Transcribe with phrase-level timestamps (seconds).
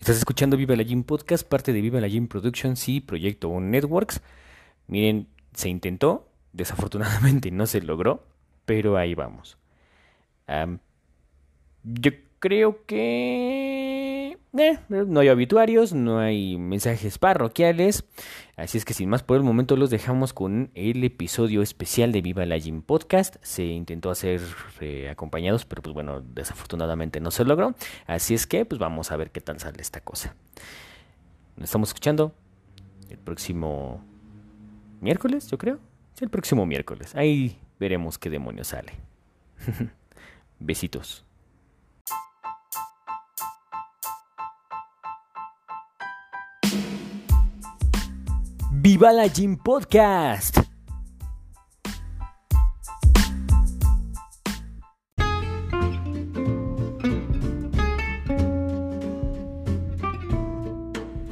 [0.00, 4.22] Estás escuchando Viva la Gym Podcast, parte de Viva la Gym Productions y Proyecto Networks.
[4.86, 8.26] Miren, se intentó, desafortunadamente no se logró,
[8.64, 9.58] pero ahí vamos.
[11.84, 12.10] yo
[12.40, 18.04] creo que eh, no hay obituarios, no hay mensajes parroquiales,
[18.56, 22.22] así es que sin más por el momento los dejamos con el episodio especial de
[22.22, 23.36] Viva la Gym Podcast.
[23.42, 24.40] Se intentó hacer
[24.80, 27.74] eh, acompañados, pero pues bueno, desafortunadamente no se logró,
[28.06, 30.34] así es que pues vamos a ver qué tal sale esta cosa.
[31.56, 32.34] Nos estamos escuchando
[33.10, 34.02] el próximo
[35.00, 35.78] miércoles, yo creo.
[36.20, 37.14] El próximo miércoles.
[37.14, 38.92] Ahí veremos qué demonios sale.
[40.58, 41.24] Besitos.
[48.82, 50.56] Viva la Gym Podcast.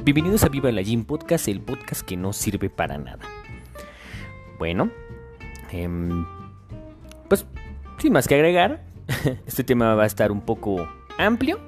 [0.03, 3.25] Bienvenidos a Viva la Gym Podcast, el podcast que no sirve para nada.
[4.59, 4.91] Bueno,
[5.71, 6.27] em,
[7.27, 7.47] pues
[7.97, 8.85] sin más que agregar,
[9.47, 11.59] este tema va a estar un poco amplio,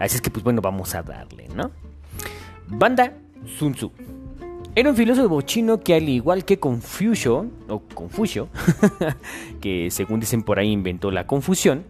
[0.00, 1.70] así es que pues bueno, vamos a darle, ¿no?
[2.66, 3.92] Banda Sun Tzu.
[4.74, 8.48] Era un filósofo chino que al igual que Confucio, o Confucio,
[9.60, 11.84] que según dicen por ahí inventó la confusión,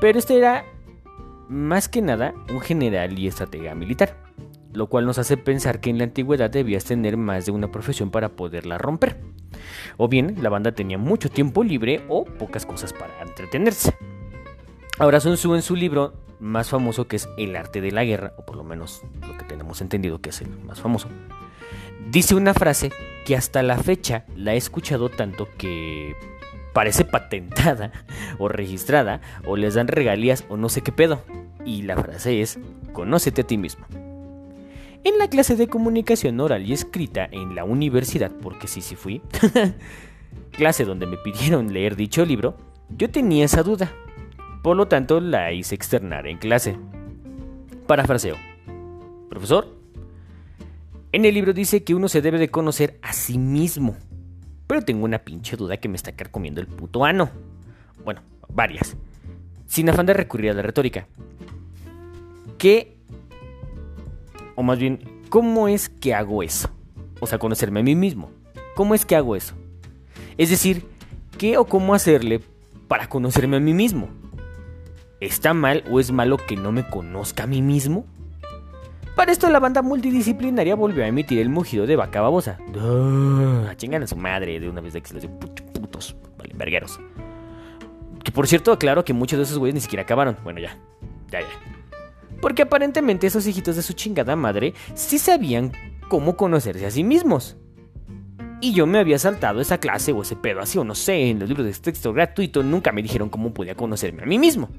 [0.00, 0.64] pero este era
[1.48, 4.16] más que nada un general y estratega militar,
[4.72, 8.12] lo cual nos hace pensar que en la antigüedad debías tener más de una profesión
[8.12, 9.18] para poderla romper.
[9.96, 13.96] O bien la banda tenía mucho tiempo libre o pocas cosas para entretenerse.
[15.00, 18.32] Ahora Sun Tzu en su libro más famoso que es El arte de la guerra,
[18.36, 21.08] o por lo menos lo que tenemos entendido que es el más famoso,
[22.10, 22.90] Dice una frase
[23.24, 26.14] que hasta la fecha la he escuchado tanto que
[26.72, 27.92] parece patentada
[28.38, 31.22] o registrada o les dan regalías o no sé qué pedo.
[31.64, 32.58] Y la frase es,
[32.92, 33.86] conócete a ti mismo.
[35.04, 39.20] En la clase de comunicación oral y escrita en la universidad, porque sí, sí fui,
[40.52, 42.56] clase donde me pidieron leer dicho libro,
[42.88, 43.92] yo tenía esa duda.
[44.62, 46.76] Por lo tanto, la hice externar en clase.
[47.88, 48.36] Parafraseo.
[49.28, 49.81] Profesor,
[51.12, 53.96] en el libro dice que uno se debe de conocer a sí mismo.
[54.66, 57.30] Pero tengo una pinche duda que me está comiendo el puto ano.
[58.02, 58.96] Bueno, varias.
[59.66, 61.06] Sin afán de recurrir a la retórica.
[62.56, 62.96] ¿Qué?
[64.54, 66.70] O más bien, ¿cómo es que hago eso?
[67.20, 68.30] O sea, conocerme a mí mismo.
[68.74, 69.54] ¿Cómo es que hago eso?
[70.38, 70.86] Es decir,
[71.36, 72.40] ¿qué o cómo hacerle
[72.88, 74.08] para conocerme a mí mismo?
[75.20, 78.06] ¿Está mal o es malo que no me conozca a mí mismo?
[79.16, 82.58] Para esto la banda multidisciplinaria volvió a emitir el mugido de vaca babosa.
[83.68, 86.52] a chingan a su madre de una vez de que se los dio putos, vale,
[86.54, 86.98] vergueros.
[88.24, 90.36] Que por cierto, claro que muchos de esos güeyes ni siquiera acabaron.
[90.42, 90.78] Bueno, ya,
[91.30, 91.46] ya, ya.
[92.40, 95.72] Porque aparentemente esos hijitos de su chingada madre sí sabían
[96.08, 97.56] cómo conocerse a sí mismos.
[98.60, 101.40] Y yo me había saltado esa clase o ese pedo así o no sé, en
[101.40, 104.70] los libros de texto gratuito nunca me dijeron cómo podía conocerme a mí mismo.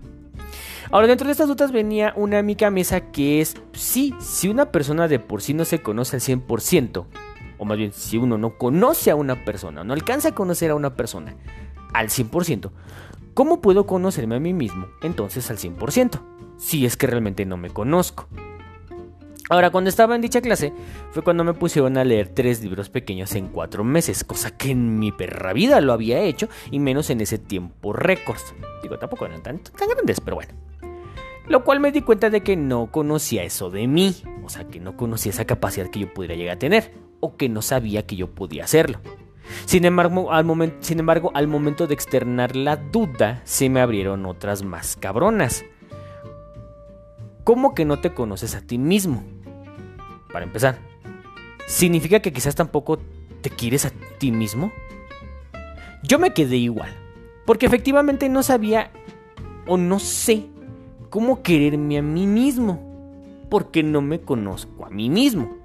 [0.94, 5.08] Ahora, dentro de estas dudas venía una amiga mesa que es, sí, si una persona
[5.08, 7.08] de por sí no se conoce al 100%,
[7.58, 10.76] o más bien si uno no conoce a una persona, no alcanza a conocer a
[10.76, 11.36] una persona
[11.96, 12.70] al 100%,
[13.34, 16.22] ¿cómo puedo conocerme a mí mismo entonces al 100%?
[16.60, 18.28] Si es que realmente no me conozco.
[19.50, 20.74] Ahora, cuando estaba en dicha clase,
[21.10, 25.00] fue cuando me pusieron a leer tres libros pequeños en cuatro meses, cosa que en
[25.00, 28.54] mi perra vida lo había hecho, y menos en ese tiempo récords.
[28.84, 30.54] Digo, tampoco eran tan grandes, pero bueno.
[31.54, 34.80] Lo cual me di cuenta de que no conocía eso de mí, o sea, que
[34.80, 38.16] no conocía esa capacidad que yo pudiera llegar a tener, o que no sabía que
[38.16, 39.00] yo podía hacerlo.
[39.66, 44.26] Sin embargo, al momento, sin embargo, al momento de externar la duda, se me abrieron
[44.26, 45.64] otras más cabronas.
[47.44, 49.24] ¿Cómo que no te conoces a ti mismo?
[50.32, 50.80] Para empezar,
[51.68, 52.98] ¿significa que quizás tampoco
[53.42, 54.72] te quieres a ti mismo?
[56.02, 56.90] Yo me quedé igual,
[57.46, 58.90] porque efectivamente no sabía
[59.68, 60.48] o no sé
[61.14, 62.80] cómo quererme a mí mismo,
[63.52, 65.56] porque no me conozco a mí mismo.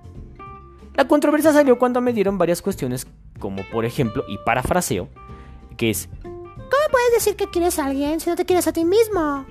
[0.95, 3.07] La controversia salió cuando me dieron varias cuestiones,
[3.39, 5.09] como por ejemplo, y parafraseo,
[5.79, 8.85] que es, ¿cómo puedes decir que quieres a alguien si no te quieres a ti
[8.85, 9.47] mismo?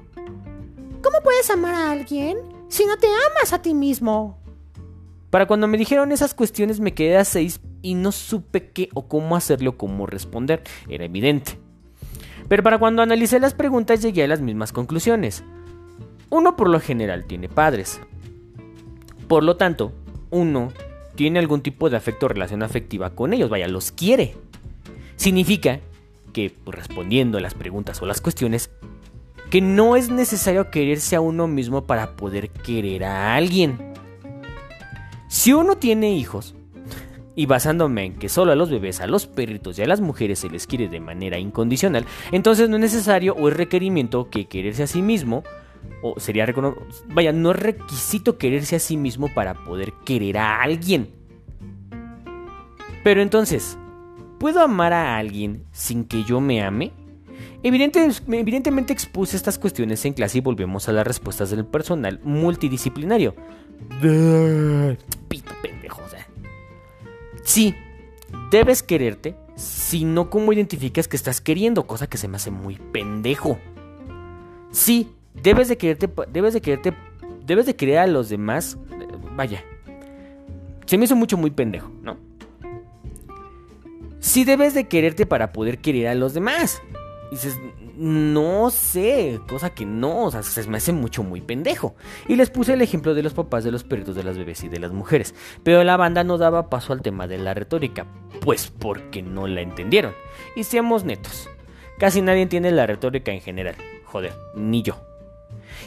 [1.02, 4.38] ¿Cómo puedes amar a alguien si no te amas a ti mismo?
[5.32, 9.08] Para cuando me dijeron esas cuestiones me quedé a seis y no supe qué o
[9.08, 11.58] cómo hacerlo o cómo responder, era evidente.
[12.48, 15.44] Pero para cuando analicé las preguntas llegué a las mismas conclusiones.
[16.30, 18.02] Uno por lo general tiene padres.
[19.28, 19.94] Por lo tanto,
[20.30, 20.72] uno
[21.16, 24.36] tiene algún tipo de afecto o relación afectiva con ellos, vaya, los quiere.
[25.16, 25.80] Significa
[26.34, 28.70] que, pues, respondiendo a las preguntas o las cuestiones,
[29.50, 33.78] que no es necesario quererse a uno mismo para poder querer a alguien.
[35.28, 36.54] Si uno tiene hijos,
[37.38, 40.40] y basándome en que solo a los bebés, a los perritos y a las mujeres
[40.40, 44.84] se les quiere de manera incondicional, entonces no es necesario o es requerimiento que quererse
[44.84, 45.44] a sí mismo,
[46.02, 46.48] o sería
[47.08, 51.10] vaya, no es requisito quererse a sí mismo para poder querer a alguien.
[53.04, 53.78] Pero entonces,
[54.40, 56.92] ¿puedo amar a alguien sin que yo me ame?
[57.64, 63.36] evidentemente expuse estas cuestiones en clase y volvemos a las respuestas del personal multidisciplinario.
[65.28, 66.02] Pito pendejo,
[67.44, 67.76] Sí,
[68.52, 71.88] debes quererte, si no, ¿cómo identificas que estás queriendo?
[71.88, 73.58] Cosa que se me hace muy pendejo.
[74.72, 75.12] Sí,
[75.44, 76.94] debes de quererte, debes de quererte,
[77.46, 78.78] debes de querer a los demás.
[79.36, 79.64] Vaya,
[80.86, 82.18] se me hizo mucho muy pendejo, ¿no?
[84.20, 86.82] Sí debes de quererte para poder querer a los demás.
[87.32, 87.60] dices,
[87.98, 91.96] no sé, cosa que no, o sea, se me hace mucho muy pendejo.
[92.28, 94.70] Y les puse el ejemplo de los papás de los perritos de las bebés y
[94.70, 95.34] de las mujeres.
[95.64, 98.06] Pero la banda no daba paso al tema de la retórica,
[98.42, 100.14] pues porque no la entendieron.
[100.56, 101.50] Y seamos netos,
[101.98, 103.76] casi nadie entiende la retórica en general.
[104.06, 105.07] Joder, ni yo.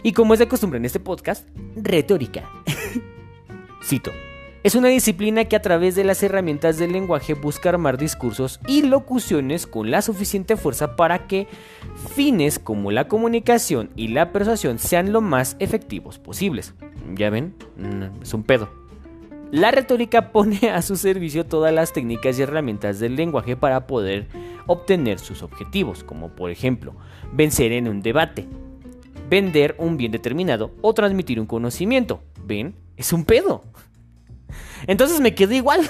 [0.02, 2.48] Y como es de costumbre en este podcast, retórica.
[3.84, 4.10] Cito.
[4.62, 8.82] Es una disciplina que a través de las herramientas del lenguaje busca armar discursos y
[8.82, 11.48] locuciones con la suficiente fuerza para que
[12.14, 16.74] fines como la comunicación y la persuasión sean lo más efectivos posibles.
[17.14, 17.54] ¿Ya ven?
[18.20, 18.68] Es un pedo.
[19.50, 24.28] La retórica pone a su servicio todas las técnicas y herramientas del lenguaje para poder
[24.66, 26.94] obtener sus objetivos, como por ejemplo,
[27.32, 28.46] vencer en un debate,
[29.30, 32.20] vender un bien determinado o transmitir un conocimiento.
[32.44, 32.74] ¿Ven?
[32.96, 33.62] Es un pedo.
[34.86, 35.88] Entonces me quedé igual.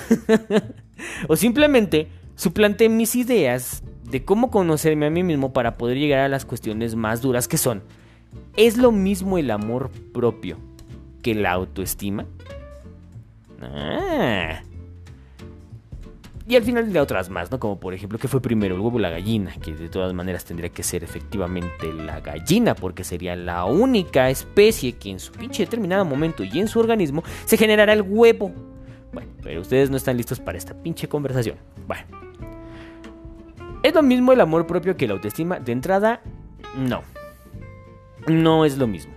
[1.28, 6.28] o simplemente suplanté mis ideas de cómo conocerme a mí mismo para poder llegar a
[6.28, 7.82] las cuestiones más duras que son.
[8.56, 10.58] ¿Es lo mismo el amor propio
[11.22, 12.26] que la autoestima?
[13.62, 14.62] Ah.
[16.50, 17.60] Y al final de otras más, ¿no?
[17.60, 19.54] Como por ejemplo, que fue primero el huevo o la gallina?
[19.62, 24.94] Que de todas maneras tendría que ser efectivamente la gallina, porque sería la única especie
[24.94, 28.50] que en su pinche determinado momento y en su organismo se generará el huevo.
[29.12, 31.54] Bueno, pero ustedes no están listos para esta pinche conversación.
[31.86, 32.02] Bueno.
[33.84, 35.60] ¿Es lo mismo el amor propio que la autoestima?
[35.60, 36.20] De entrada,
[36.76, 37.02] no.
[38.26, 39.14] No es lo mismo.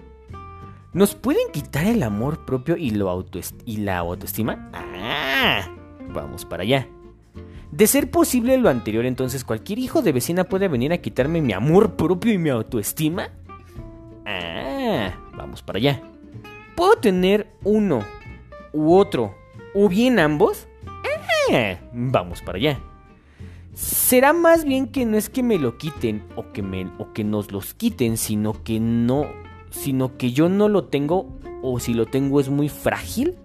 [0.93, 3.25] ¿Nos pueden quitar el amor propio y, lo
[3.65, 4.69] y la autoestima?
[4.71, 5.67] Ah,
[6.09, 6.87] vamos para allá.
[7.73, 11.53] De ser posible lo anterior, entonces cualquier hijo de vecina puede venir a quitarme mi
[11.53, 13.31] amor propio y mi autoestima.
[14.27, 15.99] Ah, vamos para allá.
[16.75, 18.05] ¿Puedo tener uno
[18.73, 19.33] u otro
[19.73, 20.67] o bien ambos?
[21.51, 22.79] Ah, vamos para allá.
[23.73, 27.23] Será más bien que no es que me lo quiten o que, me, o que
[27.23, 29.25] nos los quiten, sino que no,
[29.71, 33.35] sino que yo no lo tengo o si lo tengo es muy frágil.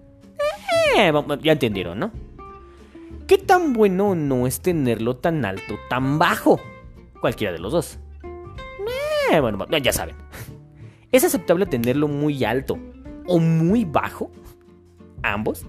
[0.95, 2.28] Ah, ya entendieron, ¿no?
[3.29, 6.59] ¿Qué tan bueno no es tenerlo tan alto, tan bajo?
[7.21, 7.99] Cualquiera de los dos.
[9.31, 10.15] Eh, bueno, ya saben.
[11.11, 12.79] ¿Es aceptable tenerlo muy alto
[13.27, 14.31] o muy bajo?
[15.21, 15.67] ¿Ambos?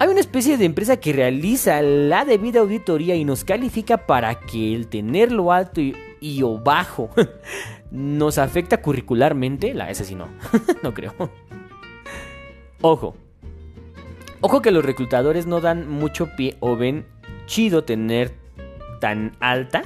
[0.00, 4.74] Hay una especie de empresa que realiza la debida auditoría y nos califica para que
[4.74, 7.10] el tenerlo alto y, o bajo
[7.92, 9.72] nos afecta curricularmente.
[9.72, 10.26] La S sí no,
[10.82, 11.14] no creo.
[12.80, 13.14] Ojo,
[14.46, 17.06] Ojo que los reclutadores no dan mucho pie o ven
[17.46, 18.34] chido tener
[19.00, 19.84] tan alta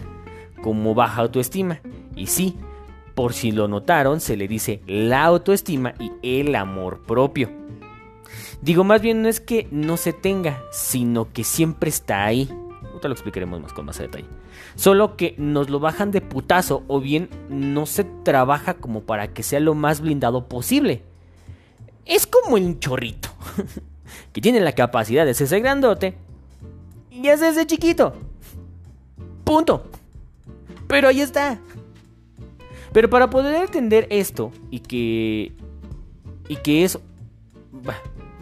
[0.64, 1.80] como baja autoestima.
[2.16, 2.56] Y sí,
[3.14, 6.10] por si lo notaron, se le dice la autoestima y
[6.40, 7.52] el amor propio.
[8.60, 12.48] Digo, más bien no es que no se tenga, sino que siempre está ahí.
[12.82, 14.26] Ahorita lo explicaremos más con más detalle.
[14.74, 19.44] Solo que nos lo bajan de putazo o bien no se trabaja como para que
[19.44, 21.04] sea lo más blindado posible.
[22.06, 23.28] Es como un chorrito.
[24.32, 26.14] que tiene la capacidad de ser grandote
[27.10, 28.14] y desde chiquito.
[29.44, 29.84] Punto.
[30.86, 31.58] Pero ahí está.
[32.92, 35.52] Pero para poder entender esto y que
[36.48, 36.98] y que es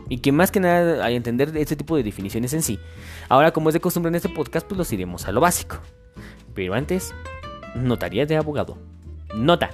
[0.08, 2.78] y que más que nada al entender este tipo de definiciones en sí,
[3.28, 5.78] ahora como es de costumbre en este podcast, pues los iremos a lo básico.
[6.54, 7.12] Pero antes,
[7.74, 8.78] notaría de abogado.
[9.34, 9.70] Nota.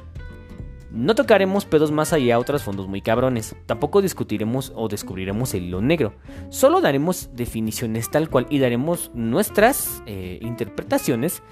[0.93, 3.57] No tocaremos pedos más allá a otros fondos muy cabrones.
[3.65, 6.13] Tampoco discutiremos o descubriremos el hilo negro.
[6.51, 11.43] Solo daremos definiciones tal cual y daremos nuestras eh, interpretaciones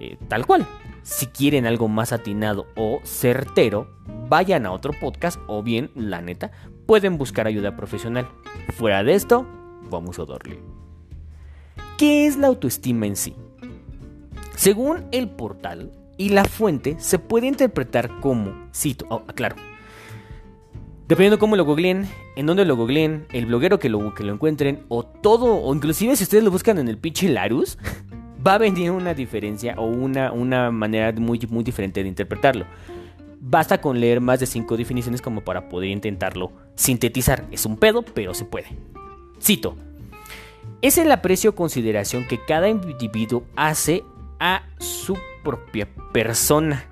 [0.00, 0.66] eh, tal cual.
[1.02, 3.88] Si quieren algo más atinado o certero,
[4.28, 6.50] vayan a otro podcast o bien, la neta,
[6.86, 8.28] pueden buscar ayuda profesional.
[8.76, 9.46] Fuera de esto,
[9.90, 10.60] vamos a darle.
[11.96, 13.36] ¿Qué es la autoestima en sí?
[14.56, 19.56] Según el portal, y la fuente se puede interpretar como, cito, oh, claro,
[21.08, 22.06] Dependiendo cómo lo googleen,
[22.36, 26.14] en dónde lo googleen, el bloguero que lo, que lo encuentren, o todo, o inclusive
[26.16, 27.78] si ustedes lo buscan en el pinche Larus,
[28.46, 32.66] va a venir una diferencia o una, una manera muy, muy diferente de interpretarlo.
[33.40, 37.46] Basta con leer más de cinco definiciones como para poder intentarlo sintetizar.
[37.50, 38.66] Es un pedo, pero se puede.
[39.40, 39.76] Cito.
[40.82, 44.04] Es el aprecio o consideración que cada individuo hace
[44.38, 45.16] a su
[45.48, 46.84] propia persona.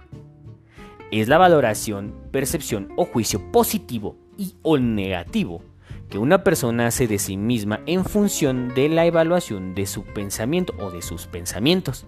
[1.11, 5.61] Es la valoración, percepción o juicio positivo y o negativo
[6.09, 10.73] que una persona hace de sí misma en función de la evaluación de su pensamiento
[10.79, 12.07] o de sus pensamientos,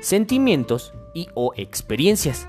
[0.00, 2.46] sentimientos y o experiencias.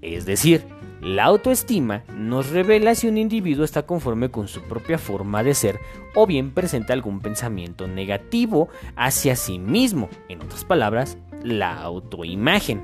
[0.00, 0.64] Es decir,
[1.00, 5.80] la autoestima nos revela si un individuo está conforme con su propia forma de ser
[6.14, 12.82] o bien presenta algún pensamiento negativo hacia sí mismo, en otras palabras, la autoimagen.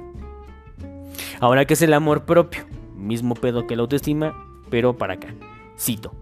[1.41, 2.65] Ahora, ¿qué es el amor propio?
[2.95, 4.37] Mismo pedo que la autoestima,
[4.71, 5.35] pero para acá.
[5.77, 6.13] Cito.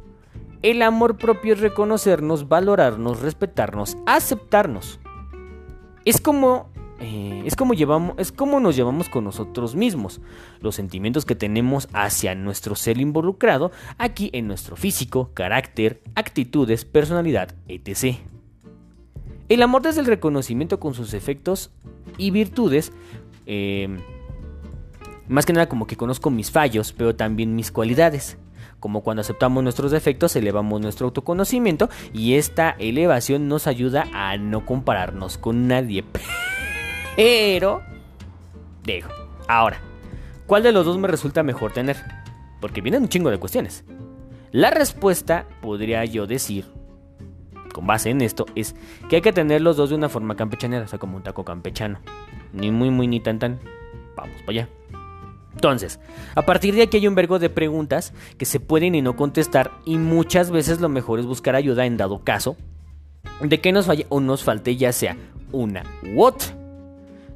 [0.62, 4.98] El amor propio es reconocernos, valorarnos, respetarnos, aceptarnos.
[6.04, 10.20] Es como eh, es como llevamos, es como nos llevamos con nosotros mismos,
[10.60, 17.54] los sentimientos que tenemos hacia nuestro ser involucrado aquí en nuestro físico, carácter, actitudes, personalidad,
[17.68, 18.16] etc.
[19.48, 21.70] El amor desde el reconocimiento con sus efectos
[22.18, 22.92] y virtudes,
[23.46, 23.88] eh,
[25.26, 28.36] más que nada como que conozco mis fallos, pero también mis cualidades.
[28.78, 34.66] Como cuando aceptamos nuestros defectos, elevamos nuestro autoconocimiento y esta elevación nos ayuda a no
[34.66, 36.04] compararnos con nadie.
[37.16, 37.82] Pero,
[38.84, 39.08] digo,
[39.48, 39.80] ahora,
[40.46, 41.96] ¿cuál de los dos me resulta mejor tener?
[42.60, 43.84] Porque vienen un chingo de cuestiones.
[44.52, 46.66] La respuesta, podría yo decir,
[47.78, 48.74] con base en esto, es
[49.08, 51.44] que hay que tener los dos de una forma campechanera, o sea, como un taco
[51.44, 52.00] campechano.
[52.52, 53.60] Ni muy, muy, ni tan, tan.
[54.16, 54.68] Vamos para allá.
[55.54, 56.00] Entonces,
[56.34, 59.70] a partir de aquí hay un vergo de preguntas que se pueden y no contestar
[59.84, 62.56] y muchas veces lo mejor es buscar ayuda en dado caso
[63.40, 65.16] de que nos falle o nos falte ya sea
[65.52, 66.48] una u otra.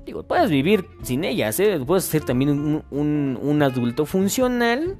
[0.04, 1.78] Digo, puedes vivir sin ellas, ¿eh?
[1.86, 4.96] puedes ser también un, adulto funcional,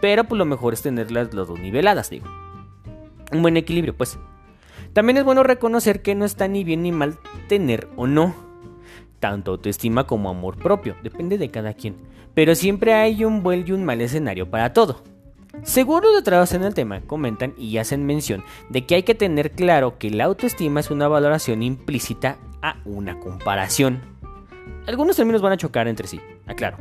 [0.00, 2.26] pero pues lo mejor es tenerlas las dos niveladas, digo.
[3.32, 4.18] Un buen equilibrio, pues.
[4.96, 8.34] También es bueno reconocer que no está ni bien ni mal tener o no.
[9.20, 11.94] Tanto autoestima como amor propio, depende de cada quien
[12.36, 15.02] pero siempre hay un buen y un mal escenario para todo.
[15.62, 19.52] Seguro de trabajo en el tema, comentan y hacen mención de que hay que tener
[19.52, 24.02] claro que la autoestima es una valoración implícita a una comparación.
[24.86, 26.76] Algunos términos van a chocar entre sí, aclaro.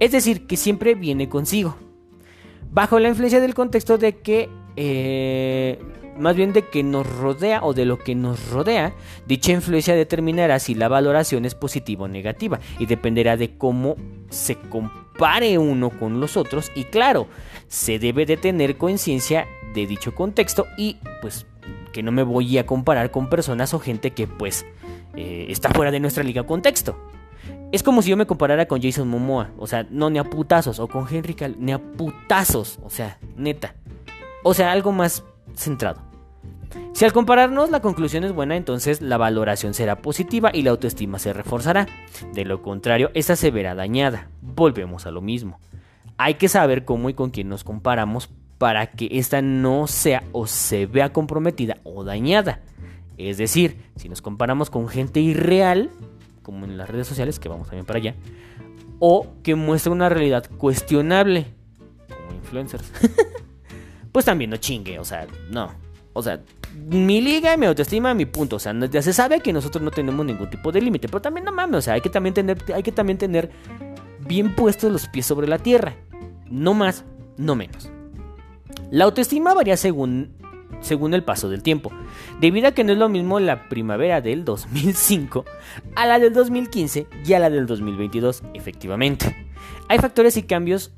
[0.00, 1.76] Es decir, que siempre viene consigo.
[2.72, 5.78] Bajo la influencia del contexto de que eh,
[6.18, 8.92] más bien de que nos rodea o de lo que nos rodea,
[9.26, 13.96] dicha influencia determinará si la valoración es positiva o negativa y dependerá de cómo
[14.30, 17.26] se compare uno con los otros y claro,
[17.68, 21.46] se debe de tener conciencia de dicho contexto y pues
[21.92, 24.66] que no me voy a comparar con personas o gente que pues
[25.16, 26.96] eh, está fuera de nuestra liga contexto.
[27.70, 30.78] Es como si yo me comparara con Jason Momoa, o sea, no ni a putazos,
[30.78, 33.74] o con Henry Cal, ni a putazos, o sea, neta.
[34.42, 35.22] O sea, algo más
[35.54, 36.07] centrado.
[36.92, 41.18] Si al compararnos la conclusión es buena, entonces la valoración será positiva y la autoestima
[41.18, 41.86] se reforzará.
[42.32, 44.28] De lo contrario, esta se verá dañada.
[44.42, 45.58] Volvemos a lo mismo.
[46.16, 50.46] Hay que saber cómo y con quién nos comparamos para que esta no sea o
[50.46, 52.60] se vea comprometida o dañada.
[53.16, 55.90] Es decir, si nos comparamos con gente irreal,
[56.42, 58.14] como en las redes sociales, que vamos también para allá,
[58.98, 61.46] o que muestra una realidad cuestionable,
[62.08, 62.92] como influencers,
[64.12, 65.70] pues también no chingue, o sea, no.
[66.12, 66.40] O sea,
[66.74, 68.56] mi liga, mi autoestima, mi punto.
[68.56, 71.08] O sea, ya se sabe que nosotros no tenemos ningún tipo de límite.
[71.08, 73.50] Pero también no mames, o sea, hay que también tener, hay que también tener
[74.26, 75.96] bien puestos los pies sobre la tierra.
[76.50, 77.04] No más,
[77.36, 77.90] no menos.
[78.90, 80.34] La autoestima varía según,
[80.80, 81.92] según el paso del tiempo,
[82.40, 85.44] debido a que no es lo mismo la primavera del 2005
[85.94, 89.48] a la del 2015 y a la del 2022, efectivamente.
[89.88, 90.92] Hay factores y cambios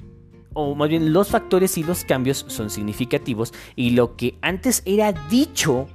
[0.53, 5.13] o más bien los factores y los cambios son significativos y lo que antes era
[5.13, 5.89] dicho,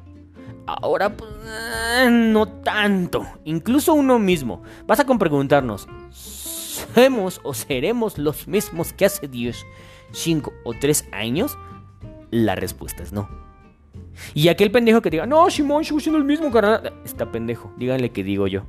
[0.66, 3.26] ahora pues, eh, no tanto.
[3.44, 4.62] Incluso uno mismo.
[4.88, 9.66] Vas a con preguntarnos, ¿somos o seremos los mismos que hace 10,
[10.12, 11.58] 5 o 3 años?
[12.32, 13.30] La respuesta es no.
[14.34, 16.94] Y aquel pendejo que diga, no, Simón, sigo siendo el mismo, carnal.
[17.04, 17.72] Está pendejo.
[17.78, 18.64] Díganle que digo yo.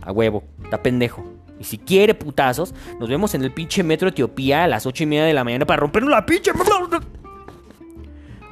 [0.00, 0.44] A huevo.
[0.62, 1.24] Está pendejo.
[1.58, 5.06] Y si quiere putazos, nos vemos en el pinche metro Etiopía a las 8 y
[5.06, 6.50] media de la mañana para rompernos la pinche.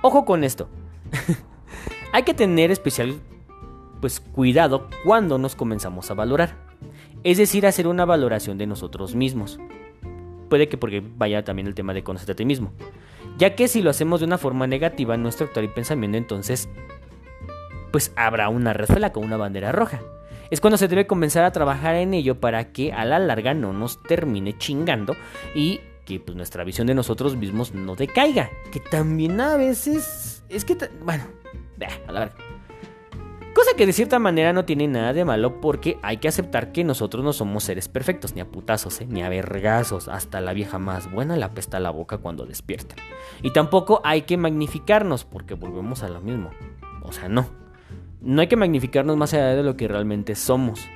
[0.02, 0.68] Ojo con esto.
[2.12, 3.20] Hay que tener especial
[4.00, 6.56] pues cuidado cuando nos comenzamos a valorar.
[7.22, 9.60] Es decir, hacer una valoración de nosotros mismos.
[10.48, 12.72] Puede que porque vaya también el tema de conocerte a ti mismo.
[13.36, 16.68] Ya que si lo hacemos de una forma negativa, nuestro actuar y pensamiento, entonces,
[17.92, 20.00] pues habrá una red con una bandera roja.
[20.50, 23.72] Es cuando se debe comenzar a trabajar en ello para que a la larga no
[23.72, 25.14] nos termine chingando
[25.54, 28.50] y que pues, nuestra visión de nosotros mismos no decaiga.
[28.72, 31.24] Que también a veces es que, bueno,
[32.06, 32.36] a la verdad.
[33.54, 36.84] Cosa que de cierta manera no tiene nada de malo porque hay que aceptar que
[36.84, 39.06] nosotros no somos seres perfectos, ni a putazos, ¿eh?
[39.08, 40.08] ni a vergazos.
[40.08, 42.94] Hasta la vieja más buena le apesta la boca cuando despierta.
[43.42, 46.50] Y tampoco hay que magnificarnos porque volvemos a lo mismo.
[47.02, 47.59] O sea, no.
[48.22, 50.86] No hay que magnificarnos más allá de lo que realmente somos.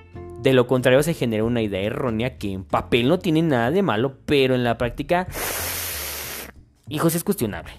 [0.43, 3.83] De lo contrario se genera una idea errónea que en papel no tiene nada de
[3.83, 5.27] malo, pero en la práctica,
[6.89, 7.73] hijos, es cuestionable.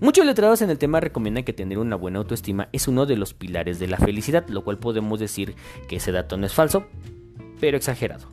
[0.00, 3.34] Muchos letrados en el tema recomiendan que tener una buena autoestima es uno de los
[3.34, 5.54] pilares de la felicidad, lo cual podemos decir
[5.88, 6.86] que ese dato no es falso,
[7.60, 8.26] pero exagerado.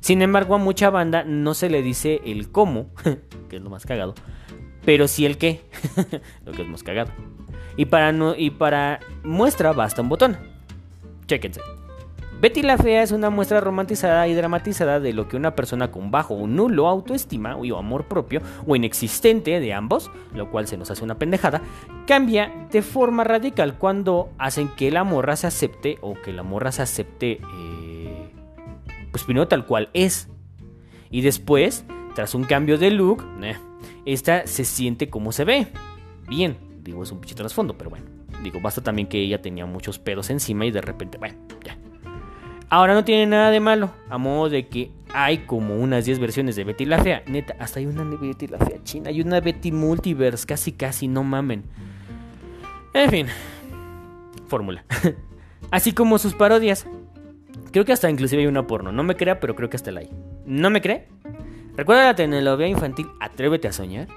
[0.00, 2.90] Sin embargo, a mucha banda no se le dice el cómo,
[3.48, 4.14] que es lo más cagado,
[4.84, 5.62] pero sí el qué,
[6.44, 7.12] lo que es más cagado.
[7.76, 10.36] Y para, y para muestra basta un botón.
[11.26, 11.60] Chéquense.
[12.42, 16.10] Betty la Fea es una muestra romantizada y dramatizada de lo que una persona con
[16.10, 20.90] bajo o nulo autoestima o amor propio o inexistente de ambos, lo cual se nos
[20.90, 21.62] hace una pendejada,
[22.04, 26.72] cambia de forma radical cuando hacen que la morra se acepte o que la morra
[26.72, 28.32] se acepte, eh,
[29.12, 30.28] pues primero tal cual es.
[31.12, 31.84] Y después,
[32.16, 33.54] tras un cambio de look, eh,
[34.04, 35.68] esta se siente como se ve.
[36.28, 38.06] Bien, digo, es un pinche trasfondo, pero bueno.
[38.42, 41.76] Digo, basta también que ella tenía muchos pedos encima y de repente, bueno, ya.
[42.68, 46.56] Ahora no tiene nada de malo, a modo de que hay como unas 10 versiones
[46.56, 47.22] de Betty la Fea.
[47.26, 51.22] Neta, hasta hay una Betty la Fea china, hay una Betty Multiverse, casi casi, no
[51.22, 51.64] mamen.
[52.94, 53.26] En fin,
[54.48, 54.84] fórmula.
[55.70, 56.86] Así como sus parodias.
[57.72, 58.92] Creo que hasta inclusive hay una porno.
[58.92, 60.10] No me crea, pero creo que hasta la hay.
[60.44, 61.08] ¿No me cree?
[61.76, 64.08] ¿Recuerda la telenovela infantil Atrévete a soñar?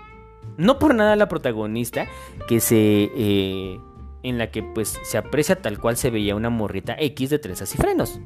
[0.58, 2.08] No por nada la protagonista
[2.48, 3.12] que se...
[3.15, 3.80] Eh,
[4.24, 7.76] en la que pues se aprecia tal cual se veía una morrita X de trenzas
[7.76, 8.19] y frenos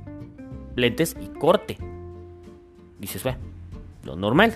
[0.79, 1.77] lentes y corte.
[2.99, 3.39] Dices, bueno,
[4.03, 4.53] lo normal.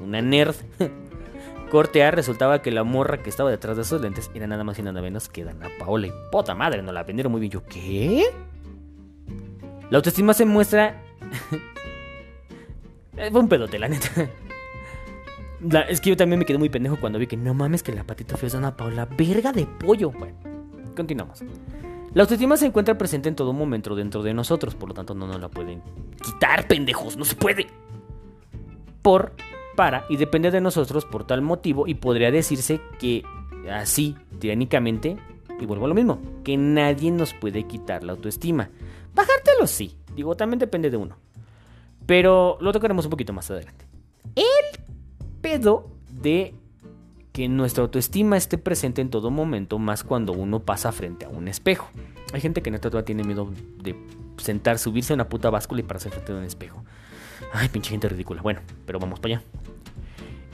[0.00, 0.56] Una nerd.
[1.70, 4.78] corte A resultaba que la morra que estaba detrás de esos lentes era nada más
[4.78, 6.08] y nada menos que Dana Paola.
[6.08, 7.52] Y puta madre, no la vendieron muy bien.
[7.52, 8.24] Yo, ¿qué?
[9.90, 11.02] La autoestima se muestra.
[13.30, 14.28] Fue un pedote, la neta.
[15.88, 18.04] Es que yo también me quedé muy pendejo cuando vi que no mames que la
[18.04, 19.06] patita fea es Dana Paola.
[19.06, 20.10] Verga de pollo.
[20.10, 20.36] Bueno,
[20.94, 21.42] continuamos.
[22.14, 25.26] La autoestima se encuentra presente en todo momento dentro de nosotros, por lo tanto no
[25.26, 25.82] nos la pueden
[26.22, 27.66] quitar, pendejos, no se puede.
[29.02, 29.32] Por,
[29.74, 33.24] para y depende de nosotros por tal motivo y podría decirse que
[33.68, 35.16] así, tiránicamente,
[35.60, 38.70] y vuelvo a lo mismo, que nadie nos puede quitar la autoestima.
[39.12, 41.16] Bajártelo sí, digo, también depende de uno.
[42.06, 43.86] Pero lo tocaremos un poquito más adelante.
[44.36, 44.84] El
[45.44, 46.54] pedo de
[47.32, 51.48] que nuestra autoestima esté presente en todo momento, más cuando uno pasa frente a un
[51.48, 51.90] espejo.
[52.32, 53.50] Hay gente que neta todavía tiene miedo
[53.82, 53.94] de
[54.38, 56.82] sentar, subirse a una puta báscula y pararse frente a un espejo.
[57.52, 58.40] Ay, pinche gente ridícula.
[58.40, 59.44] Bueno, pero vamos para allá.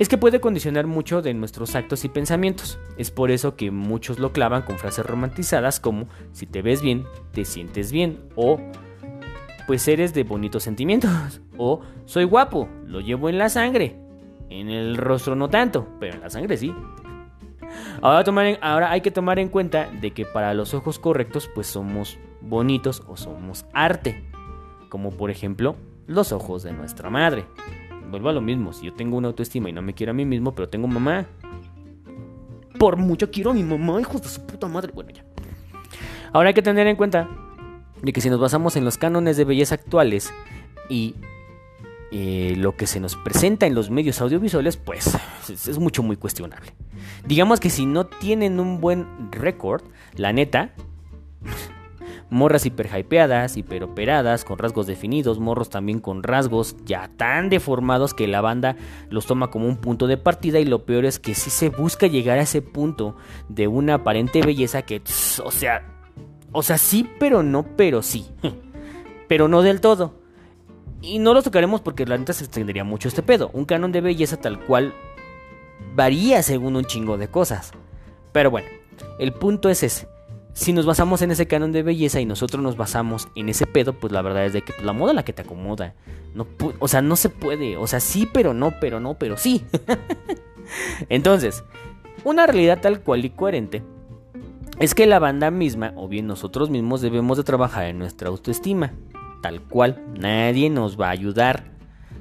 [0.01, 2.81] Es que puede condicionar mucho de nuestros actos y pensamientos.
[2.99, 7.05] Es por eso que muchos lo clavan con frases romantizadas como si te ves bien,
[7.31, 8.59] te sientes bien o
[9.69, 14.10] pues eres de bonitos sentimientos o soy guapo, lo llevo en la sangre
[14.51, 16.75] en el rostro no tanto, pero en la sangre sí.
[18.03, 21.69] Ahora, tomar ahora hay que tomar en cuenta de que para los ojos correctos pues
[21.69, 24.25] somos bonitos o somos arte.
[24.89, 27.45] Como por ejemplo los ojos de nuestra madre.
[28.11, 30.25] Vuelvo a lo mismo, si yo tengo una autoestima y no me quiero a mí
[30.25, 31.27] mismo, pero tengo mamá.
[32.77, 34.91] Por mucho quiero a mi mamá, hijos de su puta madre.
[34.93, 35.25] Bueno, ya.
[36.33, 37.29] Ahora hay que tener en cuenta
[38.03, 40.33] de que si nos basamos en los cánones de belleza actuales
[40.89, 41.15] y
[42.13, 45.17] eh, lo que se nos presenta en los medios audiovisuales, pues
[45.49, 46.73] es, mucho muy cuestionable.
[47.25, 49.83] Digamos que si no tienen un buen récord,
[50.17, 50.73] la neta,
[52.31, 58.41] morras hiperhypeadas, hiperoperadas, con rasgos definidos, morros también con rasgos ya tan deformados que la
[58.41, 58.77] banda
[59.09, 62.09] los toma como un punto de partida y lo peor es que si se busca
[62.09, 63.17] llegar a ese punto
[63.49, 65.01] de una aparente belleza que,
[65.45, 66.01] o sea,
[66.53, 68.27] o sea, sí, pero no, pero sí,
[69.29, 70.20] pero no del todo.
[71.03, 73.51] Y no lo tocaremos porque la neta se extendería mucho este pedo.
[73.53, 74.95] Un canon de belleza tal cual
[75.95, 77.73] varía según un chingo de cosas.
[78.33, 78.69] Pero bueno,
[79.19, 80.07] el punto es ese.
[80.53, 83.95] Si nos basamos en ese canon de belleza y nosotros nos basamos en ese pedo,
[83.95, 85.95] pues la verdad es de que la moda es la que te acomoda.
[86.35, 86.47] No,
[86.79, 87.77] o sea, no se puede.
[87.77, 89.65] O sea, sí, pero no, pero no, pero sí.
[91.09, 91.65] Entonces,
[92.25, 93.83] una realidad tal cual y coherente
[94.79, 98.93] es que la banda misma, o bien nosotros mismos, debemos de trabajar en nuestra autoestima
[99.41, 100.03] tal cual.
[100.19, 101.65] Nadie nos va a ayudar.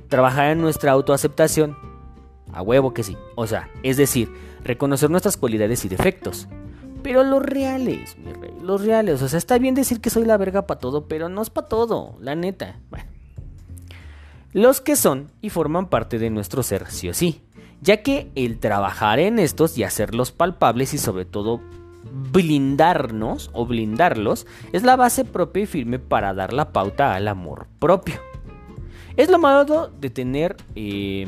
[0.08, 1.77] Trabajar en nuestra autoaceptación.
[2.51, 3.17] A huevo que sí.
[3.36, 4.32] O sea, es decir,
[4.63, 6.47] reconocer nuestras cualidades y defectos.
[7.03, 9.21] Pero los reales, mi rey, los reales.
[9.21, 11.67] O sea, está bien decir que soy la verga para todo, pero no es para
[11.67, 12.79] todo, la neta.
[12.89, 13.05] Bueno.
[14.51, 17.43] Los que son y forman parte de nuestro ser, sí o sí.
[17.82, 21.62] Ya que el trabajar en estos y hacerlos palpables y sobre todo
[22.31, 27.67] blindarnos o blindarlos es la base propia y firme para dar la pauta al amor
[27.79, 28.15] propio.
[29.17, 30.55] Es lo malo de tener...
[30.75, 31.27] Eh,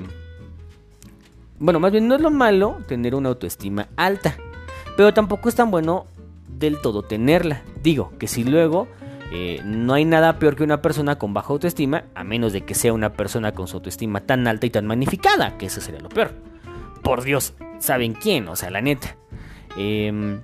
[1.60, 4.36] bueno, más bien no es lo malo tener una autoestima alta,
[4.97, 6.07] pero tampoco es tan bueno
[6.47, 7.62] del todo tenerla.
[7.84, 8.88] Digo que si luego
[9.31, 12.73] eh, no hay nada peor que una persona con baja autoestima, a menos de que
[12.73, 16.10] sea una persona con su autoestima tan alta y tan magnificada, que eso sería lo
[16.10, 16.34] peor.
[17.03, 18.47] Por Dios, ¿saben quién?
[18.47, 19.17] O sea, la neta.
[19.77, 20.41] Eh,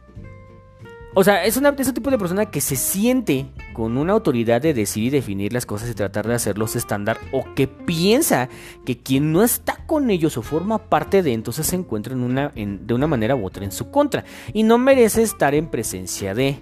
[1.14, 4.62] o sea, es, una, es un tipo de persona que se siente con una autoridad
[4.62, 8.50] de decir y definir las cosas y tratar de hacerlos estándar o que piensa
[8.86, 12.50] que quien no está con ellos o forma parte de entonces se encuentra en una,
[12.56, 16.62] de una manera u otra en su contra y no merece estar en presencia de...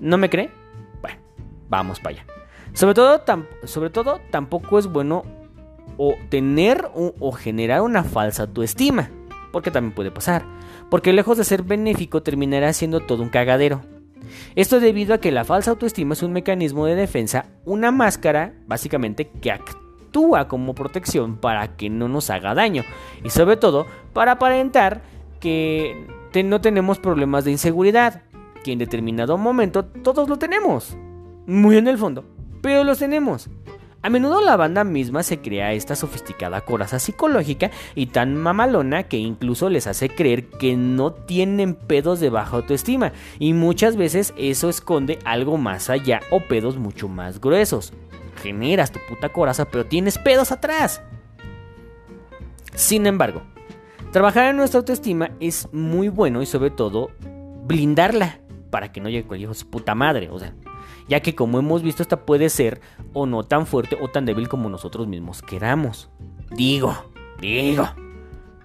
[0.00, 0.50] ¿No me cree?
[1.00, 1.18] Bueno,
[1.68, 2.26] vamos para allá.
[2.72, 3.22] Sobre todo,
[3.64, 5.24] sobre todo tampoco es bueno
[5.96, 9.08] o tener o generar una falsa autoestima,
[9.52, 10.44] porque también puede pasar
[10.94, 13.80] porque lejos de ser benéfico terminará siendo todo un cagadero.
[14.54, 19.28] Esto debido a que la falsa autoestima es un mecanismo de defensa, una máscara, básicamente,
[19.28, 22.84] que actúa como protección para que no nos haga daño
[23.24, 25.02] y sobre todo para aparentar
[25.40, 26.06] que
[26.44, 28.22] no tenemos problemas de inseguridad,
[28.62, 30.96] que en determinado momento todos lo tenemos,
[31.44, 32.24] muy en el fondo,
[32.62, 33.50] pero los tenemos.
[34.04, 39.16] A menudo la banda misma se crea esta sofisticada coraza psicológica y tan mamalona que
[39.16, 44.68] incluso les hace creer que no tienen pedos de baja autoestima y muchas veces eso
[44.68, 47.94] esconde algo más allá o pedos mucho más gruesos.
[48.42, 51.00] Generas tu puta coraza pero tienes pedos atrás.
[52.74, 53.40] Sin embargo,
[54.12, 57.10] trabajar en nuestra autoestima es muy bueno y sobre todo
[57.64, 58.38] blindarla
[58.68, 60.28] para que no llegue con hijo su puta madre,
[61.08, 62.80] ya que como hemos visto esta puede ser
[63.12, 66.10] o no tan fuerte o tan débil como nosotros mismos queramos.
[66.50, 66.94] Digo,
[67.40, 67.88] digo.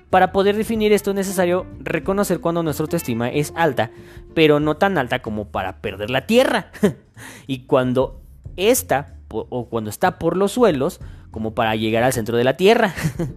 [0.09, 3.91] Para poder definir esto es necesario reconocer cuando nuestra autoestima es alta,
[4.33, 6.71] pero no tan alta como para perder la tierra.
[7.47, 8.21] y cuando
[8.55, 10.99] esta o cuando está por los suelos
[11.29, 12.93] como para llegar al centro de la tierra.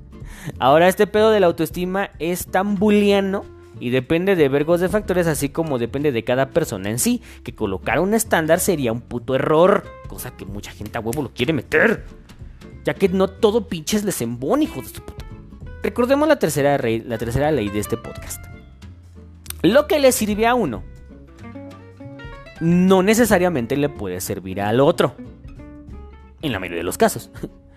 [0.58, 3.44] Ahora este pedo de la autoestima es tan buliano
[3.82, 7.52] y depende de vergos de factores, así como depende de cada persona en sí, que
[7.52, 11.52] colocar un estándar sería un puto error, cosa que mucha gente a huevo lo quiere
[11.52, 12.04] meter,
[12.84, 15.24] ya que no todo pinches les embona, hijos de su puta.
[15.82, 18.44] Recordemos la tercera, la tercera ley de este podcast.
[19.62, 20.84] Lo que le sirve a uno,
[22.60, 25.16] no necesariamente le puede servir al otro,
[26.40, 27.32] en la mayoría de los casos.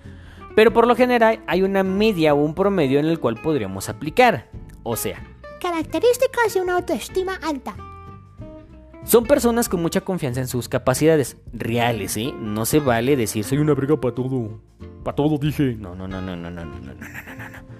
[0.55, 4.51] Pero por lo general hay una media o un promedio en el cual podríamos aplicar.
[4.83, 7.75] O sea, Características de una autoestima alta.
[9.05, 12.33] Son personas con mucha confianza en sus capacidades reales, ¿eh?
[12.39, 14.59] No se vale decir soy una verga para todo.
[15.03, 15.75] Para todo dije.
[15.79, 17.75] No, no, no, no, no, no, no, no, no, no, no.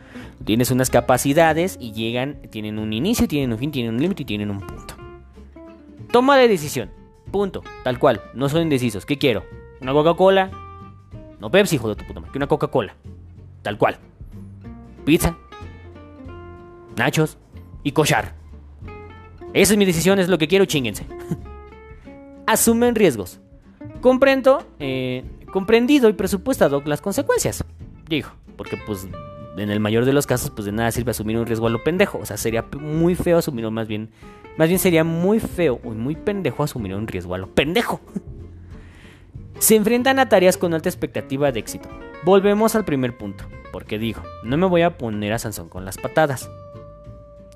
[0.46, 4.26] Tienes unas capacidades y llegan, tienen un inicio, tienen un fin, tienen un límite y
[4.26, 4.96] tienen un punto.
[6.12, 6.92] Toma de decisión.
[7.32, 7.64] Punto.
[7.84, 8.22] Tal cual.
[8.36, 9.06] No son indecisos.
[9.06, 9.44] ¿Qué quiero?
[9.82, 10.52] ¿Una Coca-Cola?
[11.40, 12.32] No Pepsi, hijo de tu puta madre.
[12.32, 12.96] Que una Coca-Cola.
[13.64, 13.98] Tal cual.
[15.04, 15.36] Pizza.
[16.96, 17.38] Nachos
[17.86, 18.34] y cochar.
[19.54, 21.06] Esa es mi decisión, es lo que quiero, chinguense.
[22.46, 23.40] Asumen riesgos.
[24.02, 27.64] Comprendo, eh, comprendido y presupuestado las consecuencias.
[28.10, 29.08] Digo, porque pues
[29.58, 31.84] en el mayor de los casos pues de nada sirve asumir un riesgo a lo
[31.84, 32.18] pendejo.
[32.18, 34.10] O sea, sería muy feo asumir, más bien,
[34.58, 38.02] más bien sería muy feo y muy pendejo asumir un riesgo a lo pendejo.
[39.60, 41.88] Se enfrentan a tareas con alta expectativa de éxito.
[42.26, 45.98] Volvemos al primer punto, porque digo, no me voy a poner a Sansón con las
[45.98, 46.50] patadas.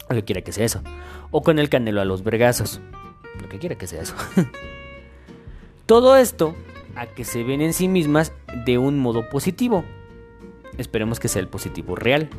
[0.10, 0.82] Lo que quiera que sea eso.
[1.32, 2.82] O con el canelo a los vergazos.
[3.42, 4.16] Lo que quiera que sea eso.
[5.86, 6.56] Todo esto
[6.96, 8.34] a que se ven en sí mismas
[8.66, 9.86] de un modo positivo.
[10.78, 12.30] Esperemos que sea el positivo real.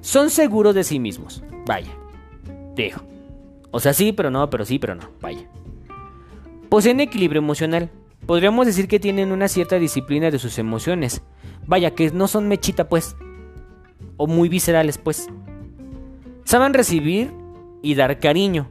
[0.00, 1.42] Son seguros de sí mismos.
[1.66, 1.90] Vaya.
[2.74, 3.02] Dejo.
[3.70, 5.08] O sea, sí, pero no, pero sí, pero no.
[5.20, 5.46] Vaya.
[6.68, 7.90] Poseen equilibrio emocional.
[8.26, 11.22] Podríamos decir que tienen una cierta disciplina de sus emociones.
[11.66, 13.16] Vaya, que no son mechita, pues.
[14.16, 15.28] O muy viscerales, pues.
[16.50, 17.30] Saben recibir
[17.80, 18.66] y dar cariño.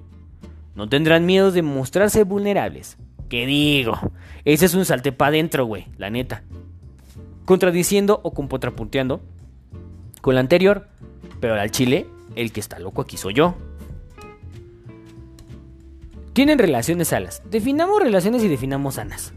[0.75, 2.97] No tendrán miedo de mostrarse vulnerables.
[3.29, 3.97] ¿Qué digo?
[4.43, 6.43] Ese es un salte para adentro, güey, la neta.
[7.45, 9.21] Contradiciendo o contrapunteando
[10.19, 10.89] con la anterior,
[11.39, 13.55] pero al chile, el que está loco aquí soy yo.
[16.33, 17.41] Tienen relaciones sanas.
[17.49, 19.31] Definamos relaciones y definamos sanas.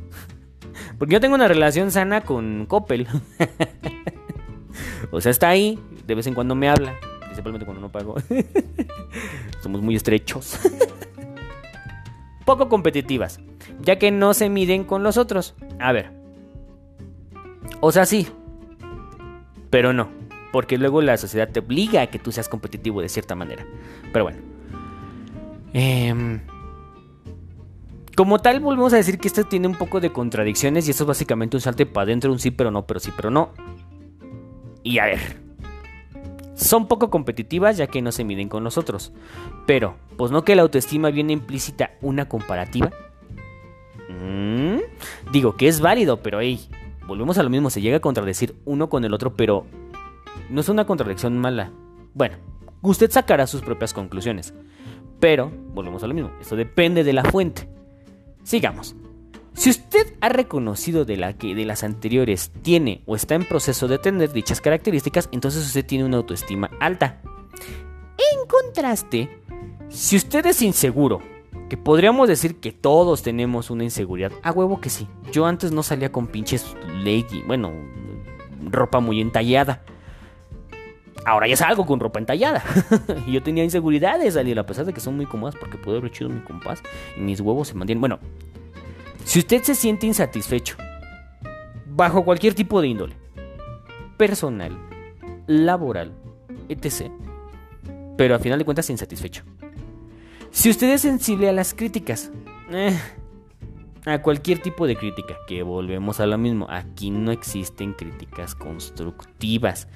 [0.99, 3.07] Porque yo tengo una relación sana con Coppel.
[5.13, 5.79] o sea, está ahí,
[6.09, 6.99] de vez en cuando me habla,
[7.33, 8.15] principalmente cuando no pago.
[9.63, 10.59] Somos muy estrechos.
[12.45, 13.41] Poco competitivas,
[13.81, 15.55] ya que no se miden con los otros.
[15.79, 16.13] A ver.
[17.81, 18.29] O sea, sí.
[19.71, 20.11] Pero no.
[20.53, 23.65] Porque luego la sociedad te obliga a que tú seas competitivo de cierta manera.
[24.13, 24.39] Pero bueno.
[25.73, 26.41] Eh,
[28.15, 31.09] como tal, volvemos a decir que esto tiene un poco de contradicciones y esto es
[31.09, 33.53] básicamente un salte para adentro, un sí pero no, pero sí pero no.
[34.83, 35.42] Y a ver,
[36.63, 39.13] son poco competitivas ya que no se miden con nosotros.
[39.67, 42.91] Pero, pues no que la autoestima viene implícita una comparativa.
[44.09, 44.79] Mm,
[45.33, 46.61] digo que es válido, pero hey,
[47.07, 49.67] volvemos a lo mismo, se llega a contradecir uno con el otro, pero
[50.51, 51.71] no es una contradicción mala.
[52.15, 52.37] Bueno,
[52.83, 54.55] usted sacará sus propias conclusiones.
[55.21, 57.69] Pero, volvemos a lo mismo, esto depende de la fuente.
[58.43, 58.97] Sigamos.
[59.55, 63.87] Si usted ha reconocido de la que de las anteriores tiene o está en proceso
[63.87, 67.21] de tener dichas características, entonces usted tiene una autoestima alta.
[68.17, 69.29] En contraste,
[69.89, 71.21] si usted es inseguro,
[71.69, 75.07] que podríamos decir que todos tenemos una inseguridad, a huevo que sí.
[75.33, 77.73] Yo antes no salía con pinches lady, bueno,
[78.71, 79.83] ropa muy entallada.
[81.25, 82.63] Ahora ya salgo con ropa entallada.
[83.29, 86.11] yo tenía inseguridad de salir, a pesar de que son muy cómodas porque puedo haber
[86.11, 86.83] chido mi compás
[87.17, 88.01] y mis huevos se mantienen.
[88.01, 88.19] Bueno,
[89.25, 90.77] si usted se siente insatisfecho,
[91.87, 93.17] bajo cualquier tipo de índole,
[94.17, 94.77] personal,
[95.47, 96.13] laboral,
[96.69, 97.11] etc.,
[98.17, 99.45] pero a final de cuentas insatisfecho.
[100.51, 102.31] Si usted es sensible a las críticas,
[102.71, 102.99] eh,
[104.05, 109.89] a cualquier tipo de crítica, que volvemos a lo mismo, aquí no existen críticas constructivas.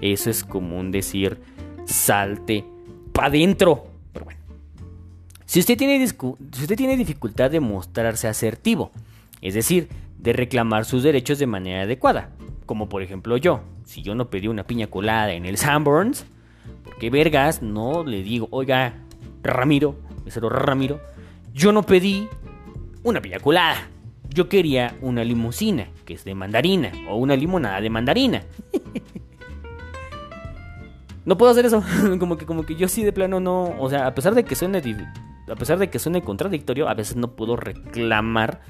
[0.00, 1.40] Eso es común decir,
[1.84, 2.64] salte
[3.12, 3.86] para adentro.
[5.54, 8.90] Si usted, tiene si usted tiene dificultad de mostrarse asertivo,
[9.40, 9.88] es decir,
[10.18, 12.30] de reclamar sus derechos de manera adecuada,
[12.66, 16.26] como por ejemplo yo, si yo no pedí una piña colada en el Sanborns,
[16.82, 18.94] porque vergas no le digo, oiga,
[19.44, 21.00] Ramiro, mesero Ramiro,
[21.52, 22.26] yo no pedí
[23.04, 23.76] una piña colada.
[24.30, 28.42] Yo quería una limusina, que es de mandarina, o una limonada de mandarina.
[31.24, 31.80] no puedo hacer eso,
[32.18, 34.56] como que como que yo sí de plano no, o sea, a pesar de que
[34.56, 34.82] suene
[35.48, 38.60] a pesar de que suene contradictorio, a veces no puedo reclamar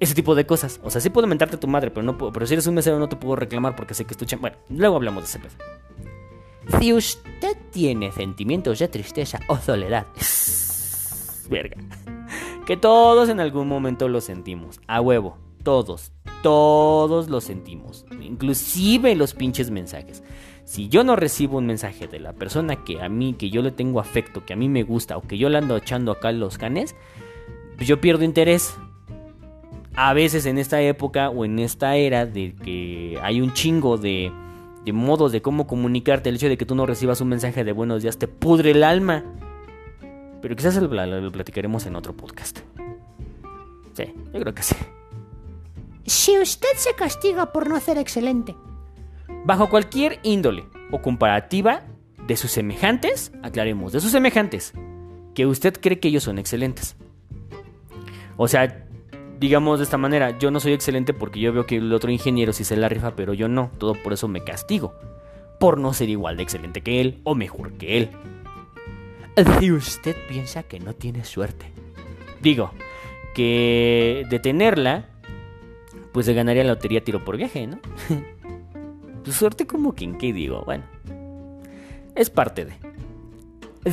[0.00, 0.80] ese tipo de cosas.
[0.82, 2.74] O sea, sí puedo mentarte a tu madre, pero no puedo, pero si eres un
[2.74, 6.80] mesero no te puedo reclamar porque sé que estoy Bueno, luego hablamos de ese pedo.
[6.80, 10.06] Si usted tiene sentimientos de tristeza o soledad,
[11.48, 11.76] verga
[12.66, 14.80] que todos en algún momento lo sentimos.
[14.88, 15.38] A huevo.
[15.62, 16.12] Todos.
[16.42, 18.04] Todos lo sentimos.
[18.20, 20.22] Inclusive los pinches mensajes.
[20.66, 23.70] Si yo no recibo un mensaje de la persona que a mí, que yo le
[23.70, 26.58] tengo afecto, que a mí me gusta, o que yo le ando echando acá los
[26.58, 26.96] canes,
[27.76, 28.74] pues yo pierdo interés.
[29.94, 34.32] A veces en esta época o en esta era de que hay un chingo de,
[34.84, 37.70] de modos de cómo comunicarte, el hecho de que tú no recibas un mensaje de
[37.70, 39.22] buenos días te pudre el alma.
[40.42, 42.58] Pero quizás lo, lo platicaremos en otro podcast.
[43.92, 44.74] Sí, yo creo que sí.
[46.06, 48.56] Si usted se castiga por no ser excelente.
[49.44, 51.82] Bajo cualquier índole o comparativa
[52.26, 54.72] de sus semejantes, aclaremos, de sus semejantes,
[55.34, 56.96] que usted cree que ellos son excelentes.
[58.36, 58.86] O sea,
[59.38, 62.52] digamos de esta manera, yo no soy excelente porque yo veo que el otro ingeniero
[62.52, 64.94] sí se la rifa, pero yo no, todo por eso me castigo,
[65.60, 68.10] por no ser igual de excelente que él o mejor que él.
[69.60, 71.66] Si usted piensa que no tiene suerte.
[72.40, 72.70] Digo,
[73.34, 75.10] que de tenerla,
[76.12, 77.78] pues se ganaría la lotería tiro por viaje, ¿no?
[79.32, 80.84] suerte como que en qué digo, bueno.
[82.14, 82.74] Es parte de.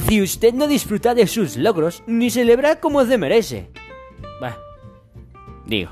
[0.08, 3.70] Si usted no disfruta de sus logros, ni celebra como se merece.
[4.42, 4.58] Va.
[5.68, 5.92] Digo.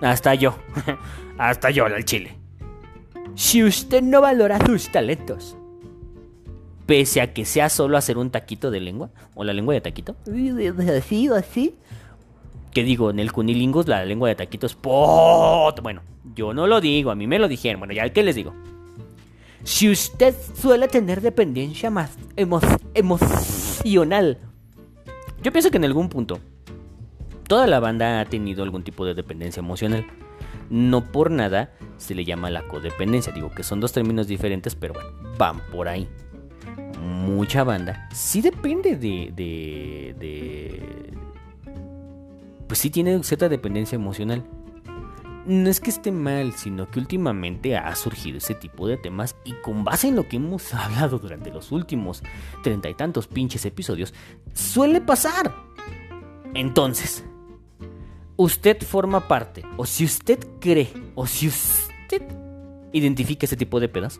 [0.00, 0.56] Hasta yo.
[1.38, 2.36] hasta yo, al chile.
[3.34, 5.56] Si usted no valora sus talentos,
[6.86, 10.16] pese a que sea solo hacer un taquito de lengua, o la lengua de taquito.
[10.96, 11.74] Así, así.
[12.72, 14.76] Que digo, en el cunilingus la lengua de taquito es.
[14.80, 16.02] Bueno,
[16.34, 17.80] yo no lo digo, a mí me lo dijeron.
[17.80, 18.54] Bueno, ya qué les digo.
[19.64, 24.38] Si usted suele tener dependencia más emocional,
[25.42, 26.40] yo pienso que en algún punto
[27.46, 30.06] toda la banda ha tenido algún tipo de dependencia emocional.
[30.70, 33.32] No por nada se le llama la codependencia.
[33.32, 36.08] Digo que son dos términos diferentes, pero bueno, van por ahí
[37.02, 41.12] mucha banda sí depende de, de, de,
[42.72, 44.44] Pues sí tiene cierta dependencia emocional.
[45.44, 49.52] No es que esté mal, sino que últimamente ha surgido ese tipo de temas y
[49.60, 52.22] con base en lo que hemos hablado durante los últimos
[52.62, 54.14] treinta y tantos pinches episodios,
[54.54, 55.54] suele pasar.
[56.54, 57.26] Entonces,
[58.36, 62.22] usted forma parte, o si usted cree, o si usted
[62.94, 64.18] identifica ese tipo de pedas,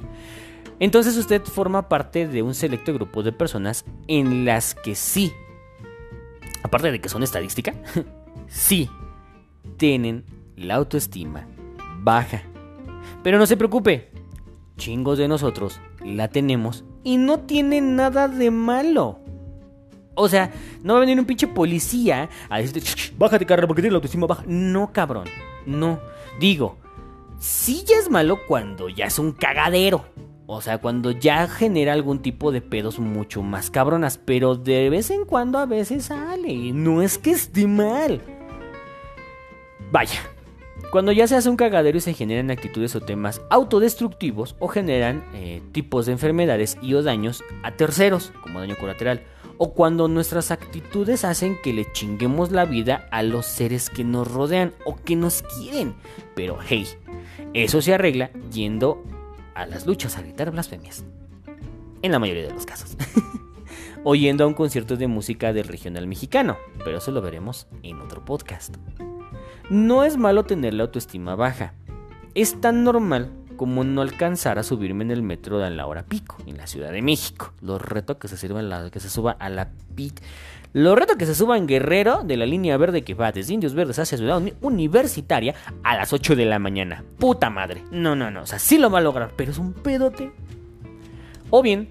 [0.78, 5.32] entonces usted forma parte de un selecto grupo de personas en las que sí,
[6.62, 7.74] aparte de que son estadística,
[8.52, 8.88] sí
[9.76, 10.24] tienen
[10.56, 11.46] la autoestima
[12.02, 12.42] baja.
[13.22, 14.10] Pero no se preocupe,
[14.76, 19.18] chingos de nosotros la tenemos y no tiene nada de malo.
[20.14, 22.82] O sea, no va a venir un pinche policía a decirte,
[23.16, 24.44] bájate carrera porque tienes la autoestima baja.
[24.46, 25.26] No, cabrón,
[25.64, 26.00] no.
[26.38, 26.76] Digo,
[27.38, 30.04] sí ya es malo cuando ya es un cagadero.
[30.46, 34.18] O sea, cuando ya genera algún tipo de pedos mucho más cabronas.
[34.18, 36.72] Pero de vez en cuando a veces sale.
[36.72, 38.20] No es que esté mal.
[39.92, 40.22] Vaya,
[40.90, 45.22] cuando ya se hace un cagadero y se generan actitudes o temas autodestructivos o generan
[45.34, 49.22] eh, tipos de enfermedades y o daños a terceros, como daño colateral,
[49.58, 54.32] o cuando nuestras actitudes hacen que le chinguemos la vida a los seres que nos
[54.32, 55.94] rodean o que nos quieren.
[56.34, 56.88] Pero hey,
[57.52, 59.04] eso se arregla yendo
[59.54, 61.04] a las luchas a gritar blasfemias.
[62.00, 62.96] En la mayoría de los casos.
[64.04, 68.00] o yendo a un concierto de música del regional mexicano, pero eso lo veremos en
[68.00, 68.78] otro podcast.
[69.72, 71.72] No es malo tener la autoestima baja.
[72.34, 76.36] Es tan normal como no alcanzar a subirme en el metro a la hora pico
[76.46, 77.54] en la Ciudad de México.
[77.62, 80.20] Lo reto que se sirva la, que se suba a la pit.
[80.74, 83.72] Lo reto que se suba en Guerrero de la línea verde que va desde Indios
[83.72, 87.02] Verdes hacia Ciudad Universitaria a las 8 de la mañana.
[87.18, 87.82] Puta madre.
[87.90, 88.42] No, no, no.
[88.42, 90.32] O sea, sí lo va a lograr, pero es un pedote.
[91.48, 91.88] O bien,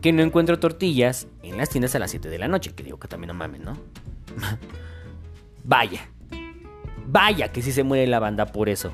[0.00, 2.72] que no encuentro tortillas en las tiendas a las 7 de la noche.
[2.74, 3.76] Que digo que también no mames, ¿no?
[5.64, 6.08] Vaya.
[7.10, 8.92] Vaya que sí se muere la banda por eso.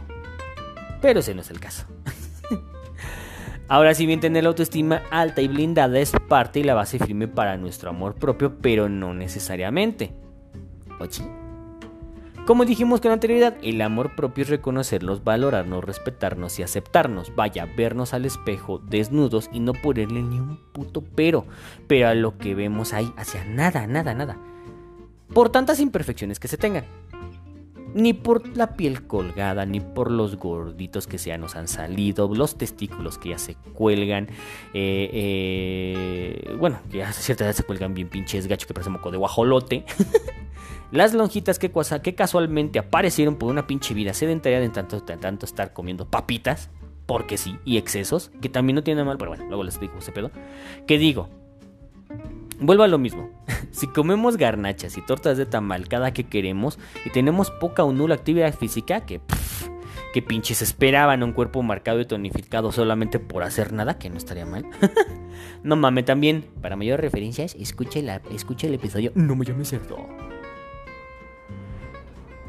[1.03, 1.85] Pero ese no es el caso.
[3.69, 7.27] Ahora, si bien tener la autoestima alta y blindada es parte y la base firme
[7.27, 10.13] para nuestro amor propio, pero no necesariamente.
[11.01, 11.25] ¿Ochi?
[12.47, 17.35] Como dijimos con anterioridad, el amor propio es reconocernos, valorarnos, respetarnos y aceptarnos.
[17.35, 21.47] Vaya, vernos al espejo desnudos y no ponerle ni un puto pero.
[21.89, 24.39] Pero a lo que vemos ahí, hacia nada, nada, nada.
[25.33, 26.85] Por tantas imperfecciones que se tengan
[27.95, 32.57] ni por la piel colgada, ni por los gorditos que ya nos han salido, los
[32.57, 34.29] testículos que ya se cuelgan,
[34.75, 39.11] eh, eh, bueno, que a cierta edad se cuelgan bien pinches gachos que parece moco
[39.11, 39.85] de guajolote.
[40.91, 46.07] Las lonjitas que, que, casualmente aparecieron por una pinche vida sedentaria de tanto estar comiendo
[46.07, 46.71] papitas,
[47.07, 50.13] porque sí, y excesos, que también no tiene mal, pero bueno, luego les digo ese
[50.13, 50.31] pedo.
[50.87, 51.29] Que digo,
[52.61, 53.31] vuelvo a lo mismo.
[53.71, 58.15] Si comemos garnachas y tortas de tamal cada que queremos y tenemos poca o nula
[58.15, 59.21] actividad física, que,
[60.13, 64.47] que pinches esperaban un cuerpo marcado y tonificado solamente por hacer nada, que no estaría
[64.47, 64.65] mal.
[65.65, 70.07] no mames, también, para mayores referencias, escuche, la, escuche el episodio No me llames cerdo.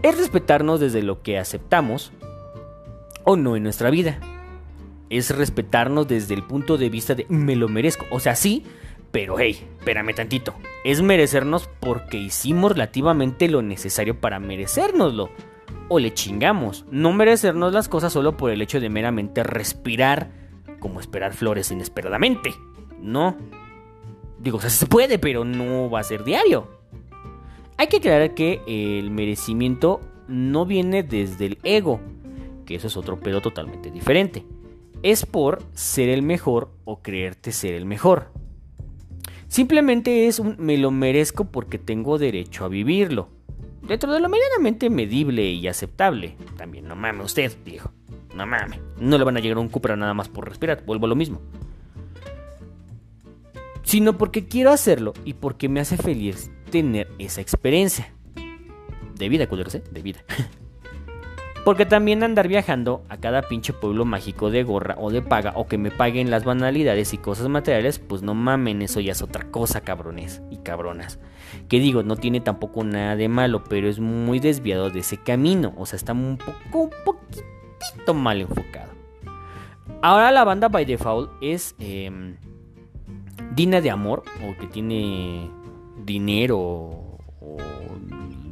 [0.04, 2.12] Es respetarnos desde lo que aceptamos
[3.24, 4.20] o no en nuestra vida.
[5.10, 8.06] Es respetarnos desde el punto de vista de me lo merezco.
[8.12, 8.64] O sea, sí,
[9.16, 10.56] pero hey, espérame tantito.
[10.84, 15.30] Es merecernos porque hicimos relativamente lo necesario para merecérnoslo.
[15.88, 16.84] O le chingamos.
[16.92, 20.32] No merecernos las cosas solo por el hecho de meramente respirar,
[20.82, 22.56] como esperar flores inesperadamente.
[23.00, 23.38] No.
[24.38, 26.68] Digo, se puede, pero no va a ser diario.
[27.78, 32.02] Hay que aclarar que el merecimiento no viene desde el ego,
[32.66, 34.46] que eso es otro pedo totalmente diferente.
[35.04, 38.44] Es por ser el mejor o creerte ser el mejor.
[39.56, 43.30] Simplemente es un me lo merezco porque tengo derecho a vivirlo.
[43.84, 46.36] Dentro de lo medianamente medible y aceptable.
[46.58, 47.90] También, no mames usted, viejo.
[48.36, 48.82] No mames.
[49.00, 50.84] No le van a llegar un Cupra nada más por respirar.
[50.86, 51.40] Vuelvo a lo mismo.
[53.84, 58.14] Sino porque quiero hacerlo y porque me hace feliz tener esa experiencia.
[59.18, 59.84] De vida, culeros, ¿eh?
[59.90, 60.20] De vida.
[61.66, 65.66] Porque también andar viajando a cada pinche pueblo mágico de gorra o de paga o
[65.66, 69.50] que me paguen las banalidades y cosas materiales, pues no mamen, eso ya es otra
[69.50, 71.18] cosa, cabrones y cabronas.
[71.68, 75.74] Que digo, no tiene tampoco nada de malo, pero es muy desviado de ese camino,
[75.76, 78.92] o sea, está un poco, un poquitito mal enfocado.
[80.04, 82.12] Ahora la banda By Default es eh,
[83.56, 85.50] digna de amor o que tiene
[86.06, 87.18] dinero o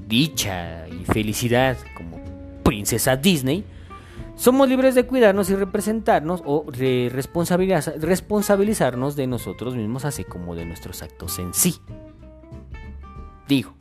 [0.07, 2.12] dicha y felicidad como
[2.63, 3.63] princesa Disney,
[4.35, 11.03] somos libres de cuidarnos y representarnos o responsabilizarnos de nosotros mismos, así como de nuestros
[11.03, 11.75] actos en sí.
[13.47, 13.75] Digo,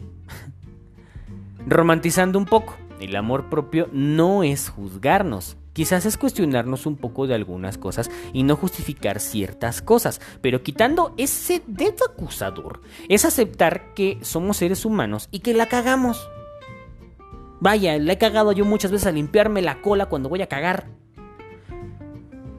[1.66, 5.56] romantizando un poco, el amor propio no es juzgarnos.
[5.72, 11.14] Quizás es cuestionarnos un poco de algunas cosas y no justificar ciertas cosas, pero quitando
[11.16, 16.28] ese dedo acusador, es aceptar que somos seres humanos y que la cagamos.
[17.62, 20.88] Vaya, le he cagado yo muchas veces a limpiarme la cola cuando voy a cagar.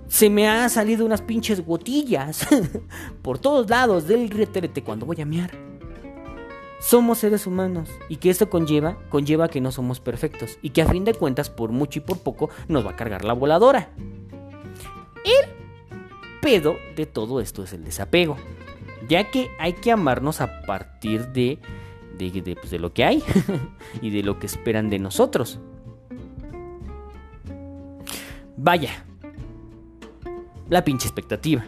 [0.08, 2.48] Se me han salido unas pinches gotillas
[3.22, 5.52] por todos lados del retrete cuando voy a mear.
[6.80, 10.88] Somos seres humanos y que esto conlleva, conlleva que no somos perfectos y que a
[10.88, 13.90] fin de cuentas por mucho y por poco nos va a cargar la voladora.
[15.26, 15.50] El
[16.42, 18.38] pedo de todo esto es el desapego,
[19.10, 21.60] ya que hay que amarnos a partir de,
[22.18, 23.24] de, pues, de lo que hay
[24.02, 25.60] y de lo que esperan de nosotros.
[28.58, 29.06] Vaya,
[30.70, 31.66] la pinche expectativa.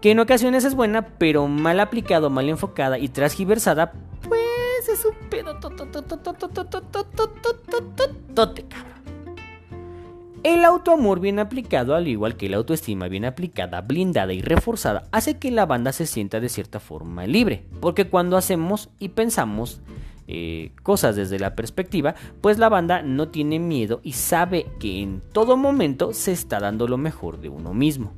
[0.00, 3.92] Que en ocasiones es buena, pero mal aplicado, mal enfocada y transgiversada,
[4.28, 5.58] pues es un pedo
[8.34, 8.66] tote.
[10.42, 15.38] El autoamor bien aplicado, al igual que la autoestima bien aplicada, blindada y reforzada, hace
[15.38, 17.64] que la banda se sienta de cierta forma libre.
[17.80, 19.80] Porque cuando hacemos y pensamos
[20.26, 25.20] eh, cosas desde la perspectiva, pues la banda no tiene miedo y sabe que en
[25.32, 28.12] todo momento se está dando lo mejor de uno mismo.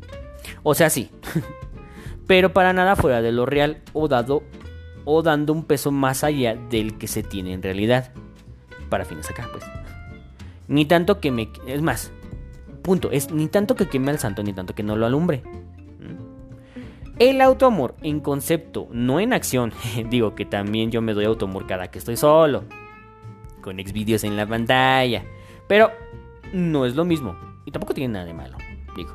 [0.63, 1.11] O sea, sí,
[2.27, 4.43] pero para nada fuera de lo real o dado
[5.05, 8.13] o dando un peso más allá del que se tiene en realidad.
[8.89, 9.65] Para fines acá, pues.
[10.69, 11.51] Ni tanto que me...
[11.67, 12.13] Es más,
[12.85, 15.43] punto, es ni tanto que queme al santo, ni tanto que no lo alumbre.
[17.19, 19.73] El autoamor en concepto, no en acción.
[20.11, 22.65] Digo que también yo me doy autoamor cada que estoy solo.
[23.63, 25.25] Con exvideos en la pantalla.
[25.69, 25.91] Pero
[26.53, 27.37] no es lo mismo.
[27.65, 28.59] Y tampoco tiene nada de malo.
[28.97, 29.15] Digo.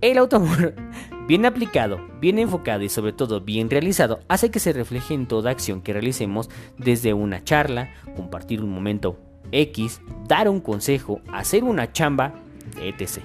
[0.00, 0.74] El autoamor,
[1.28, 5.52] bien aplicado, bien enfocado y sobre todo bien realizado, hace que se refleje en toda
[5.52, 9.18] acción que realicemos desde una charla, compartir un momento
[9.52, 12.34] X, dar un consejo, hacer una chamba,
[12.80, 13.22] etc.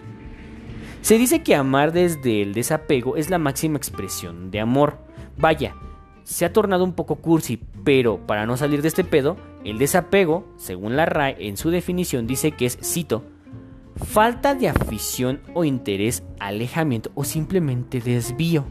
[1.01, 4.97] Se dice que amar desde el desapego es la máxima expresión de amor.
[5.37, 5.75] Vaya,
[6.23, 10.45] se ha tornado un poco cursi, pero para no salir de este pedo, el desapego,
[10.57, 13.23] según la RAE en su definición, dice que es, cito,
[13.95, 18.65] falta de afición o interés, alejamiento o simplemente desvío.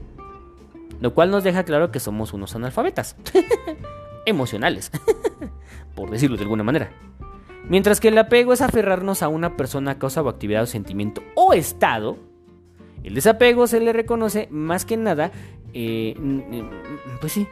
[1.00, 3.16] Lo cual nos deja claro que somos unos analfabetas.
[4.26, 4.90] Emocionales.
[5.94, 6.92] Por decirlo de alguna manera.
[7.68, 11.52] Mientras que el apego es aferrarnos a una persona, causa o actividad o sentimiento o
[11.52, 12.16] estado,
[13.04, 15.30] el desapego se le reconoce más que nada,
[15.72, 16.14] eh,
[17.20, 17.46] pues sí,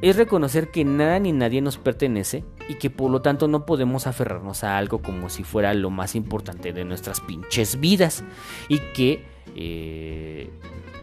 [0.00, 4.06] es reconocer que nada ni nadie nos pertenece y que por lo tanto no podemos
[4.06, 8.24] aferrarnos a algo como si fuera lo más importante de nuestras pinches vidas.
[8.68, 9.24] Y que
[9.54, 10.50] eh,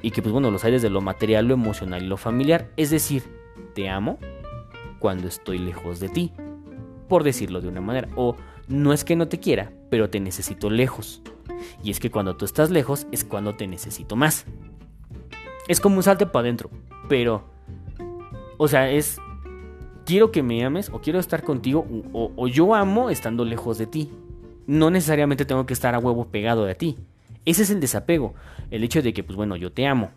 [0.02, 2.90] y que pues bueno los aires de lo material, lo emocional y lo familiar, es
[2.90, 3.24] decir,
[3.74, 4.18] te amo
[5.00, 6.34] cuando estoy lejos de ti
[7.10, 8.08] por decirlo de una manera.
[8.16, 8.38] O
[8.70, 11.22] no es que no te quiera, pero te necesito lejos.
[11.84, 14.46] Y es que cuando tú estás lejos es cuando te necesito más.
[15.68, 16.70] Es como un salte para adentro,
[17.10, 17.44] pero...
[18.58, 19.18] O sea, es...
[20.06, 24.10] Quiero que me ames o quiero estar contigo o, yo amo estando lejos de ti.
[24.66, 26.98] No necesariamente tengo que estar a huevo pegado de ti.
[27.46, 28.34] Ese es el desapego.
[28.72, 30.10] El hecho de que, pues bueno, yo te amo.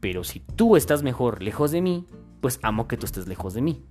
[0.00, 2.06] Pero si tú estás mejor lejos de mí,
[2.40, 3.82] pues amo que tú estés lejos de mí.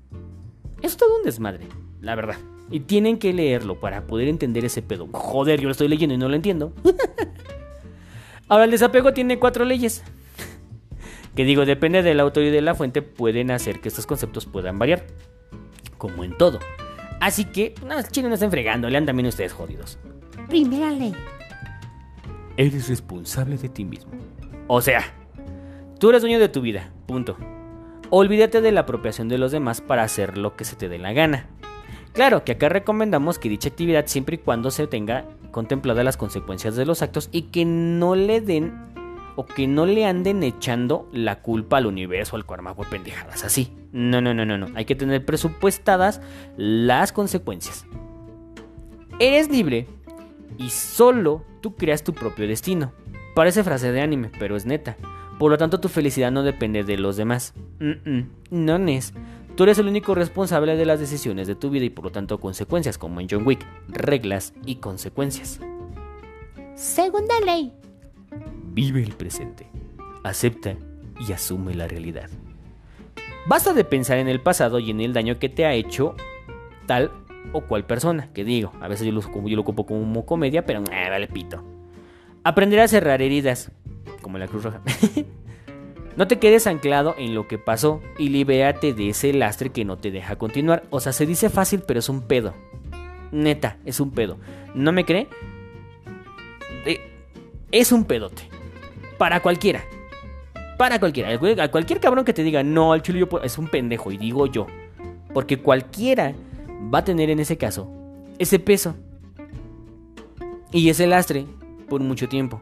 [0.81, 1.67] Es todo un desmadre
[2.03, 2.35] la verdad.
[2.69, 5.07] Y tienen que leerlo para poder entender ese pedo.
[5.11, 6.73] Joder, yo lo estoy leyendo y no lo entiendo.
[8.49, 10.03] Ahora, el desapego tiene cuatro leyes.
[11.35, 14.77] que digo, depende del autor y de la fuente, pueden hacer que estos conceptos puedan
[14.77, 15.05] variar.
[15.97, 16.59] Como en todo.
[17.21, 19.97] Así que, no, chino no estén fregando, lean también ustedes jodidos.
[20.49, 21.15] Primera ley.
[22.57, 24.11] Eres responsable de ti mismo.
[24.67, 25.03] O sea,
[25.99, 27.37] tú eres dueño de tu vida, punto.
[28.09, 31.13] Olvídate de la apropiación de los demás para hacer lo que se te dé la
[31.13, 31.47] gana.
[32.13, 36.75] Claro que acá recomendamos que dicha actividad siempre y cuando se tenga contempladas las consecuencias
[36.75, 38.93] de los actos y que no le den
[39.35, 43.73] o que no le anden echando la culpa al universo, al karma por pendejadas así.
[43.91, 44.67] No, no, no, no, no.
[44.75, 46.21] Hay que tener presupuestadas
[46.55, 47.85] las consecuencias.
[49.19, 49.87] Eres libre
[50.59, 52.91] y solo tú creas tu propio destino.
[53.33, 54.97] Parece frase de anime, pero es neta.
[55.39, 57.53] Por lo tanto, tu felicidad no depende de los demás.
[58.51, 59.13] no es.
[59.55, 62.39] Tú eres el único responsable de las decisiones de tu vida y por lo tanto
[62.39, 65.59] consecuencias, como en John Wick, reglas y consecuencias.
[66.73, 67.71] Segunda ley.
[68.73, 69.67] Vive el presente.
[70.23, 70.75] Acepta
[71.19, 72.29] y asume la realidad.
[73.45, 76.15] Basta de pensar en el pasado y en el daño que te ha hecho
[76.87, 77.11] tal
[77.51, 78.33] o cual persona.
[78.33, 81.63] Que digo, a veces yo lo, yo lo ocupo como comedia, pero eh, vale pito.
[82.43, 83.71] Aprender a cerrar heridas,
[84.23, 84.81] como la Cruz Roja.
[86.15, 89.97] No te quedes anclado en lo que pasó y libérate de ese lastre que no
[89.97, 90.83] te deja continuar.
[90.89, 92.53] O sea, se dice fácil, pero es un pedo.
[93.31, 94.37] Neta, es un pedo.
[94.75, 95.27] ¿No me cree?
[97.71, 98.43] es un pedote.
[99.17, 99.83] Para cualquiera.
[100.77, 101.33] Para cualquiera.
[101.63, 104.11] A cualquier cabrón que te diga, no, el chulo es un pendejo.
[104.11, 104.67] Y digo yo.
[105.33, 106.35] Porque cualquiera
[106.93, 107.89] va a tener en ese caso
[108.37, 108.95] ese peso.
[110.71, 111.45] Y ese lastre
[111.89, 112.61] por mucho tiempo.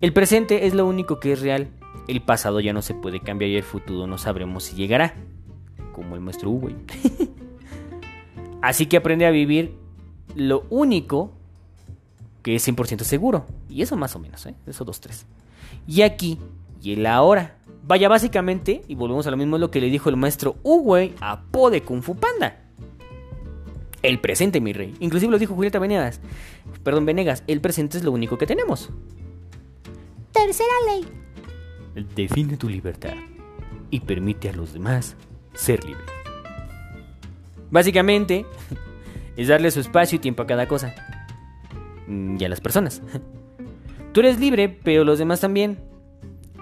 [0.00, 1.68] El presente es lo único que es real.
[2.08, 5.14] El pasado ya no se puede cambiar y el futuro no sabremos si llegará.
[5.92, 6.70] Como el maestro Hugo.
[8.62, 9.74] Así que aprende a vivir
[10.34, 11.32] lo único
[12.42, 13.46] que es 100% seguro.
[13.68, 14.54] Y eso más o menos, ¿eh?
[14.66, 15.26] Eso dos, tres.
[15.86, 16.38] Y aquí
[16.82, 17.56] y el ahora.
[17.84, 21.42] Vaya, básicamente, y volvemos a lo mismo, lo que le dijo el maestro Uwe a
[21.42, 22.58] Po de Kung Fu Panda.
[24.02, 24.94] El presente, mi rey.
[25.00, 26.20] Inclusive lo dijo Julieta Venegas.
[26.82, 27.44] Perdón, Venegas.
[27.46, 28.90] El presente es lo único que tenemos.
[30.32, 31.21] Tercera ley.
[31.94, 33.14] Define tu libertad
[33.90, 35.16] y permite a los demás
[35.52, 36.06] ser libres.
[37.70, 38.46] Básicamente,
[39.36, 40.94] es darle su espacio y tiempo a cada cosa.
[42.06, 43.02] Mm, y a las personas.
[44.12, 45.78] Tú eres libre, pero los demás también.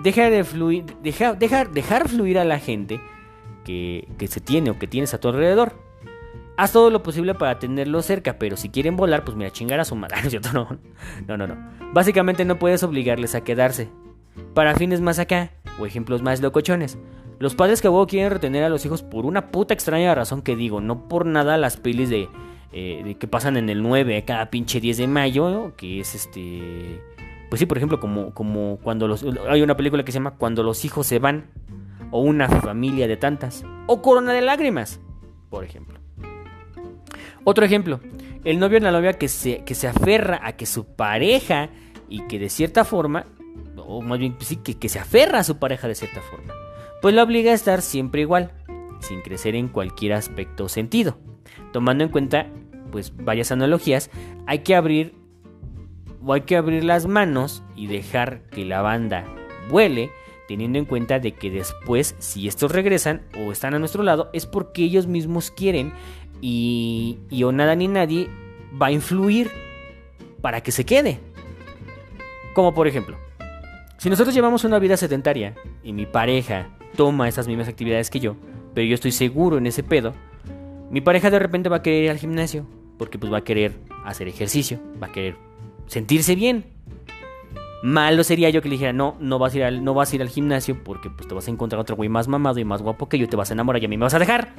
[0.03, 3.01] Deja de fluir, dejar, dejar fluir a la gente
[3.65, 5.75] que, que se tiene o que tienes a tu alrededor.
[6.57, 9.85] Haz todo lo posible para tenerlo cerca, pero si quieren volar, pues mira, chingar a
[9.85, 10.17] su madre.
[11.27, 11.57] No, no, no.
[11.93, 13.89] Básicamente no puedes obligarles a quedarse.
[14.55, 16.99] Para fines más acá, o ejemplos más locochones.
[17.39, 20.57] Los padres que vos quieren retener a los hijos por una puta extraña razón que
[20.57, 22.29] digo, no por nada las pelis de,
[22.73, 27.01] eh, que pasan en el 9 cada pinche 10 de mayo, que es este...
[27.49, 29.25] Pues sí, por ejemplo, como, como cuando los...
[29.49, 31.51] Hay una película que se llama Cuando los hijos se van,
[32.11, 35.01] o una familia de tantas, o Corona de Lágrimas,
[35.49, 35.99] por ejemplo.
[37.43, 38.01] Otro ejemplo,
[38.45, 41.71] el novio o la novia que se, que se aferra a que su pareja
[42.09, 43.27] y que de cierta forma,
[43.91, 46.55] o más bien sí, que, que se aferra a su pareja de cierta forma,
[47.03, 48.53] pues la obliga a estar siempre igual,
[49.01, 51.19] sin crecer en cualquier aspecto o sentido.
[51.73, 52.47] Tomando en cuenta,
[52.93, 54.11] pues varias analogías,
[54.47, 55.15] hay que abrir
[56.25, 59.25] o hay que abrir las manos y dejar que la banda
[59.71, 60.11] vuele,
[60.47, 64.47] teniendo en cuenta de que después, si estos regresan o están a nuestro lado, es
[64.47, 65.93] porque ellos mismos quieren
[66.41, 68.29] y, y o nada ni nadie
[68.81, 69.51] va a influir
[70.41, 71.21] para que se quede.
[72.55, 73.17] Como por ejemplo,
[74.01, 78.35] si nosotros llevamos una vida sedentaria y mi pareja toma esas mismas actividades que yo,
[78.73, 80.15] pero yo estoy seguro en ese pedo,
[80.91, 82.65] mi pareja de repente va a querer ir al gimnasio,
[82.97, 83.75] porque pues va a querer
[84.07, 85.37] hacer ejercicio, va a querer
[85.87, 86.65] sentirse bien.
[87.83, 90.17] Malo sería yo que le dijera, no, no vas a ir al, no vas a
[90.17, 92.81] ir al gimnasio porque pues te vas a encontrar otro güey más mamado y más
[92.81, 94.55] guapo que yo, te vas a enamorar y a mí me vas a dejar.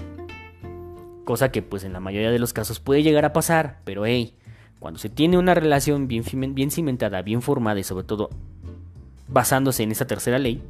[1.26, 4.36] Cosa que pues en la mayoría de los casos puede llegar a pasar, pero hey,
[4.78, 6.24] cuando se tiene una relación bien,
[6.54, 8.30] bien cimentada, bien formada y sobre todo
[9.32, 10.62] basándose en esa tercera ley,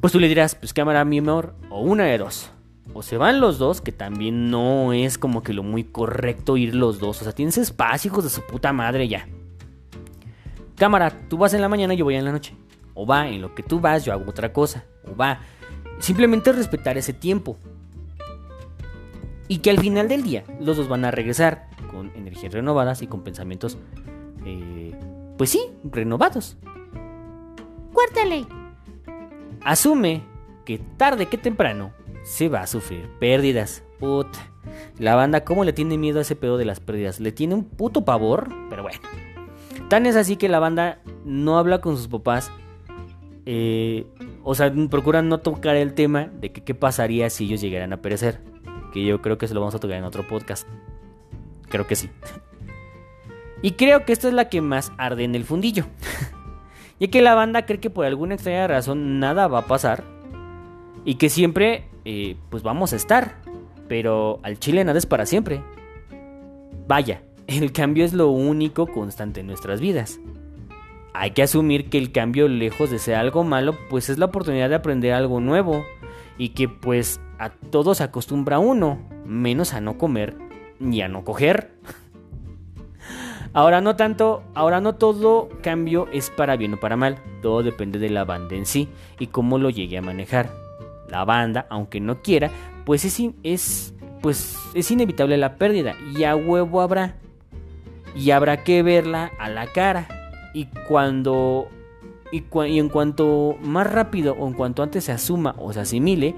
[0.00, 2.50] pues tú le dirás, pues cámara mi amor, o una de dos.
[2.92, 6.74] O se van los dos, que también no es como que lo muy correcto ir
[6.74, 7.20] los dos.
[7.20, 9.28] O sea, tienes espacio, hijos de su puta madre ya.
[10.76, 12.54] Cámara, tú vas en la mañana yo voy en la noche.
[12.94, 14.84] O va, en lo que tú vas yo hago otra cosa.
[15.06, 15.40] O va.
[16.00, 17.56] Simplemente respetar ese tiempo.
[19.46, 23.06] Y que al final del día los dos van a regresar con energías renovadas y
[23.06, 23.78] con pensamientos,
[24.44, 24.92] eh,
[25.38, 26.56] pues sí, renovados.
[27.92, 28.20] Cuarta.
[29.64, 30.22] Asume
[30.64, 33.84] que tarde que temprano se va a sufrir pérdidas.
[33.98, 34.50] Puta.
[34.98, 37.20] La banda, ¿cómo le tiene miedo a ese pedo de las pérdidas?
[37.20, 39.00] Le tiene un puto pavor, pero bueno.
[39.88, 42.50] Tan es así que la banda no habla con sus papás.
[43.44, 44.06] Eh,
[44.44, 48.00] o sea, procuran no tocar el tema de que qué pasaría si ellos llegaran a
[48.00, 48.40] perecer.
[48.92, 50.66] Que yo creo que se lo vamos a tocar en otro podcast.
[51.68, 52.10] Creo que sí.
[53.62, 55.86] Y creo que esta es la que más arde en el fundillo.
[57.02, 60.04] ya que la banda cree que por alguna extraña razón nada va a pasar.
[61.04, 63.38] Y que siempre, eh, pues vamos a estar.
[63.88, 65.64] Pero al chile nada es para siempre.
[66.86, 70.20] Vaya, el cambio es lo único constante en nuestras vidas.
[71.12, 74.68] Hay que asumir que el cambio, lejos de ser algo malo, pues es la oportunidad
[74.68, 75.84] de aprender algo nuevo.
[76.38, 80.36] Y que pues a todo se acostumbra uno, menos a no comer
[80.78, 81.72] ni a no coger.
[83.54, 87.98] Ahora no tanto, ahora no todo cambio es para bien o para mal, todo depende
[87.98, 88.88] de la banda en sí
[89.18, 90.50] y cómo lo llegue a manejar.
[91.08, 92.50] La banda, aunque no quiera,
[92.86, 97.16] pues es, es, pues es inevitable la pérdida y a huevo habrá.
[98.14, 100.06] Y habrá que verla a la cara.
[100.54, 101.68] Y cuando
[102.30, 102.44] y,
[102.78, 106.34] en cuanto más rápido o en cuanto antes se asuma o se asimile,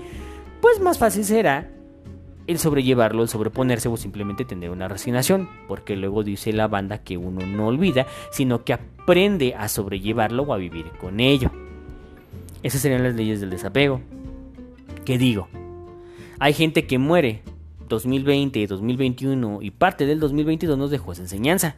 [0.61, 1.71] pues más fácil será
[2.47, 7.17] el sobrellevarlo, el sobreponerse o simplemente tener una resignación, porque luego dice la banda que
[7.17, 11.51] uno no olvida, sino que aprende a sobrellevarlo o a vivir con ello.
[12.63, 14.01] Esas serían las leyes del desapego.
[15.05, 15.49] ¿Qué digo?
[16.39, 17.43] Hay gente que muere
[17.89, 21.77] 2020, 2021 y parte del 2022 nos dejó esa enseñanza.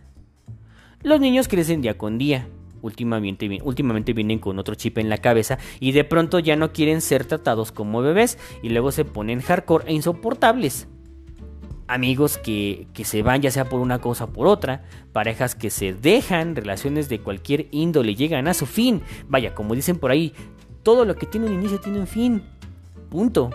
[1.02, 2.48] Los niños crecen día con día,
[2.86, 7.24] últimamente, vienen con otro chip en la cabeza y de pronto ya no quieren ser
[7.24, 10.88] tratados como bebés y luego se ponen hardcore e insoportables.
[11.88, 14.82] amigos que, que, se van ya sea por una cosa o por otra,
[15.12, 19.02] parejas que se dejan, relaciones de cualquier índole llegan a su fin.
[19.28, 20.32] Vaya, como dicen por ahí,
[20.82, 22.42] todo lo que tiene un inicio tiene un fin.
[23.08, 23.50] Punto.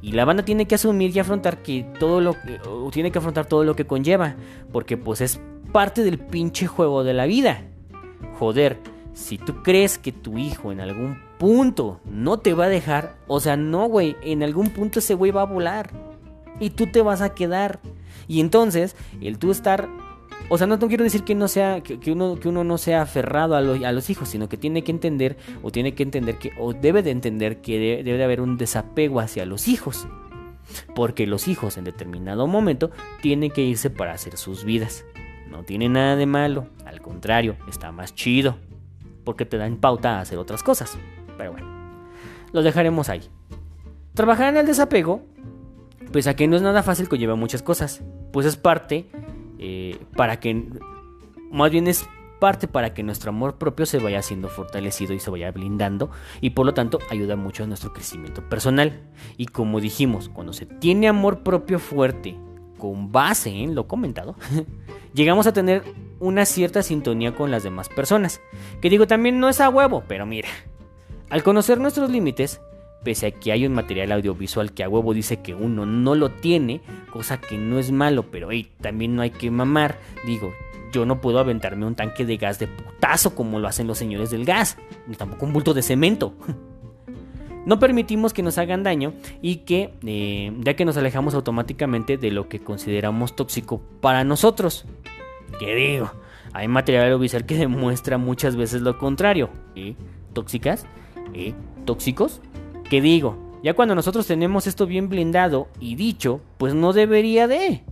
[0.00, 2.60] Y la banda tiene que asumir y afrontar que todo lo que
[2.90, 4.34] tiene que afrontar todo lo que conlleva,
[4.72, 7.62] porque pues es parte del pinche juego de la vida.
[8.38, 8.78] Joder,
[9.12, 13.40] si tú crees que tu hijo en algún punto no te va a dejar, o
[13.40, 15.90] sea, no, güey, en algún punto ese güey va a volar
[16.60, 17.80] y tú te vas a quedar.
[18.28, 19.88] Y entonces, el tú estar
[20.48, 23.54] o sea, no, quiero decir que no sea que, uno, que uno no sea aferrado
[23.54, 26.72] a, a, los hijos, sino que tiene que entender o tiene que entender que o
[26.72, 30.06] debe de entender que debe, de haber un desapego hacia los hijos.
[30.94, 35.04] Porque los hijos en determinado momento tienen que irse para hacer sus vidas.
[35.52, 38.56] No tiene nada de malo, al contrario, está más chido.
[39.22, 40.98] Porque te dan pauta a hacer otras cosas.
[41.36, 41.68] Pero bueno,
[42.52, 43.20] lo dejaremos ahí.
[44.14, 45.22] Trabajar en el desapego,
[46.10, 48.02] pues aquí no es nada fácil, conlleva muchas cosas.
[48.32, 49.10] Pues es parte
[49.58, 50.70] eh, para que,
[51.50, 52.08] más bien es
[52.40, 56.50] parte para que nuestro amor propio se vaya siendo fortalecido y se vaya blindando y
[56.50, 59.02] por lo tanto ayuda mucho a nuestro crecimiento personal.
[59.36, 62.36] Y como dijimos, cuando se tiene amor propio fuerte,
[62.82, 64.34] con base en lo comentado,
[65.14, 65.84] llegamos a tener
[66.18, 68.40] una cierta sintonía con las demás personas.
[68.80, 70.48] Que digo, también no es a huevo, pero mira,
[71.30, 72.60] al conocer nuestros límites,
[73.04, 76.30] pese a que hay un material audiovisual que a huevo dice que uno no lo
[76.32, 76.80] tiene,
[77.12, 78.48] cosa que no es malo, pero
[78.80, 80.00] también no hay que mamar.
[80.26, 80.52] Digo,
[80.92, 84.32] yo no puedo aventarme un tanque de gas de putazo como lo hacen los señores
[84.32, 84.76] del gas,
[85.06, 86.34] ni tampoco un bulto de cemento.
[87.64, 92.30] No permitimos que nos hagan daño y que, eh, ya que nos alejamos automáticamente de
[92.30, 94.84] lo que consideramos tóxico para nosotros.
[95.58, 96.10] ¿Qué digo?
[96.52, 99.50] Hay material audiovisual que demuestra muchas veces lo contrario.
[99.76, 99.94] ¿Eh?
[100.32, 100.86] ¿Tóxicas?
[101.34, 101.54] ¿Eh?
[101.84, 102.40] ¿Tóxicos?
[102.90, 103.38] ¿Qué digo?
[103.62, 107.82] Ya cuando nosotros tenemos esto bien blindado y dicho, pues no debería de.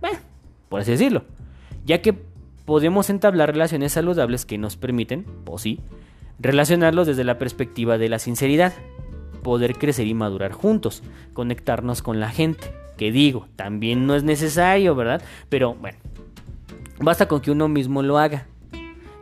[0.00, 0.18] Bueno,
[0.68, 1.24] por así decirlo.
[1.84, 2.12] Ya que
[2.64, 5.80] podemos entablar relaciones saludables que nos permiten, o sí,
[6.38, 8.72] relacionarlos desde la perspectiva de la sinceridad.
[9.42, 12.72] Poder crecer y madurar juntos, conectarnos con la gente.
[12.96, 15.22] Que digo, también no es necesario, ¿verdad?
[15.48, 15.98] Pero bueno,
[16.98, 18.46] basta con que uno mismo lo haga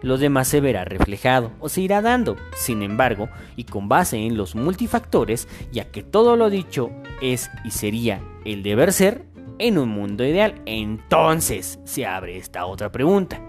[0.04, 2.36] lo demás se verá reflejado o se irá dando.
[2.54, 6.90] Sin embargo, y con base en los multifactores, ya que todo lo dicho
[7.22, 9.24] es y sería el deber ser
[9.58, 13.40] en un mundo ideal, entonces se abre esta otra pregunta.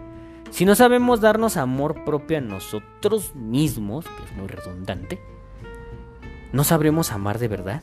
[0.51, 5.19] Si no sabemos darnos amor propio a nosotros mismos, que es muy redundante,
[6.53, 7.81] ¿no sabremos amar de verdad?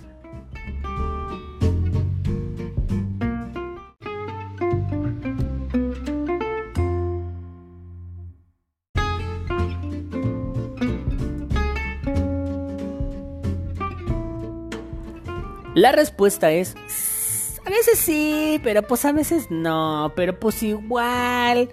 [15.75, 16.77] La respuesta es,
[17.65, 21.71] a veces sí, pero pues a veces no, pero pues igual.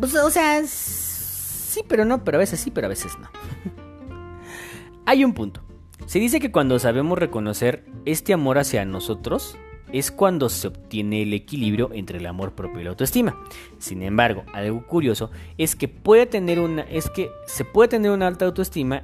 [0.00, 3.28] Pues, o sea, sí, pero no, pero a veces sí, pero a veces no.
[5.06, 5.62] Hay un punto.
[6.06, 9.56] Se dice que cuando sabemos reconocer este amor hacia nosotros,
[9.92, 13.36] es cuando se obtiene el equilibrio entre el amor propio y la autoestima.
[13.78, 18.26] Sin embargo, algo curioso es que puede tener una es que se puede tener una
[18.26, 19.02] alta autoestima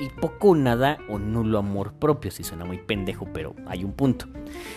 [0.00, 4.26] y poco nada o nulo amor propio, si suena muy pendejo, pero hay un punto.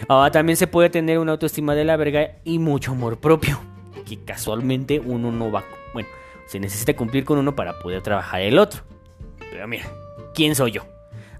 [0.07, 3.59] Ahora también se puede tener una autoestima de la verga y mucho amor propio,
[4.10, 6.10] que casualmente uno no va, bueno,
[6.47, 8.82] se necesita cumplir con uno para poder trabajar el otro.
[9.51, 9.86] Pero mira,
[10.34, 10.86] ¿quién soy yo?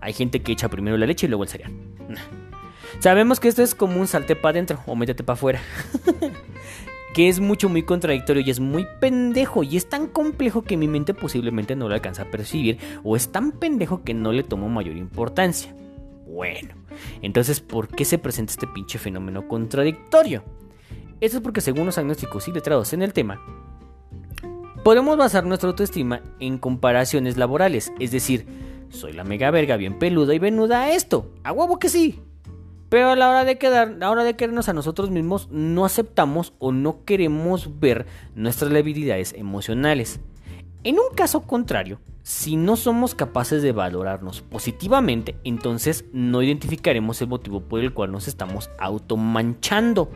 [0.02, 1.74] Hay gente que echa primero la leche y luego el cereal.
[3.00, 5.62] Sabemos que esto es como un salte para adentro o métete para afuera.
[7.14, 10.88] que es mucho, muy contradictorio y es muy pendejo y es tan complejo que mi
[10.88, 14.70] mente posiblemente no lo alcanza a percibir o es tan pendejo que no le tomo
[14.70, 15.76] mayor importancia.
[16.28, 16.76] Bueno,
[17.22, 20.44] entonces, ¿por qué se presenta este pinche fenómeno contradictorio?
[21.22, 23.42] Eso es porque según los agnósticos y letrados en el tema,
[24.84, 28.48] podemos basar nuestra autoestima en comparaciones laborales, es decir,
[28.90, 32.22] soy la mega verga bien peluda y venuda a esto, a huevo que sí,
[32.90, 35.86] pero a la hora de quedar, a la hora de querernos a nosotros mismos, no
[35.86, 40.20] aceptamos o no queremos ver nuestras debilidades emocionales.
[40.84, 47.28] En un caso contrario, si no somos capaces de valorarnos positivamente, entonces no identificaremos el
[47.28, 50.10] motivo por el cual nos estamos automanchando.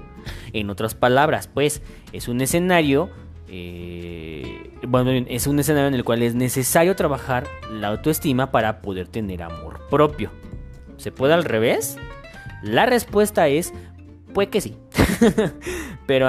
[0.53, 3.09] En otras palabras, pues es un escenario,
[3.47, 9.07] eh, bueno, es un escenario en el cual es necesario trabajar la autoestima para poder
[9.07, 10.31] tener amor propio.
[10.97, 11.97] ¿Se puede al revés?
[12.61, 13.73] La respuesta es,
[14.33, 14.77] pues que sí.
[16.05, 16.27] Pero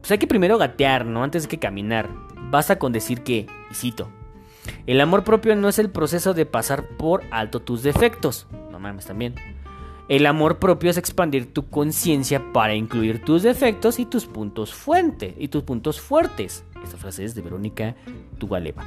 [0.00, 1.22] pues hay que primero gatear, ¿no?
[1.22, 2.08] Antes que caminar.
[2.50, 4.10] Basta con decir que, y cito,
[4.86, 8.46] el amor propio no es el proceso de pasar por alto tus defectos.
[8.70, 9.34] No mames, también.
[10.10, 15.34] El amor propio es expandir tu conciencia para incluir tus defectos y tus puntos fuentes
[15.38, 16.64] y tus puntos fuertes.
[16.82, 17.94] Esta frase es de Verónica
[18.38, 18.84] Tugaleva.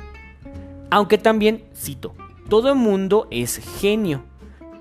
[0.91, 2.13] Aunque también, cito,
[2.49, 4.25] todo el mundo es genio,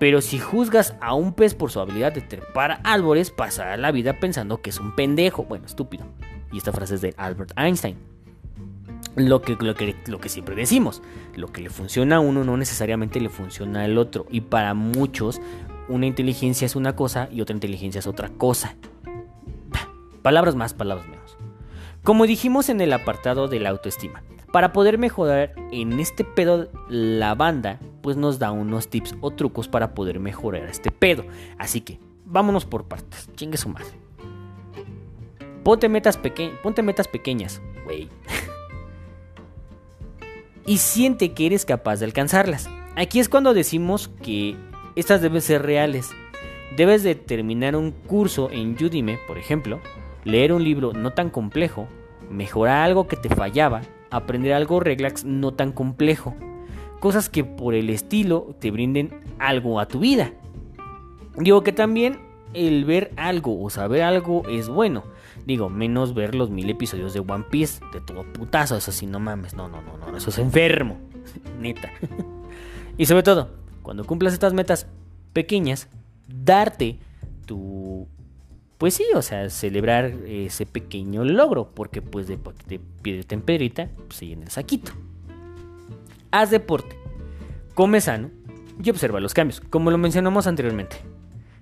[0.01, 4.19] pero si juzgas a un pez por su habilidad de trepar árboles, pasará la vida
[4.19, 6.07] pensando que es un pendejo, bueno, estúpido.
[6.51, 7.97] Y esta frase es de Albert Einstein.
[9.15, 11.03] Lo que siempre decimos,
[11.37, 14.27] lo que le funciona a uno no necesariamente le funciona al otro.
[14.29, 15.41] Y para muchos,
[15.93, 18.77] una inteligencia es una cosa y otra inteligencia es otra cosa.
[20.23, 21.37] Palabras más, palabras menos.
[22.03, 24.23] Como dijimos en el apartado de la autoestima,
[24.53, 29.69] para poder mejorar en este pedo la banda, pues nos da unos tips o trucos
[29.69, 31.25] para poder mejorar este pedo.
[31.59, 33.29] Así que, vámonos por partes.
[33.35, 33.93] Chingue su madre.
[35.63, 36.19] Ponte metas,
[36.63, 38.09] ponte metas pequeñas, güey.
[40.67, 42.69] y siente que eres capaz de alcanzarlas.
[42.97, 44.57] Aquí es cuando decimos que
[44.97, 46.11] estas deben ser reales.
[46.77, 49.81] Debes de terminar un curso en Udemy, por ejemplo,
[50.25, 51.87] leer un libro no tan complejo,
[52.31, 56.35] mejorar algo que te fallaba, aprender algo relax no tan complejo.
[57.01, 60.33] Cosas que por el estilo te brinden algo a tu vida.
[61.37, 62.21] Digo que también
[62.55, 65.05] el ver algo o saber algo es bueno.
[65.47, 68.77] Digo, menos ver los mil episodios de One Piece de todo putazo.
[68.77, 69.55] Eso sí, no mames.
[69.55, 70.17] No, no, no, no.
[70.17, 70.99] Eso es enfermo.
[71.61, 71.91] Neta.
[72.99, 74.87] y sobre todo, cuando cumplas estas metas
[75.33, 75.89] pequeñas,
[76.29, 76.99] darte
[77.47, 78.07] tu...
[78.79, 83.89] Pues sí, o sea, celebrar ese pequeño logro, porque pues de, de piedrita en pedrita
[84.09, 84.93] pues, se llena el saquito.
[86.33, 86.97] Haz deporte,
[87.75, 88.31] come sano
[88.83, 90.97] y observa los cambios, como lo mencionamos anteriormente.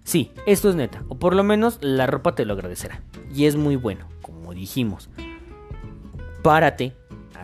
[0.03, 3.03] Sí, esto es neta, o por lo menos la ropa te lo agradecerá.
[3.35, 5.11] Y es muy bueno, como dijimos.
[6.43, 6.95] Párate,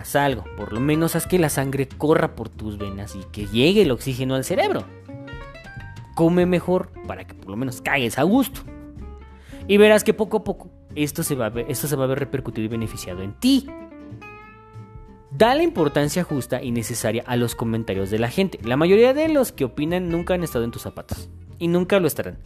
[0.07, 3.46] haz algo, por lo menos haz que la sangre corra por tus venas y que
[3.46, 4.84] llegue el oxígeno al cerebro.
[6.14, 8.61] Come mejor para que por lo menos cagues a gusto.
[9.68, 12.07] Y verás que poco a poco esto se va a ver, esto se va a
[12.07, 13.66] ver repercutido y beneficiado en ti.
[15.32, 18.59] Da la importancia justa y necesaria a los comentarios de la gente.
[18.62, 21.28] La mayoría de los que opinan nunca han estado en tus zapatos.
[21.59, 22.38] Y nunca lo estarán.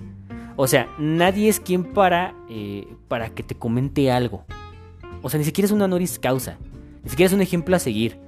[0.57, 4.45] O sea, nadie es quien para, eh, para que te comente algo.
[5.23, 6.59] O sea, ni siquiera es una honoris causa.
[7.03, 8.19] Ni siquiera es un ejemplo a seguir.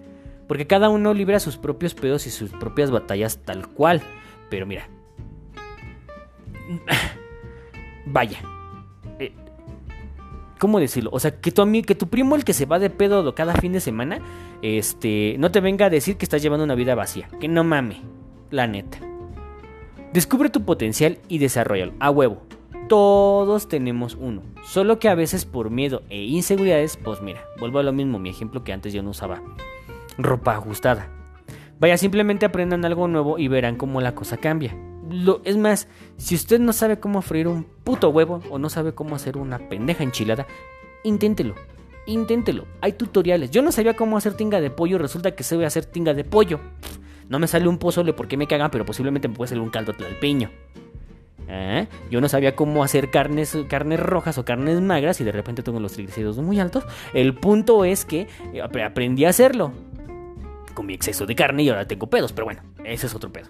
[0.48, 4.02] Porque cada uno libra sus propios pedos y sus propias batallas tal cual.
[4.50, 4.88] Pero mira.
[8.06, 8.40] Vaya.
[9.18, 9.32] Eh,
[10.58, 11.10] ¿Cómo decirlo?
[11.12, 13.72] O sea, que tu, que tu primo, el que se va de pedo cada fin
[13.72, 14.20] de semana,
[14.62, 17.28] este, no te venga a decir que estás llevando una vida vacía.
[17.40, 18.02] Que no mame.
[18.50, 18.98] La neta.
[20.12, 21.94] Descubre tu potencial y desarrollalo.
[21.98, 22.42] A huevo
[22.92, 24.42] todos tenemos uno.
[24.64, 28.28] Solo que a veces por miedo e inseguridades, pues mira, vuelvo a lo mismo, mi
[28.28, 29.40] ejemplo que antes yo no usaba
[30.18, 31.08] ropa ajustada.
[31.80, 34.76] Vaya, simplemente aprendan algo nuevo y verán cómo la cosa cambia.
[35.08, 35.88] Lo, es más,
[36.18, 39.70] si usted no sabe cómo freír un puto huevo o no sabe cómo hacer una
[39.70, 40.46] pendeja enchilada,
[41.02, 41.54] inténtelo.
[42.04, 42.66] Inténtelo.
[42.82, 43.50] Hay tutoriales.
[43.50, 46.60] Yo no sabía cómo hacer tinga de pollo, resulta que sé hacer tinga de pollo.
[47.30, 49.94] No me sale un pozole porque me cagan, pero posiblemente me puede salir un caldo
[49.94, 50.50] tlalpeño.
[51.48, 51.86] ¿Eh?
[52.10, 55.80] Yo no sabía cómo hacer carnes, carnes rojas o carnes magras y de repente tengo
[55.80, 56.84] los triglicéridos muy altos.
[57.14, 59.72] El punto es que eh, aprendí a hacerlo.
[60.74, 63.48] Con mi exceso de carne y ahora tengo pedos, pero bueno, ese es otro pedo.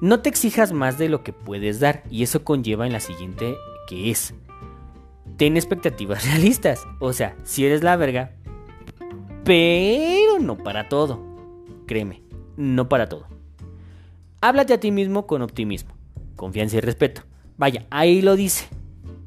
[0.00, 3.56] No te exijas más de lo que puedes dar y eso conlleva en la siguiente
[3.88, 4.34] que es.
[5.36, 6.86] Ten expectativas realistas.
[7.00, 8.32] O sea, si eres la verga,
[9.44, 11.20] pero no para todo.
[11.86, 12.22] Créeme,
[12.56, 13.26] no para todo.
[14.40, 15.97] Háblate a ti mismo con optimismo
[16.38, 17.22] confianza y respeto.
[17.58, 18.68] Vaya, ahí lo dice.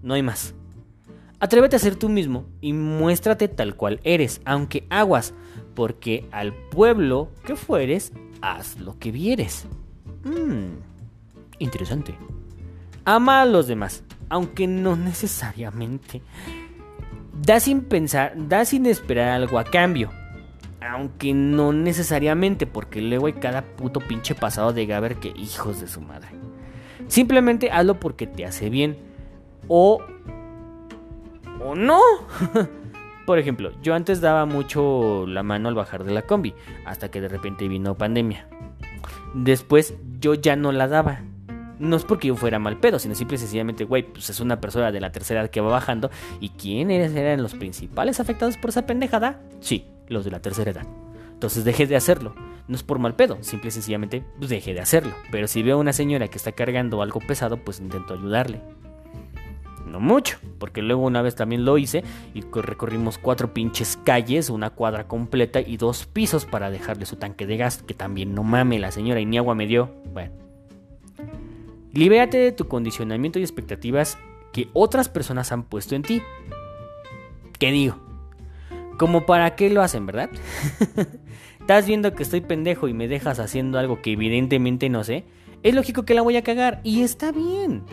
[0.01, 0.55] No hay más.
[1.39, 5.33] Atrévete a ser tú mismo y muéstrate tal cual eres, aunque aguas,
[5.75, 9.65] porque al pueblo que fueres, haz lo que vieres.
[10.23, 10.77] Mmm,
[11.59, 12.15] interesante.
[13.05, 16.21] Ama a los demás, aunque no necesariamente.
[17.33, 20.11] Da sin pensar, da sin esperar algo a cambio.
[20.79, 25.87] Aunque no necesariamente, porque luego hay cada puto pinche pasado de Gaber que hijos de
[25.87, 26.29] su madre.
[27.11, 28.95] Simplemente hazlo porque te hace bien.
[29.67, 30.01] O...
[31.61, 31.99] O no.
[33.25, 36.53] Por ejemplo, yo antes daba mucho la mano al bajar de la combi,
[36.85, 38.47] hasta que de repente vino pandemia.
[39.33, 41.19] Después yo ya no la daba.
[41.79, 44.61] No es porque yo fuera mal pedo, sino simple y sencillamente, güey, pues es una
[44.61, 46.11] persona de la tercera edad que va bajando.
[46.39, 49.41] ¿Y quiénes eran los principales afectados por esa pendejada?
[49.59, 50.87] Sí, los de la tercera edad.
[51.33, 52.35] Entonces dejé de hacerlo.
[52.67, 55.13] No es por mal pedo, simple y sencillamente pues de hacerlo.
[55.31, 58.61] Pero si veo a una señora que está cargando algo pesado, pues intento ayudarle.
[59.85, 62.03] No mucho, porque luego una vez también lo hice
[62.33, 67.45] y recorrimos cuatro pinches calles, una cuadra completa y dos pisos para dejarle su tanque
[67.45, 69.93] de gas, que también no mame la señora y ni agua me dio.
[70.13, 70.31] Bueno.
[71.91, 74.17] Libérate de tu condicionamiento y expectativas
[74.53, 76.21] que otras personas han puesto en ti.
[77.59, 77.97] ¿Qué digo?
[78.97, 80.29] Como para qué lo hacen, ¿verdad?
[81.61, 85.23] Estás viendo que estoy pendejo y me dejas haciendo algo que evidentemente no sé.
[85.63, 87.83] Es lógico que la voy a cagar y está bien.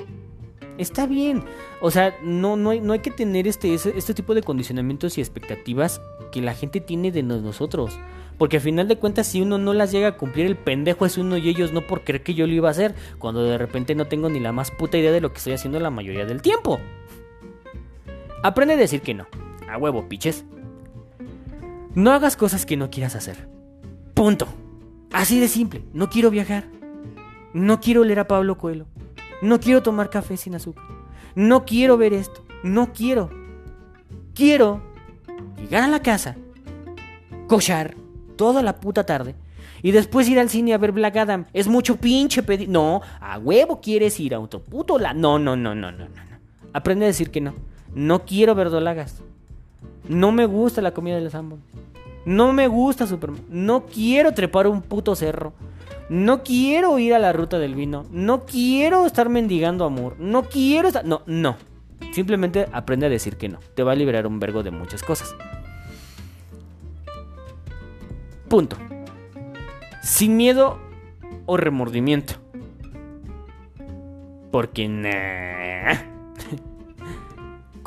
[0.79, 1.45] Está bien.
[1.81, 5.21] O sea, no, no, hay, no hay que tener este, este tipo de condicionamientos y
[5.21, 6.01] expectativas
[6.33, 7.99] que la gente tiene de nosotros.
[8.39, 11.19] Porque al final de cuentas, si uno no las llega a cumplir, el pendejo es
[11.19, 12.95] uno y ellos no por creer que yo lo iba a hacer.
[13.19, 15.79] Cuando de repente no tengo ni la más puta idea de lo que estoy haciendo
[15.79, 16.81] la mayoría del tiempo.
[18.43, 19.27] Aprende a decir que no.
[19.69, 20.45] A huevo, piches.
[21.95, 23.58] No hagas cosas que no quieras hacer.
[24.19, 24.49] Punto.
[25.13, 25.85] Así de simple.
[25.93, 26.65] No quiero viajar.
[27.55, 28.87] No quiero leer a Pablo Coelho.
[29.43, 30.85] No quiero tomar café sin azúcar.
[31.37, 32.45] No quiero ver esto.
[32.65, 33.31] No quiero.
[34.35, 34.83] Quiero
[35.57, 36.35] llegar a la casa,
[37.47, 37.95] cochar
[38.35, 39.37] toda la puta tarde
[39.83, 41.45] y después ir al cine a ver Black Adam.
[41.53, 42.69] Es mucho pinche pedir.
[42.69, 45.15] No, a huevo quieres ir a otro puto la.
[45.15, 46.15] No, no, no, no, no, no.
[46.73, 47.55] Aprende a decir que no.
[47.95, 49.23] No quiero ver dolagas.
[50.09, 51.61] No me gusta la comida de los ambos.
[52.29, 53.41] No me gusta Superman.
[53.49, 55.55] No quiero trepar un puto cerro.
[56.11, 58.05] No quiero ir a la ruta del vino.
[58.11, 60.17] No quiero estar mendigando amor.
[60.19, 61.07] No quiero estar...
[61.07, 61.57] No, no.
[62.13, 63.61] Simplemente aprende a decir que no.
[63.75, 65.35] Te va a liberar un vergo de muchas cosas.
[68.47, 68.77] Punto.
[70.03, 70.79] Sin miedo
[71.47, 72.35] o remordimiento.
[74.51, 76.18] Porque nah.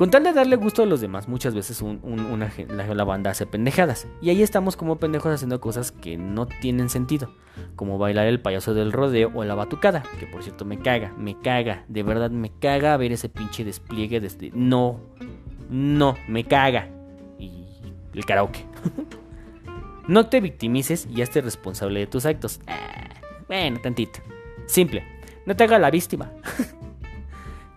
[0.01, 4.07] Con tal de darle gusto a los demás, muchas veces una, la, banda hace pendejadas.
[4.19, 7.31] Y ahí estamos como pendejos haciendo cosas que no tienen sentido.
[7.75, 10.01] Como bailar el payaso del rodeo o la batucada.
[10.19, 11.85] Que por cierto me caga, me caga.
[11.87, 14.49] De verdad me caga ver ese pinche despliegue desde...
[14.55, 15.01] No,
[15.69, 16.89] no, me caga.
[17.37, 17.67] Y
[18.15, 18.65] el karaoke.
[20.07, 22.59] no te victimices y hazte responsable de tus actos.
[22.65, 24.19] Ah, bueno, tantito.
[24.65, 25.05] Simple.
[25.45, 26.31] No te haga la víctima.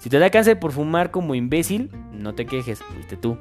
[0.05, 3.39] Si te da cáncer por fumar como imbécil, no te quejes, fuiste tú.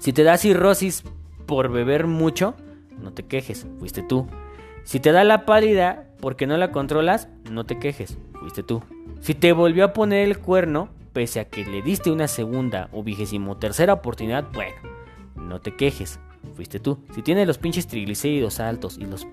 [0.00, 1.04] Si te da cirrosis
[1.46, 2.56] por beber mucho,
[3.00, 4.26] no te quejes, fuiste tú.
[4.82, 8.82] Si te da la pálida porque no la controlas, no te quejes, fuiste tú.
[9.20, 13.04] Si te volvió a poner el cuerno, pese a que le diste una segunda o
[13.04, 14.74] vigésimo tercera oportunidad, bueno,
[15.36, 16.18] no te quejes,
[16.56, 16.98] fuiste tú.
[17.14, 19.28] Si tienes los pinches triglicéridos altos y los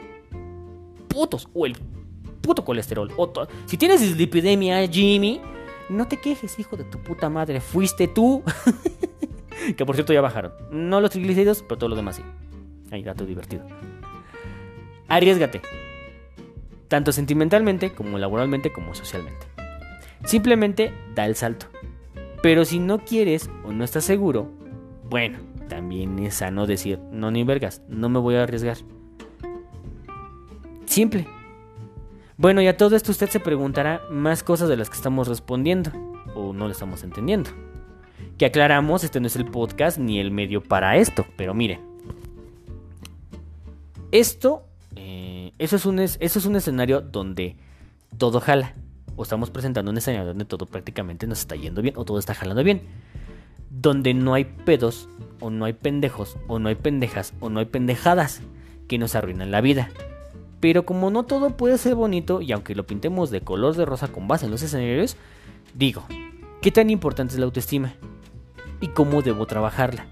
[1.08, 1.76] putos o el
[2.42, 3.34] puto colesterol, o
[3.66, 5.42] si tienes dislipidemia, Jimmy,
[5.90, 7.62] no te quejes, hijo de tu puta madre.
[7.62, 8.44] Fuiste tú.
[9.78, 10.54] que por cierto ya bajaron.
[10.72, 12.24] No los triglicéridos, pero todo lo demás sí.
[12.92, 13.66] Ahí, dato divertido.
[15.08, 15.62] Arriesgate.
[16.88, 19.46] Tanto sentimentalmente, como laboralmente, como socialmente.
[20.26, 21.68] Simplemente da el salto.
[22.42, 24.50] Pero si no quieres o no estás seguro,
[25.10, 28.78] bueno, también es sano decir, no ni vergas, no me voy a arriesgar.
[30.86, 31.39] Simple.
[32.40, 35.92] Bueno, y a todo esto usted se preguntará más cosas de las que estamos respondiendo
[36.36, 37.50] o no le estamos entendiendo.
[38.38, 41.82] Que aclaramos, este no es el podcast ni el medio para esto, pero mire.
[44.14, 44.64] Esto,
[44.96, 47.58] eh, eso, es un, eso es un escenario donde
[48.18, 48.74] todo jala.
[49.18, 52.34] O estamos presentando un escenario donde todo prácticamente nos está yendo bien o todo está
[52.34, 52.84] jalando bien.
[53.70, 55.10] Donde no hay pedos,
[55.42, 58.40] o no hay pendejos, o no hay pendejas, o no hay pendejadas
[58.88, 59.90] que nos arruinan la vida.
[60.60, 64.10] Pero como no todo puede ser bonito, y aunque lo pintemos de color de rosa
[64.10, 65.16] con base en los escenarios,
[65.74, 66.04] digo,
[66.62, 67.94] ¿qué tan importante es la autoestima?
[68.82, 70.08] ¿Y cómo debo trabajarla?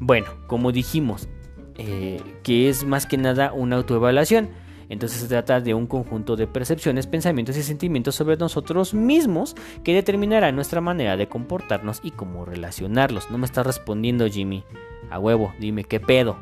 [0.00, 1.28] Bueno, como dijimos,
[1.76, 4.50] eh, que es más que nada una autoevaluación.
[4.88, 9.54] Entonces se trata de un conjunto de percepciones, pensamientos y sentimientos sobre nosotros mismos
[9.84, 13.30] que determinará nuestra manera de comportarnos y cómo relacionarlos.
[13.30, 14.64] No me estás respondiendo, Jimmy.
[15.08, 16.36] A huevo, dime qué pedo.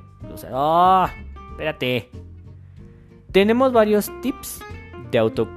[0.53, 1.07] ¡oh!
[1.53, 2.09] Espérate.
[3.33, 4.61] Tenemos varios tips
[5.11, 5.49] de, auto,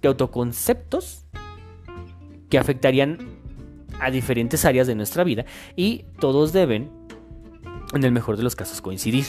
[0.00, 1.26] de autoconceptos
[2.48, 3.18] que afectarían
[4.00, 5.44] a diferentes áreas de nuestra vida
[5.76, 6.90] y todos deben,
[7.92, 9.26] en el mejor de los casos, coincidir,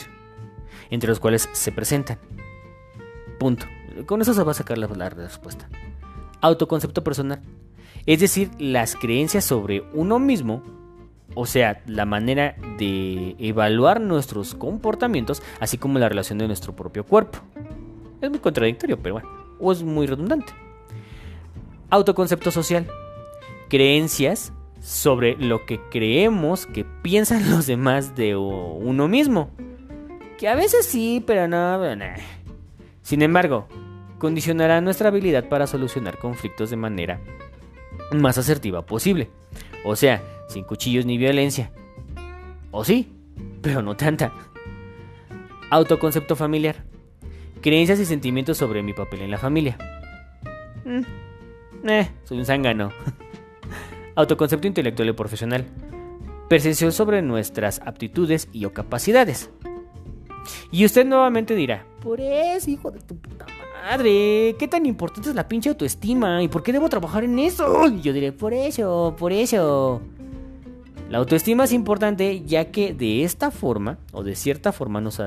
[0.89, 2.17] entre los cuales se presentan.
[3.39, 3.65] Punto.
[4.05, 5.69] Con eso se va a sacar la, la respuesta.
[6.39, 7.41] Autoconcepto personal.
[8.05, 10.63] Es decir, las creencias sobre uno mismo
[11.35, 17.05] o sea, la manera de evaluar nuestros comportamientos, así como la relación de nuestro propio
[17.05, 17.39] cuerpo.
[18.21, 19.29] Es muy contradictorio, pero bueno,
[19.59, 20.53] o es muy redundante.
[21.89, 22.87] Autoconcepto social.
[23.69, 29.49] Creencias sobre lo que creemos que piensan los demás de uno mismo.
[30.37, 31.79] Que a veces sí, pero no.
[33.01, 33.67] Sin embargo,
[34.19, 37.19] condicionará nuestra habilidad para solucionar conflictos de manera
[38.11, 39.29] más asertiva posible.
[39.83, 41.71] O sea, sin cuchillos ni violencia.
[42.71, 43.11] O sí,
[43.61, 44.31] pero no tanta.
[45.69, 46.83] Autoconcepto familiar.
[47.61, 49.77] Creencias y sentimientos sobre mi papel en la familia.
[50.85, 51.01] Mm,
[51.89, 52.91] Eh, soy un zángano.
[54.15, 55.65] Autoconcepto intelectual y profesional.
[56.49, 59.49] Percepción sobre nuestras aptitudes y o capacidades.
[60.71, 63.62] Y usted nuevamente dirá, por eso, hijo de tu puta madre,
[64.57, 66.41] ¿qué tan importante es la pinche autoestima?
[66.41, 67.87] ¿Y por qué debo trabajar en eso?
[67.87, 70.01] Y yo diré, por eso, por eso.
[71.09, 75.19] La autoestima es importante ya que de esta forma o de cierta forma nos,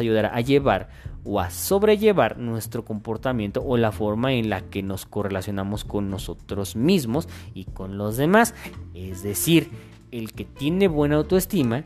[0.00, 0.88] ayudará a llevar
[1.22, 6.76] o a sobrellevar nuestro comportamiento o la forma en la que nos correlacionamos con nosotros
[6.76, 8.54] mismos y con los demás.
[8.94, 9.70] Es decir,
[10.12, 11.84] el que tiene buena autoestima,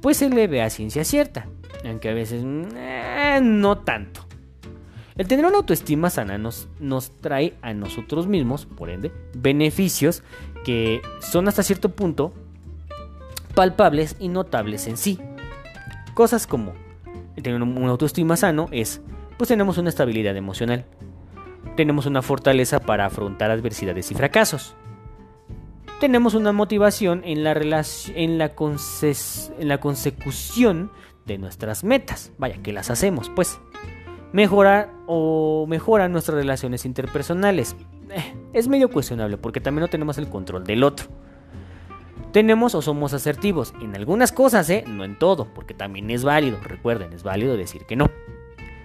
[0.00, 1.46] pues se le ve a ciencia cierta,
[1.84, 4.26] aunque a veces eh, no tanto.
[5.16, 10.22] El tener una autoestima sana nos, nos trae a nosotros mismos, por ende, beneficios
[10.64, 12.34] que son hasta cierto punto
[13.54, 15.18] palpables y notables en sí.
[16.14, 16.74] Cosas como
[17.42, 19.00] tener un autoestima sano es,
[19.38, 20.84] pues tenemos una estabilidad emocional.
[21.76, 24.74] Tenemos una fortaleza para afrontar adversidades y fracasos.
[26.00, 27.82] Tenemos una motivación en la, en
[28.14, 30.90] en la consecución
[31.24, 32.32] de nuestras metas.
[32.38, 33.58] Vaya, que las hacemos, pues.
[34.32, 37.76] Mejorar o mejorar nuestras relaciones interpersonales.
[38.10, 41.08] Eh, es medio cuestionable porque también no tenemos el control del otro
[42.36, 43.72] tenemos o somos asertivos.
[43.80, 44.84] En algunas cosas, ¿eh?
[44.86, 46.58] No en todo, porque también es válido.
[46.62, 48.10] Recuerden, es válido decir que no.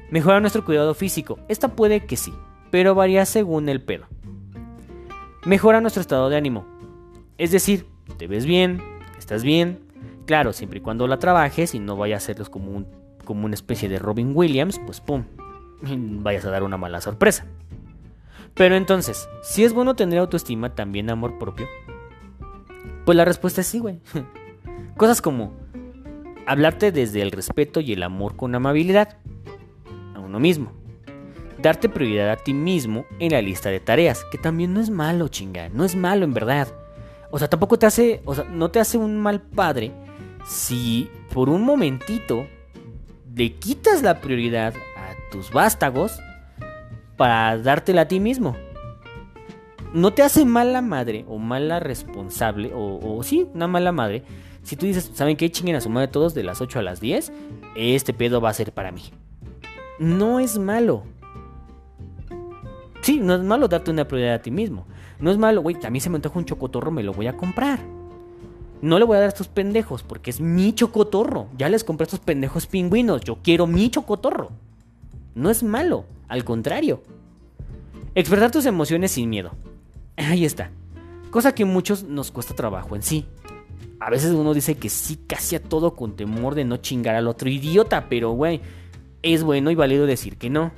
[0.09, 1.37] Mejora nuestro cuidado físico.
[1.49, 2.33] Esta puede que sí,
[2.69, 4.05] pero varía según el pedo.
[5.43, 6.65] Mejora nuestro estado de ánimo.
[7.37, 7.87] Es decir,
[8.17, 8.81] te ves bien,
[9.19, 9.79] estás bien.
[10.25, 12.87] Claro, siempre y cuando la trabajes y no vayas a hacerlos como, un,
[13.21, 15.25] como una especie de Robin Williams, pues pum,
[15.81, 17.45] vayas a dar una mala sorpresa.
[18.53, 21.67] Pero entonces, si es bueno tener autoestima, también amor propio,
[23.05, 23.99] pues la respuesta es sí, güey.
[24.97, 25.53] Cosas como
[26.45, 29.17] hablarte desde el respeto y el amor con amabilidad
[30.15, 30.71] a uno mismo.
[31.61, 35.27] Darte prioridad a ti mismo en la lista de tareas, que también no es malo,
[35.27, 36.67] chinga, no es malo en verdad.
[37.29, 39.91] O sea, tampoco te hace, o sea, no te hace un mal padre
[40.45, 42.47] si por un momentito
[43.35, 46.19] le quitas la prioridad a tus vástagos
[47.17, 48.55] para dártela a ti mismo
[49.93, 54.23] no te hace mala madre o mala responsable, o, sí, una mala madre,
[54.63, 55.51] si tú dices, ¿saben qué?
[55.51, 57.31] Chinguen a su madre todos de las 8 a las 10,
[57.75, 59.03] este pedo va a ser para mí.
[59.99, 61.03] No es malo.
[63.01, 64.85] Sí, no es malo darte una prioridad a ti mismo.
[65.19, 67.35] No es malo, güey, a mí se me antoja un chocotorro, me lo voy a
[67.35, 67.79] comprar.
[68.81, 71.47] No le voy a dar a estos pendejos porque es mi chocotorro.
[71.57, 73.21] Ya les compré estos pendejos pingüinos.
[73.21, 74.49] Yo quiero mi chocotorro.
[75.35, 77.03] No es malo, al contrario.
[78.15, 79.51] Expresar tus emociones sin miedo.
[80.17, 80.71] Ahí está.
[81.29, 83.25] Cosa que muchos nos cuesta trabajo en sí.
[83.99, 87.27] A veces uno dice que sí, casi a todo con temor de no chingar al
[87.27, 88.59] otro idiota, pero güey,
[89.21, 90.71] es bueno y válido decir que no.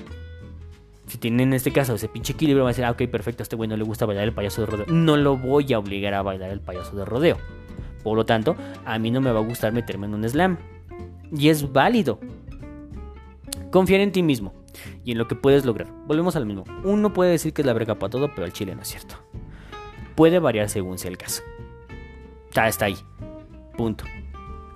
[1.07, 3.45] Si tienen en este caso ese pinche equilibrio, van a decir, ah, ok, perfecto, a
[3.45, 4.85] este güey no le gusta bailar el payaso de rodeo.
[4.89, 7.37] No lo voy a obligar a bailar el payaso de rodeo.
[8.03, 10.57] Por lo tanto, a mí no me va a gustar meterme en un slam.
[11.35, 12.19] Y es válido.
[13.71, 14.53] Confiar en ti mismo
[15.03, 15.87] y en lo que puedes lograr.
[16.05, 16.63] Volvemos al mismo.
[16.83, 19.15] Uno puede decir que es la verga para todo, pero el chile no es cierto.
[20.15, 21.41] Puede variar según sea el caso.
[22.49, 22.97] Está ahí.
[23.75, 24.05] Punto.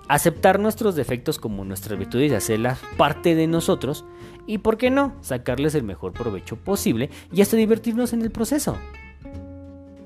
[0.08, 4.06] Aceptar nuestros defectos como nuestras virtudes y hacerlas parte de nosotros.
[4.48, 8.78] Y por qué no, sacarles el mejor provecho posible y hasta divertirnos en el proceso.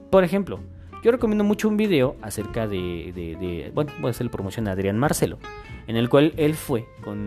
[0.09, 0.59] Por ejemplo,
[1.03, 5.39] yo recomiendo mucho un video acerca de, bueno, voy a hacer promoción a Adrián Marcelo,
[5.87, 7.17] en el cual él fue con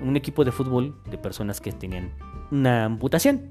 [0.00, 2.12] un equipo de fútbol de personas que tenían
[2.50, 3.50] una amputación,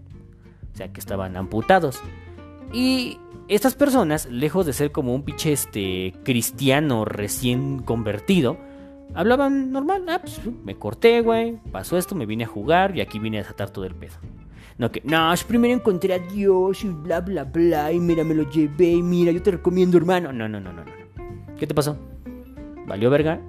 [0.74, 2.02] o sea, que estaban amputados.
[2.72, 8.58] Y estas personas, lejos de ser como un pinche este, cristiano recién convertido,
[9.14, 13.18] hablaban normal, ah, pues me corté, güey, pasó esto, me vine a jugar y aquí
[13.20, 14.14] vine a desatar todo el pedo.
[14.78, 18.50] No, que, no, primero encontré a Dios y bla, bla, bla, y mira, me lo
[18.50, 20.34] llevé, y mira, yo te recomiendo, hermano.
[20.34, 20.92] No, no, no, no, no.
[21.58, 21.98] ¿Qué te pasó?
[22.86, 23.40] ¿Valió verga?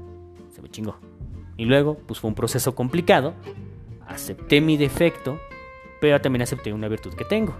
[0.50, 0.96] Se me chingó.
[1.56, 3.34] Y luego, pues fue un proceso complicado.
[4.06, 5.40] Acepté mi defecto,
[6.00, 7.56] pero también acepté una virtud que tengo.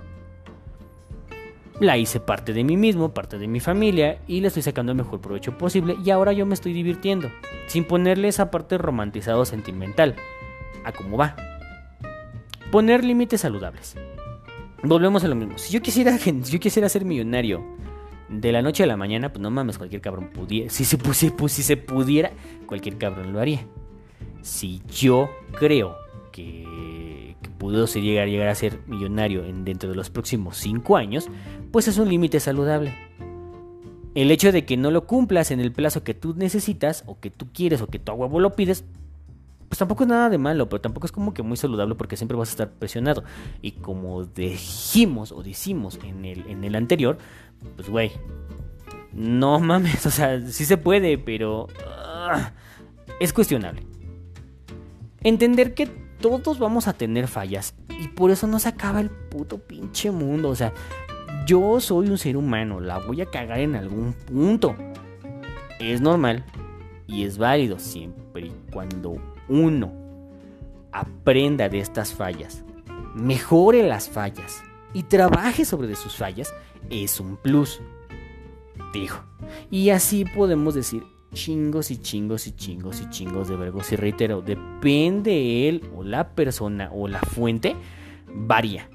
[1.81, 4.99] La hice parte de mí mismo, parte de mi familia, y le estoy sacando el
[4.99, 7.31] mejor provecho posible, y ahora yo me estoy divirtiendo,
[7.67, 10.15] sin ponerle esa parte romantizada o sentimental,
[10.85, 11.35] a cómo va.
[12.71, 13.97] Poner límites saludables.
[14.83, 15.59] Volvemos a lo mismo.
[15.59, 17.65] Si yo quisiera, si yo quisiera ser millonario
[18.29, 20.71] de la noche a la mañana, pues no mames, cualquier cabrón pudiera.
[20.71, 21.25] Si se, pues,
[21.87, 22.33] pudiera,
[22.67, 23.65] cualquier cabrón lo haría.
[24.43, 25.97] Si yo creo
[26.33, 31.29] que, que puedo llegar, llegar a ser millonario en, dentro de los próximos 5 años,
[31.71, 32.95] pues es un límite saludable.
[34.15, 37.31] El hecho de que no lo cumplas en el plazo que tú necesitas, o que
[37.31, 38.85] tú quieres, o que tu huevo lo pides,
[39.69, 42.37] pues tampoco es nada de malo, pero tampoco es como que muy saludable porque siempre
[42.37, 43.25] vas a estar presionado.
[43.63, 47.19] Y como dijimos o decimos en el, en el anterior,
[47.77, 48.13] pues güey,
[49.13, 52.53] no mames, o sea, sí se puede, pero ah,
[53.21, 53.83] es cuestionable.
[55.23, 55.87] Entender que
[56.21, 60.51] todos vamos a tener fallas y por eso no se acaba el puto pinche mundo,
[60.51, 60.73] o sea,
[61.47, 64.77] yo soy un ser humano, la voy a cagar en algún punto.
[65.79, 66.45] Es normal
[67.07, 69.17] y es válido siempre y cuando
[69.49, 69.93] uno
[70.93, 72.65] aprenda de estas fallas,
[73.15, 74.63] mejore las fallas
[74.95, 76.55] y trabaje sobre sus fallas,
[76.91, 77.81] es un plus.
[78.93, 79.23] Dijo.
[79.71, 81.03] Y así podemos decir
[81.35, 83.93] chingos y chingos y chingos y chingos de verbos.
[83.93, 87.77] Y reitero, depende él o la persona o la fuente,
[88.33, 88.89] varía.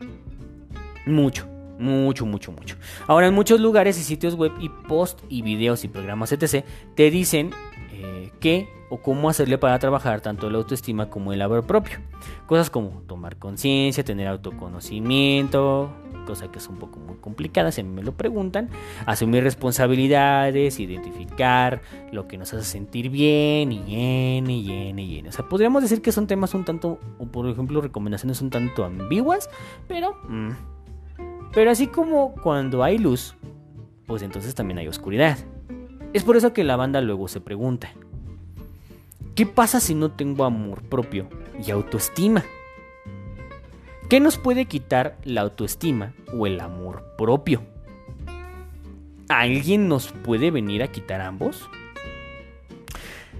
[1.05, 1.47] Mucho,
[1.77, 2.75] mucho, mucho, mucho.
[3.07, 6.65] Ahora en muchos lugares y sitios web y post y videos y programas etc.
[6.95, 7.51] te dicen
[7.91, 11.99] eh, qué o cómo hacerle para trabajar tanto la autoestima como el amor propio.
[12.45, 15.89] Cosas como tomar conciencia, tener autoconocimiento,
[16.27, 18.69] cosa que es un poco muy complicada si a mí me lo preguntan,
[19.05, 21.81] asumir responsabilidades, identificar
[22.11, 26.11] lo que nos hace sentir bien y y y y O sea, podríamos decir que
[26.11, 29.49] son temas un tanto, o por ejemplo, recomendaciones un tanto ambiguas,
[29.87, 30.17] pero...
[30.27, 30.51] Mm,
[31.53, 33.35] pero así como cuando hay luz,
[34.05, 35.37] pues entonces también hay oscuridad.
[36.13, 37.93] Es por eso que la banda luego se pregunta,
[39.35, 41.27] ¿qué pasa si no tengo amor propio
[41.65, 42.43] y autoestima?
[44.09, 47.61] ¿Qué nos puede quitar la autoestima o el amor propio?
[49.29, 51.69] ¿Alguien nos puede venir a quitar ambos?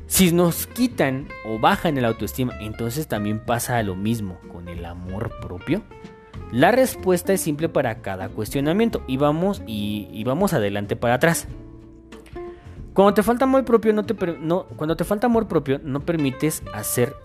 [0.07, 5.31] Si nos quitan o bajan el autoestima, entonces también pasa lo mismo con el amor
[5.41, 5.81] propio.
[6.51, 11.47] La respuesta es simple para cada cuestionamiento y vamos y vamos adelante para atrás.
[12.93, 16.61] Cuando te falta amor propio, no te, no, cuando te falta amor propio, no permites
[16.73, 17.15] hacer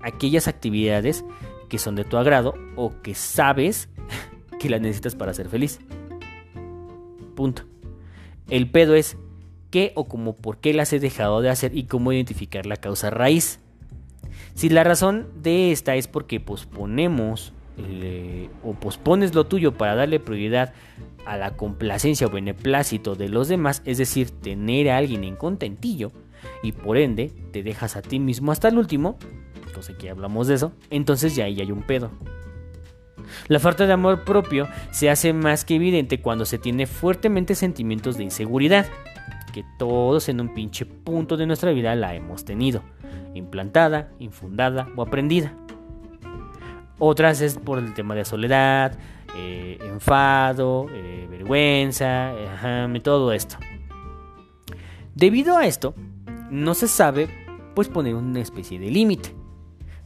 [0.00, 1.24] aquellas actividades
[1.68, 3.88] que son de tu agrado o que sabes
[4.58, 5.78] que las necesitas para ser feliz.
[7.36, 7.62] Punto.
[8.48, 9.16] El pedo es
[9.70, 13.10] qué o cómo por qué las he dejado de hacer y cómo identificar la causa
[13.10, 13.60] raíz.
[14.54, 20.20] Si la razón de esta es porque posponemos eh, o pospones lo tuyo para darle
[20.20, 20.74] prioridad
[21.26, 26.12] a la complacencia o beneplácito de los demás, es decir, tener a alguien en contentillo,
[26.62, 29.16] y por ende te dejas a ti mismo hasta el último,
[29.66, 32.10] entonces que hablamos de eso, entonces ya ahí hay un pedo.
[33.48, 38.16] La falta de amor propio se hace más que evidente cuando se tiene fuertemente sentimientos
[38.16, 38.86] de inseguridad,
[39.52, 42.82] que todos en un pinche punto de nuestra vida la hemos tenido,
[43.34, 45.54] implantada, infundada o aprendida.
[46.98, 48.98] Otras es por el tema de soledad,
[49.34, 52.32] eh, enfado, eh, vergüenza,
[53.02, 53.56] todo esto.
[55.14, 55.94] Debido a esto,
[56.50, 57.28] no se sabe
[57.74, 59.34] pues poner una especie de límite,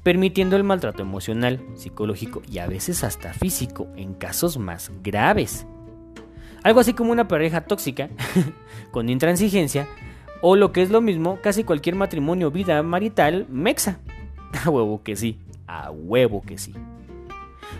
[0.02, 5.66] permitiendo el maltrato emocional, psicológico y a veces hasta físico en casos más graves.
[6.62, 8.08] Algo así como una pareja tóxica,
[8.90, 9.86] con intransigencia,
[10.40, 14.00] o lo que es lo mismo, casi cualquier matrimonio vida marital mexa.
[14.64, 16.72] A huevo que sí, a huevo que sí.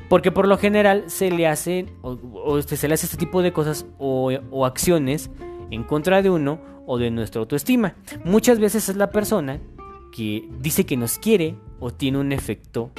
[0.09, 3.53] Porque por lo general se le hacen o, este, se le hace este tipo de
[3.53, 5.31] cosas o, acciones
[5.71, 7.95] en contra de uno o de nuestra autoestima.
[8.25, 9.61] Muchas veces es la persona
[10.13, 12.91] que dice que nos quiere o tiene un efecto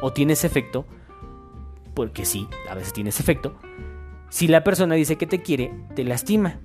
[0.00, 0.86] o tiene ese efecto
[1.94, 3.54] porque sí, a veces tiene ese efecto.
[4.30, 6.60] Si la persona dice que te quiere, te lastima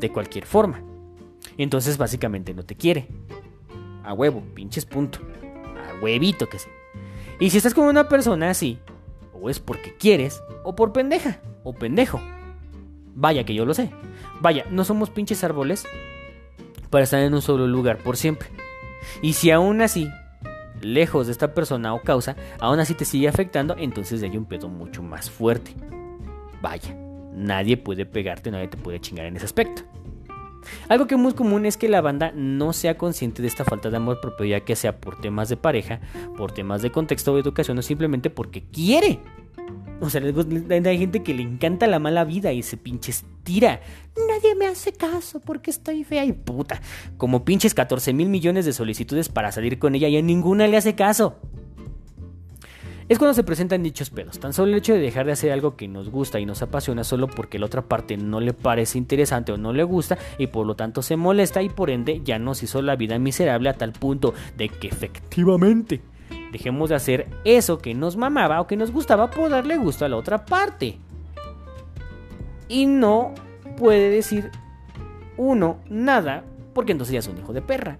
[0.00, 0.82] de cualquier forma.
[1.58, 3.06] Entonces básicamente no te quiere.
[4.02, 5.20] A huevo, pinches punto.
[5.76, 6.68] A huevito que sí.
[7.38, 8.78] Y si estás con una persona así,
[9.42, 12.20] o es porque quieres, o por pendeja, o pendejo.
[13.14, 13.90] Vaya que yo lo sé.
[14.40, 15.84] Vaya, no somos pinches árboles
[16.90, 18.48] para estar en un solo lugar por siempre.
[19.20, 20.08] Y si aún así,
[20.80, 24.68] lejos de esta persona o causa, aún así te sigue afectando, entonces hay un pedo
[24.68, 25.74] mucho más fuerte.
[26.60, 26.96] Vaya,
[27.34, 29.82] nadie puede pegarte, nadie te puede chingar en ese aspecto.
[30.88, 33.90] Algo que es muy común es que la banda no sea consciente de esta falta
[33.90, 36.00] de amor propio, ya que sea por temas de pareja,
[36.36, 39.20] por temas de contexto o educación o simplemente porque quiere.
[40.00, 43.80] O sea, hay gente que le encanta la mala vida y se pinches tira.
[44.28, 46.80] Nadie me hace caso porque estoy fea y puta.
[47.16, 50.76] Como pinches 14 mil millones de solicitudes para salir con ella y a ninguna le
[50.76, 51.38] hace caso
[53.08, 54.38] es cuando se presentan dichos pedos.
[54.38, 57.04] Tan solo el hecho de dejar de hacer algo que nos gusta y nos apasiona
[57.04, 60.66] solo porque la otra parte no le parece interesante o no le gusta y por
[60.66, 63.92] lo tanto se molesta y por ende ya nos hizo la vida miserable a tal
[63.92, 66.00] punto de que efectivamente
[66.52, 70.08] dejemos de hacer eso que nos mamaba o que nos gustaba por darle gusto a
[70.08, 70.98] la otra parte.
[72.68, 73.34] Y no
[73.76, 74.50] puede decir
[75.36, 77.98] uno nada porque entonces ya es un hijo de perra.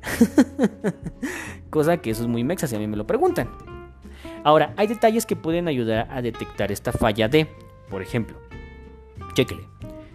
[1.70, 3.48] Cosa que eso es muy mexa si a mí me lo preguntan.
[4.44, 7.47] Ahora, hay detalles que pueden ayudar a detectar esta falla de,
[7.89, 8.36] por ejemplo,
[9.35, 9.62] chéquele.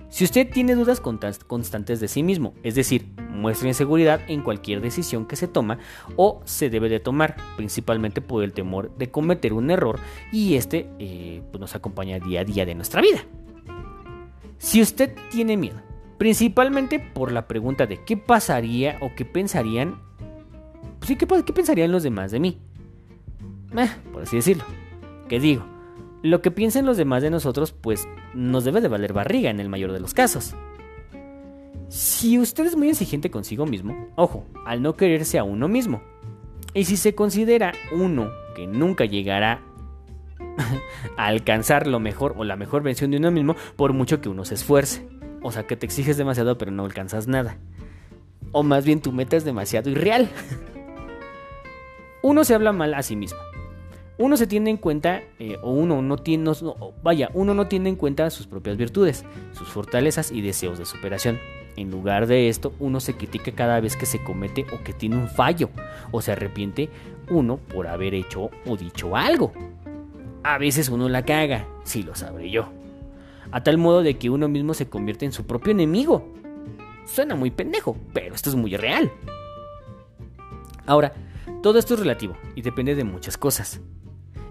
[0.10, 5.26] Si usted tiene dudas constantes de sí mismo, es decir, muestra inseguridad en cualquier decisión
[5.26, 5.80] que se toma
[6.16, 10.00] o se debe de tomar, principalmente por el temor de cometer un error
[10.32, 13.20] y este eh, pues, nos acompaña día a día de nuestra vida.
[14.58, 15.82] Si usted tiene miedo,
[16.18, 20.02] principalmente por la pregunta de qué pasaría o qué pensarían,
[21.00, 22.58] pues, ¿qué, ¿qué pensarían los demás de mí?
[23.76, 24.64] Eh, por así decirlo.
[25.28, 25.66] ¿Qué digo?
[26.24, 29.70] Lo que piensen los demás de nosotros, pues nos debe de valer barriga en el
[29.70, 30.56] mayor de los casos.
[31.90, 36.02] Si usted es muy exigente consigo mismo, ojo, al no quererse a uno mismo.
[36.74, 39.62] Y si se considera uno que nunca llegará
[41.18, 44.44] a alcanzar lo mejor o la mejor versión de uno mismo, por mucho que uno
[44.44, 45.08] se esfuerce.
[45.44, 47.58] O sea, que te exiges demasiado pero no alcanzas nada.
[48.52, 50.30] O más bien tu meta es demasiado irreal.
[52.22, 53.40] uno se habla mal a sí mismo
[54.20, 56.52] uno se tiene en cuenta, eh, o uno no tiene,
[57.04, 61.40] vaya, uno no tiene en cuenta sus propias virtudes, sus fortalezas y deseos de superación.
[61.76, 65.18] En lugar de esto, uno se critica cada vez que se comete o que tiene
[65.18, 65.70] un fallo,
[66.12, 66.90] o se arrepiente
[67.30, 69.54] uno por haber hecho o dicho algo.
[70.44, 72.70] A veces uno la caga, si lo sabré yo.
[73.52, 76.34] A tal modo de que uno mismo se convierte en su propio enemigo.
[77.06, 79.12] Suena muy pendejo, pero esto es muy real.
[80.88, 81.14] Ahora,
[81.62, 83.82] todo esto es relativo y depende de muchas cosas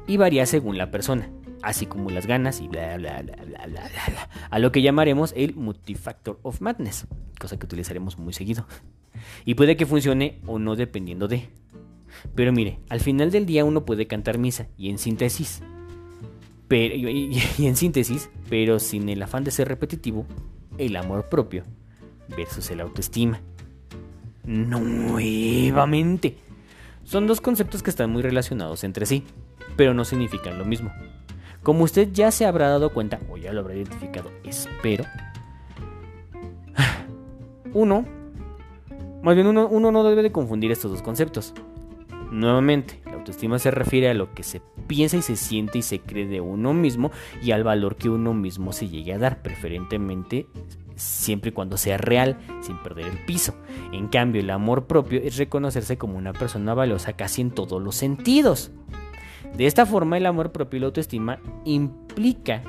[0.07, 1.31] y varía según la persona,
[1.63, 5.55] así como las ganas y bla bla bla bla bla a lo que llamaremos el
[5.55, 7.07] multifactor of madness,
[7.39, 8.67] cosa que utilizaremos muy seguido.
[9.45, 11.49] Y puede que funcione o no dependiendo de.
[12.35, 15.63] Pero mire, al final del día uno puede cantar misa y en síntesis,
[16.69, 20.27] pero, y en síntesis, pero sin el afán de ser repetitivo,
[20.79, 21.65] el amor propio
[22.37, 23.41] versus el autoestima.
[24.45, 26.37] Nuevamente.
[27.05, 29.25] Son dos conceptos que están muy relacionados entre sí
[29.77, 30.93] pero no significan lo mismo.
[31.63, 35.05] Como usted ya se habrá dado cuenta, o ya lo habrá identificado, espero.
[37.73, 38.05] Uno,
[39.23, 41.53] más bien uno, uno no debe de confundir estos dos conceptos.
[42.31, 46.01] Nuevamente, la autoestima se refiere a lo que se piensa y se siente y se
[46.01, 47.11] cree de uno mismo
[47.43, 50.47] y al valor que uno mismo se llegue a dar, preferentemente
[50.97, 53.55] siempre y cuando sea real, sin perder el piso.
[53.93, 57.95] En cambio, el amor propio es reconocerse como una persona valiosa casi en todos los
[57.95, 58.71] sentidos.
[59.57, 62.63] De esta forma, el amor propio y la autoestima implica,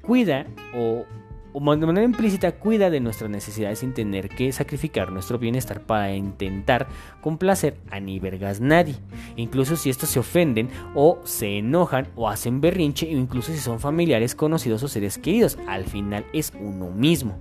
[0.00, 1.04] cuida o,
[1.52, 6.14] o de manera implícita cuida de nuestras necesidades sin tener que sacrificar nuestro bienestar para
[6.14, 6.88] intentar
[7.20, 8.94] complacer a ni vergas nadie.
[9.36, 13.78] Incluso si estos se ofenden o se enojan o hacen berrinche o incluso si son
[13.78, 17.36] familiares, conocidos o seres queridos, al final es uno mismo.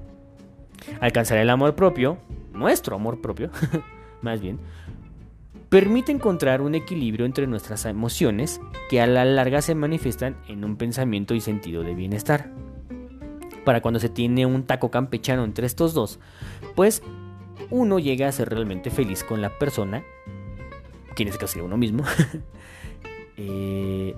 [1.00, 2.18] Alcanzar el amor propio,
[2.52, 3.52] nuestro amor propio,
[4.22, 4.60] más bien,
[5.70, 8.60] permite encontrar un equilibrio entre nuestras emociones
[8.90, 12.52] que a la larga se manifiestan en un pensamiento y sentido de bienestar.
[13.66, 16.20] Para cuando se tiene un taco campechano entre estos dos,
[16.76, 17.04] pues
[17.70, 20.04] uno llega a ser realmente feliz con la persona,
[21.16, 22.04] quien es casi uno mismo,
[23.38, 24.16] eh,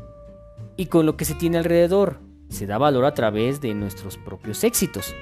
[0.77, 2.19] y con lo que se tiene alrededor.
[2.47, 5.15] Se da valor a través de nuestros propios éxitos,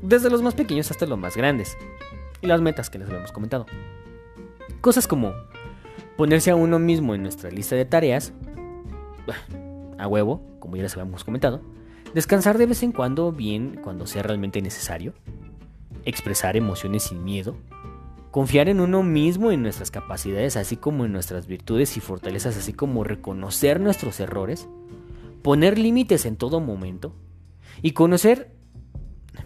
[0.00, 1.76] desde los más pequeños hasta los más grandes,
[2.40, 3.66] y las metas que les habíamos comentado.
[4.80, 5.32] Cosas como
[6.16, 8.32] ponerse a uno mismo en nuestra lista de tareas,
[9.98, 11.62] a huevo, como ya les habíamos comentado,
[12.14, 15.14] descansar de vez en cuando bien cuando sea realmente necesario,
[16.04, 17.56] expresar emociones sin miedo,
[18.30, 22.72] confiar en uno mismo, en nuestras capacidades, así como en nuestras virtudes y fortalezas, así
[22.72, 24.68] como reconocer nuestros errores,
[25.42, 27.14] poner límites en todo momento
[27.82, 28.54] y conocer,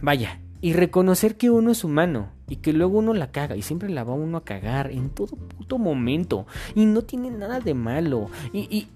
[0.01, 3.89] vaya, y reconocer que uno es humano y que luego uno la caga y siempre
[3.89, 8.31] la va uno a cagar en todo puto momento y no tiene nada de malo
[8.53, 8.89] y,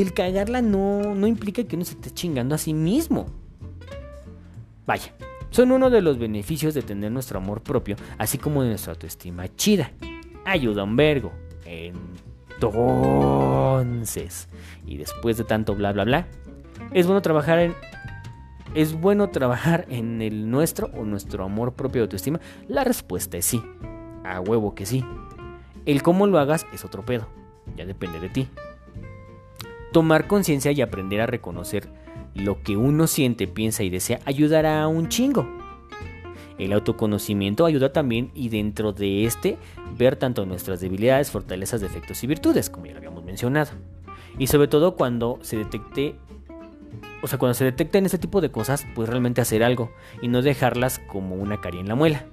[0.00, 3.26] el cagarla no, no implica que uno se esté chingando a sí mismo.
[4.86, 5.12] Vaya,
[5.50, 9.54] son uno de los beneficios de tener nuestro amor propio, así como de nuestra autoestima
[9.54, 9.92] chida.
[10.44, 11.32] Ayuda un vergo.
[12.60, 14.48] Entonces,
[14.86, 16.26] y después de tanto bla bla bla,
[16.92, 17.74] es bueno trabajar en
[18.74, 22.40] ¿Es bueno trabajar en el nuestro o nuestro amor propio de autoestima?
[22.68, 23.62] La respuesta es sí.
[24.24, 25.04] A huevo que sí.
[25.86, 27.28] El cómo lo hagas es otro pedo.
[27.76, 28.48] Ya depende de ti.
[29.92, 31.88] Tomar conciencia y aprender a reconocer
[32.34, 35.48] lo que uno siente, piensa y desea ayudará a un chingo.
[36.58, 39.58] El autoconocimiento ayuda también y dentro de este
[39.96, 43.70] ver tanto nuestras debilidades, fortalezas, defectos y virtudes, como ya lo habíamos mencionado.
[44.38, 46.16] Y sobre todo cuando se detecte
[47.22, 49.90] o sea, cuando se detecten este tipo de cosas, pues realmente hacer algo
[50.22, 52.26] y no dejarlas como una caria en la muela.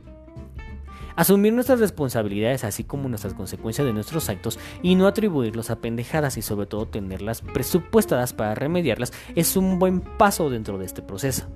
[1.15, 6.35] Asumir nuestras responsabilidades así como nuestras consecuencias de nuestros actos y no atribuirlos a pendejadas
[6.37, 11.47] y sobre todo tenerlas presupuestadas para remediarlas es un buen paso dentro de este proceso.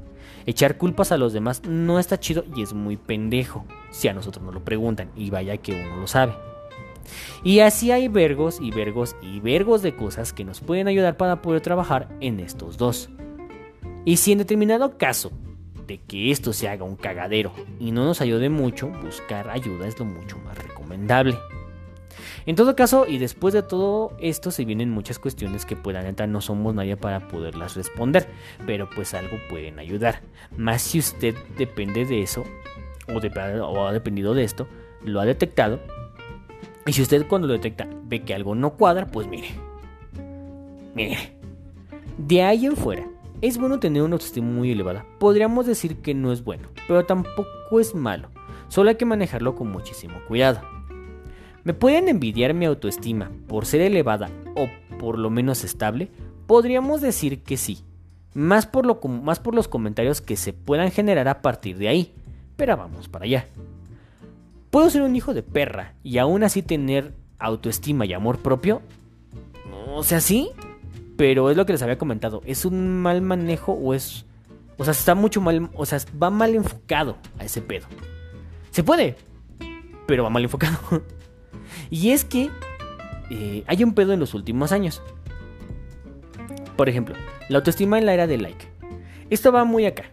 [0.45, 4.43] Echar culpas a los demás no está chido y es muy pendejo, si a nosotros
[4.45, 6.33] nos lo preguntan, y vaya que uno lo sabe.
[7.43, 11.41] Y así hay vergos y vergos y vergos de cosas que nos pueden ayudar para
[11.41, 13.09] poder trabajar en estos dos.
[14.05, 15.31] Y si en determinado caso
[15.87, 19.99] de que esto se haga un cagadero y no nos ayude mucho, buscar ayuda es
[19.99, 21.37] lo mucho más recomendable.
[22.45, 26.03] En todo caso, y después de todo esto, se vienen muchas cuestiones que pues la
[26.03, 28.27] neta no somos nadie para poderlas responder,
[28.65, 30.21] pero pues algo pueden ayudar.
[30.57, 32.45] Más si usted depende de eso,
[33.07, 34.67] o, o ha dependido de esto,
[35.03, 35.79] lo ha detectado,
[36.89, 39.49] y si usted cuando lo detecta ve que algo no cuadra, pues mire,
[40.95, 41.17] mire,
[42.17, 43.05] de ahí en fuera,
[43.41, 45.05] es bueno tener una autoestima muy elevada.
[45.19, 48.29] Podríamos decir que no es bueno, pero tampoco es malo.
[48.69, 50.61] Solo hay que manejarlo con muchísimo cuidado.
[51.63, 54.67] ¿Me pueden envidiar mi autoestima por ser elevada o
[54.97, 56.09] por lo menos estable?
[56.47, 57.83] Podríamos decir que sí.
[58.33, 62.15] Más por, lo, más por los comentarios que se puedan generar a partir de ahí.
[62.55, 63.47] Pero vamos para allá.
[64.69, 68.81] ¿Puedo ser un hijo de perra y aún así tener autoestima y amor propio?
[69.87, 70.51] O sea, sí,
[71.17, 72.41] pero es lo que les había comentado.
[72.45, 74.25] ¿Es un mal manejo o es...
[74.77, 75.69] O sea, está mucho mal...
[75.73, 77.87] O sea, va mal enfocado a ese pedo.
[78.71, 79.15] Se puede,
[80.05, 80.77] pero va mal enfocado.
[81.89, 82.49] y es que
[83.31, 85.01] eh, hay un pedo en los últimos años.
[86.77, 87.15] Por ejemplo,
[87.49, 88.67] la autoestima en la era de like.
[89.29, 90.03] Esto va muy acá.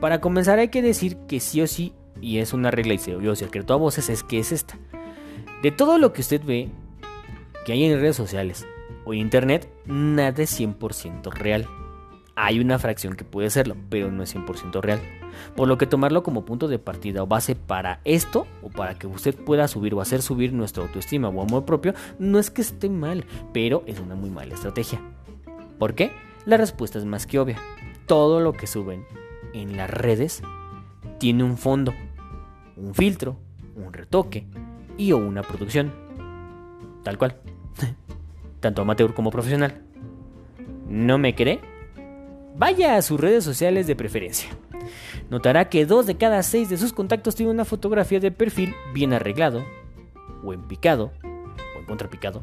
[0.00, 3.16] Para comenzar hay que decir que sí o sí, y es una regla y se
[3.16, 4.78] oyó secreto a voces, es que es esta.
[5.62, 6.70] De todo lo que usted ve
[7.64, 8.66] que hay en redes sociales,
[9.04, 11.66] o Internet, nada es 100% real.
[12.36, 15.00] Hay una fracción que puede serlo, pero no es 100% real.
[15.56, 19.06] Por lo que tomarlo como punto de partida o base para esto, o para que
[19.06, 22.88] usted pueda subir o hacer subir nuestra autoestima o amor propio, no es que esté
[22.90, 25.00] mal, pero es una muy mala estrategia.
[25.78, 26.12] ¿Por qué?
[26.44, 27.58] La respuesta es más que obvia.
[28.06, 29.04] Todo lo que suben
[29.52, 30.42] en las redes
[31.18, 31.92] tiene un fondo,
[32.80, 33.36] un filtro,
[33.76, 34.46] un retoque
[34.96, 35.92] y o una producción.
[37.02, 37.36] Tal cual
[38.60, 39.82] tanto amateur como profesional.
[40.88, 41.60] ¿No me cree?
[42.56, 44.50] Vaya a sus redes sociales de preferencia.
[45.30, 49.12] Notará que dos de cada seis de sus contactos tienen una fotografía de perfil bien
[49.12, 49.64] arreglado,
[50.42, 52.40] o en picado, o en contrapicado,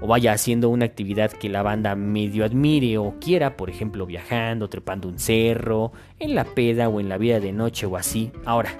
[0.00, 4.68] o vaya haciendo una actividad que la banda medio admire o quiera, por ejemplo viajando,
[4.68, 8.32] trepando un cerro, en la peda o en la vida de noche o así.
[8.44, 8.70] Ahora,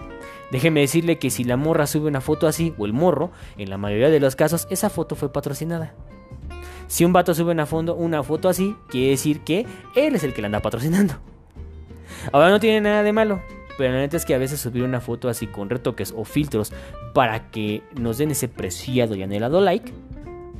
[0.50, 3.78] déjeme decirle que si la morra sube una foto así, o el morro, en la
[3.78, 5.94] mayoría de los casos esa foto fue patrocinada.
[6.88, 10.32] Si un vato sube una, fondo, una foto así, quiere decir que él es el
[10.32, 11.14] que la anda patrocinando.
[12.32, 13.40] Ahora no tiene nada de malo,
[13.76, 16.72] pero la neta es que a veces subir una foto así con retoques o filtros
[17.12, 19.92] para que nos den ese preciado y anhelado like,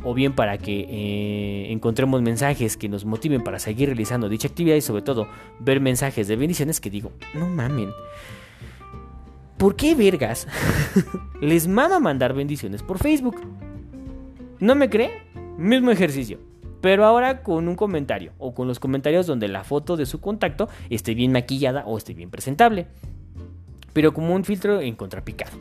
[0.02, 4.76] o bien para que eh, encontremos mensajes que nos motiven para seguir realizando dicha actividad
[4.76, 7.90] y sobre todo ver mensajes de bendiciones que digo, no mamen.
[9.56, 10.46] ¿Por qué vergas
[11.40, 13.40] les mama mandar bendiciones por Facebook?
[14.60, 15.22] ¿No me cree?
[15.56, 16.38] Mismo ejercicio.
[16.82, 20.68] Pero ahora con un comentario o con los comentarios donde la foto de su contacto
[20.90, 22.86] esté bien maquillada o esté bien presentable.
[23.94, 25.56] Pero como un filtro en contrapicado.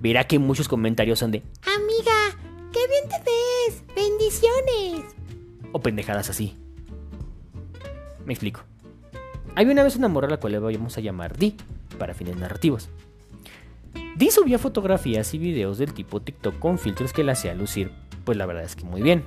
[0.00, 2.38] Verá que muchos comentarios son de Amiga,
[2.72, 3.84] qué bien te ves.
[3.94, 5.14] Bendiciones.
[5.72, 6.56] O pendejadas así.
[8.24, 8.62] Me explico.
[9.54, 11.56] Hay una vez una morra a la cual le vamos a llamar Di
[11.98, 12.90] para fines narrativos.
[14.16, 17.92] Di subía fotografías y videos del tipo TikTok con filtros que la hacía lucir,
[18.24, 19.24] pues la verdad es que muy bien.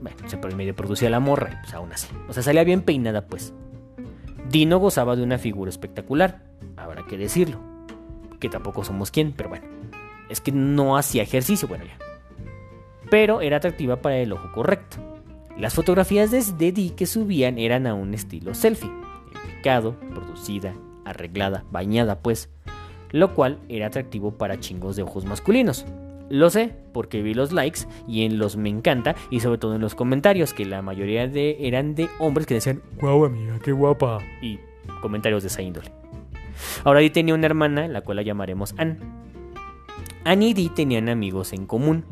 [0.00, 2.06] Bueno, se medio producía la morra pues aún así.
[2.28, 3.52] O sea, salía bien peinada pues.
[4.48, 6.44] Dino gozaba de una figura espectacular,
[6.76, 7.58] habrá que decirlo.
[8.38, 9.66] Que tampoco somos quien, pero bueno.
[10.28, 11.98] Es que no hacía ejercicio, bueno ya.
[13.10, 14.98] Pero era atractiva para el ojo correcto.
[15.58, 18.92] Las fotografías de Di que subían eran a un estilo selfie.
[19.56, 20.72] Picado, producida,
[21.04, 22.48] arreglada, bañada pues.
[23.12, 25.86] Lo cual era atractivo para chingos de ojos masculinos.
[26.28, 29.80] Lo sé, porque vi los likes y en los me encanta y sobre todo en
[29.80, 34.18] los comentarios, que la mayoría de, eran de hombres que decían, guau amiga, qué guapa.
[34.42, 34.58] Y
[35.00, 35.92] comentarios de esa índole.
[36.84, 38.98] Ahora Di tenía una hermana, la cual la llamaremos Ann.
[40.24, 42.04] Ann y Di tenían amigos en común.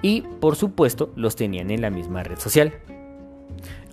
[0.00, 2.72] Y, por supuesto, los tenían en la misma red social.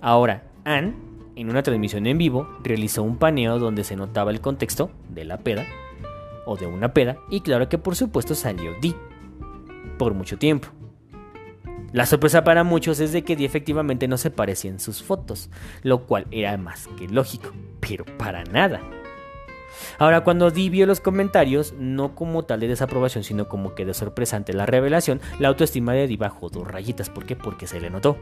[0.00, 0.96] Ahora, Ann,
[1.40, 5.38] en una transmisión en vivo, realizó un paneo donde se notaba el contexto de la
[5.38, 5.66] peda
[6.44, 8.94] o de una peda y claro que por supuesto salió Di.
[9.98, 10.68] Por mucho tiempo.
[11.92, 15.50] La sorpresa para muchos es de que Di efectivamente no se parecía en sus fotos,
[15.82, 18.80] lo cual era más que lógico, pero para nada.
[19.98, 23.94] Ahora, cuando Di vio los comentarios, no como tal de desaprobación, sino como que de
[23.94, 27.10] sorpresa ante la revelación, la autoestima de Di bajó dos rayitas.
[27.10, 27.34] ¿Por qué?
[27.34, 28.16] Porque se le notó.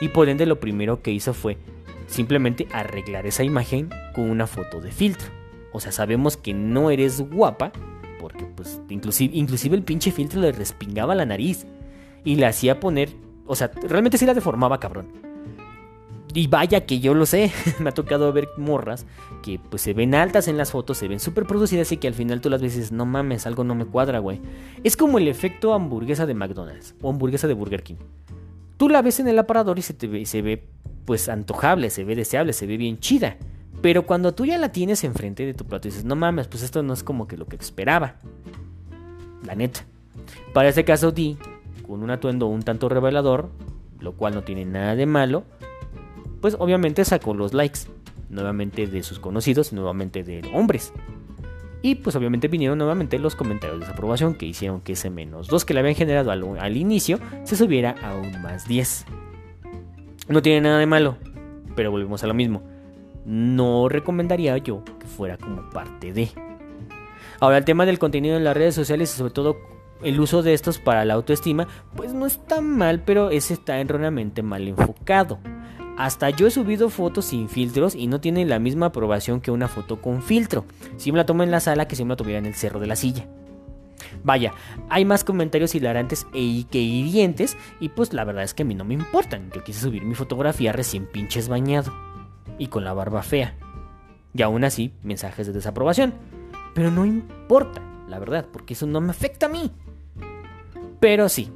[0.00, 1.58] Y por ende, lo primero que hizo fue
[2.06, 5.28] simplemente arreglar esa imagen con una foto de filtro.
[5.72, 7.72] O sea, sabemos que no eres guapa,
[8.20, 11.66] porque pues inclusive, inclusive el pinche filtro le respingaba la nariz
[12.24, 13.10] y le hacía poner,
[13.46, 15.26] o sea, realmente sí la deformaba, cabrón.
[16.34, 19.06] Y vaya que yo lo sé, me ha tocado ver morras
[19.42, 22.14] que pues se ven altas en las fotos, se ven súper producidas y que al
[22.14, 24.40] final tú las ves no mames, algo no me cuadra, güey.
[24.84, 27.96] Es como el efecto hamburguesa de McDonald's o hamburguesa de Burger King.
[28.76, 30.68] Tú la ves en el aparador y se, te ve, se ve
[31.06, 33.36] pues antojable, se ve deseable, se ve bien chida.
[33.80, 36.62] Pero cuando tú ya la tienes enfrente de tu plato y dices, no mames, pues
[36.62, 38.16] esto no es como que lo que esperaba.
[39.44, 39.86] La neta.
[40.52, 41.38] Para este caso, Di,
[41.86, 43.50] con un atuendo un tanto revelador,
[44.00, 45.44] lo cual no tiene nada de malo,
[46.40, 47.80] pues obviamente sacó los likes,
[48.28, 50.92] nuevamente de sus conocidos, nuevamente de hombres.
[51.82, 55.64] Y pues obviamente vinieron nuevamente los comentarios de desaprobación que hicieron que ese menos 2
[55.64, 59.04] que le habían generado al, al inicio se subiera a un más 10.
[60.28, 61.16] No tiene nada de malo,
[61.74, 62.62] pero volvemos a lo mismo.
[63.24, 66.30] No recomendaría yo que fuera como parte de.
[67.40, 69.56] Ahora el tema del contenido en las redes sociales y sobre todo
[70.02, 74.42] el uso de estos para la autoestima, pues no está mal, pero ese está erróneamente
[74.42, 75.38] mal enfocado.
[75.96, 79.68] Hasta yo he subido fotos sin filtros y no tiene la misma aprobación que una
[79.68, 80.64] foto con filtro.
[80.96, 82.80] Si me la tomo en la sala que si me la tuviera en el cerro
[82.80, 83.26] de la silla.
[84.24, 84.52] Vaya,
[84.88, 88.74] hay más comentarios hilarantes e que hirientes y pues la verdad es que a mí
[88.74, 89.50] no me importan.
[89.54, 91.92] Yo quise subir mi fotografía recién pinches bañado
[92.58, 93.54] y con la barba fea.
[94.34, 96.14] Y aún así, mensajes de desaprobación.
[96.74, 99.70] Pero no importa, la verdad, porque eso no me afecta a mí.
[101.00, 101.50] Pero sí,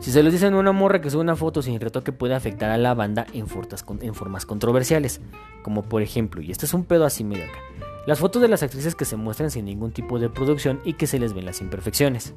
[0.00, 2.70] si se les dicen a una morra que sube una foto sin retoque puede afectar
[2.70, 5.20] a la banda en formas controversiales.
[5.62, 7.58] Como por ejemplo, y este es un pedo así medio acá,
[8.06, 11.06] las fotos de las actrices que se muestran sin ningún tipo de producción y que
[11.06, 12.34] se les ven las imperfecciones.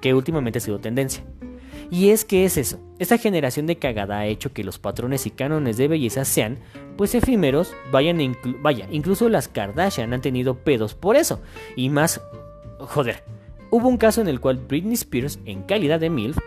[0.00, 1.24] Que últimamente ha sido tendencia.
[1.90, 5.30] Y es que es eso, esta generación de cagada ha hecho que los patrones y
[5.30, 6.58] cánones de belleza sean,
[6.96, 11.40] pues efímeros, vayan vaya, incluso las Kardashian han tenido pedos por eso.
[11.74, 12.20] Y más,
[12.78, 13.24] joder,
[13.72, 16.38] Hubo un caso en el cual Britney Spears, en calidad de MILF,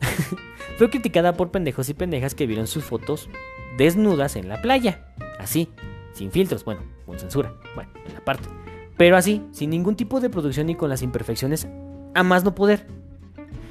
[0.78, 3.28] fue criticada por pendejos y pendejas que vieron sus fotos
[3.76, 5.04] desnudas en la playa.
[5.40, 5.68] Así,
[6.12, 8.48] sin filtros, bueno, con censura, bueno, en la parte.
[8.96, 11.68] Pero así, sin ningún tipo de producción y con las imperfecciones
[12.14, 12.86] a más no poder.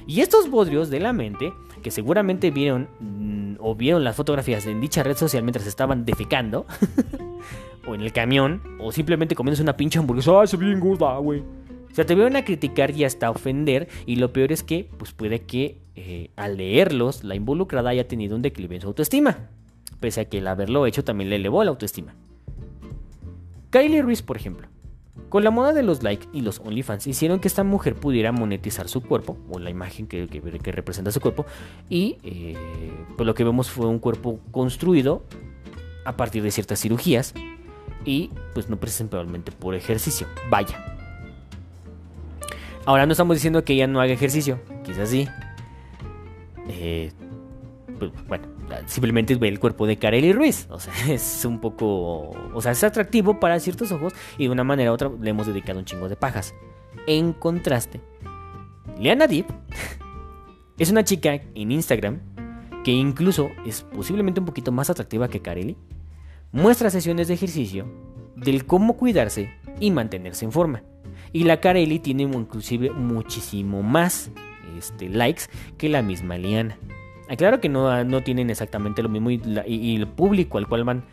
[0.06, 4.80] Y estos bodrios de la mente, que seguramente vieron mm, o vieron las fotografías en
[4.80, 6.68] dicha red social mientras estaban defecando,
[7.88, 11.40] o en el camión, o simplemente comiéndose una pinche hamburguesa, ¡ay, se bien gorda, güey!
[11.40, 13.90] O sea, te vieron a criticar y hasta ofender.
[14.06, 18.36] Y lo peor es que, pues puede que eh, al leerlos, la involucrada haya tenido
[18.36, 19.50] un declive en su autoestima.
[20.00, 22.16] Pese a que el haberlo hecho también le elevó la autoestima.
[23.72, 24.68] Kylie Ruiz, por ejemplo.
[25.30, 28.88] Con la moda de los likes y los OnlyFans hicieron que esta mujer pudiera monetizar
[28.88, 30.28] su cuerpo, o la imagen que,
[30.72, 31.46] representa su cuerpo,
[31.90, 32.56] y eh,
[33.18, 35.24] pues lo que vemos fue un cuerpo construido
[36.06, 37.34] a partir de ciertas cirugías
[38.06, 40.28] y pues no principalmente por ejercicio.
[40.50, 40.92] Vaya,
[42.86, 45.28] Ahora no estamos diciendo que ella no haga ejercicio, quizás sí.
[46.68, 47.12] Eh,
[48.28, 48.48] bueno,
[48.86, 50.68] simplemente ve el cuerpo de Kareli Ruiz.
[50.70, 52.32] O sea, es un poco.
[52.54, 55.48] O sea, es atractivo para ciertos ojos y de una manera u otra le hemos
[55.48, 56.54] dedicado un chingo de pajas.
[57.08, 58.02] En contraste,
[59.00, 59.48] Liana Deep
[60.78, 62.20] es una chica en Instagram
[62.84, 65.78] que incluso es posiblemente un poquito más atractiva que Kareli.
[66.52, 67.86] Muestra sesiones de ejercicio
[68.36, 70.84] del cómo cuidarse y mantenerse en forma.
[71.34, 74.32] Y la Carelli tiene inclusive muchísimo más
[74.78, 75.44] este, likes
[75.78, 76.78] que la misma Liana.
[77.32, 81.06] Aclaro que no, no tienen exactamente lo mismo y, el público al cual van,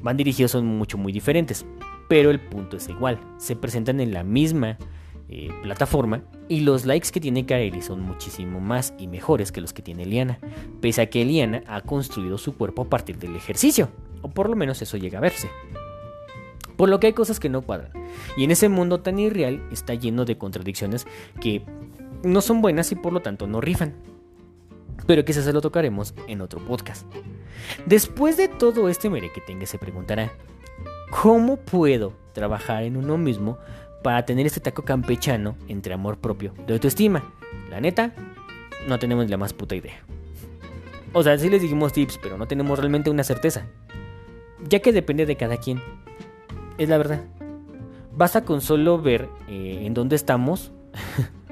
[0.00, 1.66] van dirigidos son mucho muy diferentes.
[2.08, 3.18] Pero el punto es igual.
[3.38, 4.78] Se presentan en la misma
[5.28, 9.72] eh, plataforma y los likes que tiene Carelli son muchísimo más y mejores que los
[9.72, 10.38] que tiene Liana.
[10.80, 13.88] Pese a que Liana ha construido su cuerpo a partir del ejercicio.
[14.22, 15.50] O por lo menos eso llega a verse.
[16.76, 17.90] Por lo que hay cosas que no cuadran.
[18.36, 21.08] Y en ese mundo tan irreal está lleno de contradicciones
[21.40, 21.62] que
[22.22, 23.94] no son buenas y por lo tanto no rifan.
[25.06, 27.06] Pero quizás se lo tocaremos en otro podcast.
[27.86, 29.10] Después de todo este
[29.46, 30.32] tenga se preguntará,
[31.10, 33.58] ¿cómo puedo trabajar en uno mismo
[34.02, 37.24] para tener este taco campechano entre amor propio de autoestima?
[37.70, 38.12] La neta,
[38.88, 40.00] no tenemos la más puta idea.
[41.12, 43.66] O sea, sí les dijimos tips, pero no tenemos realmente una certeza.
[44.68, 45.80] Ya que depende de cada quien.
[46.78, 47.22] Es la verdad.
[48.12, 50.72] Basta con solo ver eh, en dónde estamos.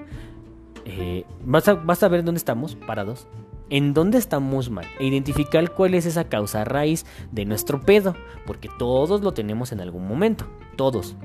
[0.84, 3.26] eh, basta, ver dónde estamos parados.
[3.70, 8.14] en dónde estamos mal e identificar cuál es esa causa raíz de nuestro pedo,
[8.46, 10.46] porque todos lo tenemos en algún momento,
[10.76, 11.16] todos.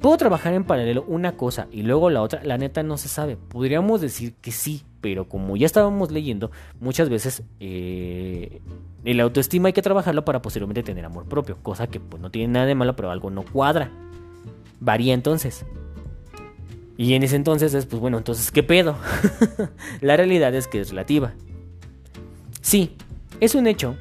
[0.00, 2.44] ¿Puedo trabajar en paralelo una cosa y luego la otra?
[2.44, 3.38] La neta no se sabe.
[3.38, 8.60] Podríamos decir que sí, pero como ya estábamos leyendo, muchas veces eh,
[9.04, 12.52] el autoestima hay que trabajarlo para posteriormente tener amor propio, cosa que pues, no tiene
[12.52, 13.90] nada de malo, pero algo no cuadra.
[14.78, 15.64] Varía entonces.
[16.96, 18.96] Y en ese entonces es, pues bueno, entonces, ¿qué pedo?
[20.00, 21.34] la realidad es que es relativa.
[22.60, 22.96] Sí,
[23.40, 23.96] es un hecho.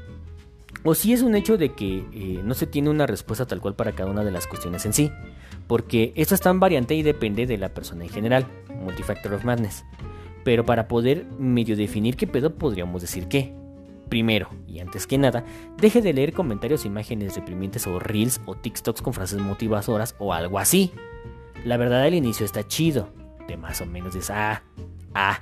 [0.83, 3.75] O sí es un hecho de que eh, no se tiene una respuesta tal cual
[3.75, 5.11] para cada una de las cuestiones en sí.
[5.67, 8.45] Porque esto es tan variante y depende de la persona en general.
[8.81, 9.85] Multifactor of Madness.
[10.43, 13.53] Pero para poder medio definir qué pedo podríamos decir que.
[14.09, 15.43] Primero, y antes que nada,
[15.77, 20.59] deje de leer comentarios, imágenes deprimente o reels o TikToks con frases motivadoras o algo
[20.59, 20.91] así.
[21.64, 23.10] La verdad al inicio está chido,
[23.48, 24.64] de más o menos es ah,
[25.14, 25.40] ah,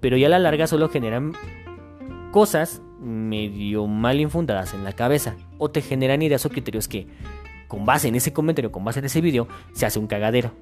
[0.00, 1.32] pero ya a la larga solo generan
[2.30, 7.06] cosas medio mal infundadas en la cabeza o te generan ideas o criterios que
[7.68, 10.52] con base en ese comentario, con base en ese video, se hace un cagadero.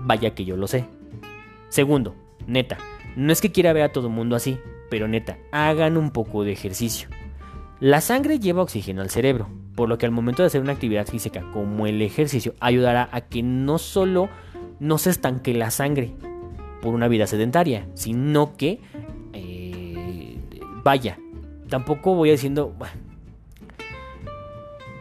[0.00, 0.84] Vaya que yo lo sé.
[1.68, 2.16] Segundo,
[2.48, 2.76] neta,
[3.14, 4.58] no es que quiera ver a todo el mundo así,
[4.90, 7.08] pero neta, hagan un poco de ejercicio.
[7.78, 9.48] La sangre lleva oxígeno al cerebro,
[9.80, 13.22] por lo que al momento de hacer una actividad física como el ejercicio ayudará a
[13.22, 14.28] que no solo
[14.78, 16.12] no se estanque la sangre
[16.82, 18.78] por una vida sedentaria, sino que
[19.32, 20.38] eh,
[20.84, 21.18] vaya,
[21.70, 22.74] tampoco voy diciendo,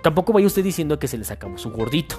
[0.01, 2.15] Tampoco vaya usted diciendo que se le sacamos su gordito.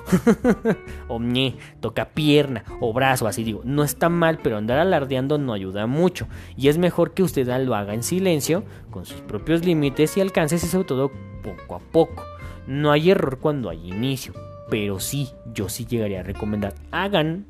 [1.08, 3.62] o ñe, toca pierna o brazo, así digo.
[3.64, 6.28] No está mal, pero andar alardeando no ayuda mucho.
[6.58, 10.62] Y es mejor que usted lo haga en silencio, con sus propios límites y alcances
[10.62, 11.10] y sobre todo
[11.42, 12.22] poco a poco.
[12.66, 14.34] No hay error cuando hay inicio,
[14.68, 17.46] pero sí, yo sí llegaría a recomendar, hagan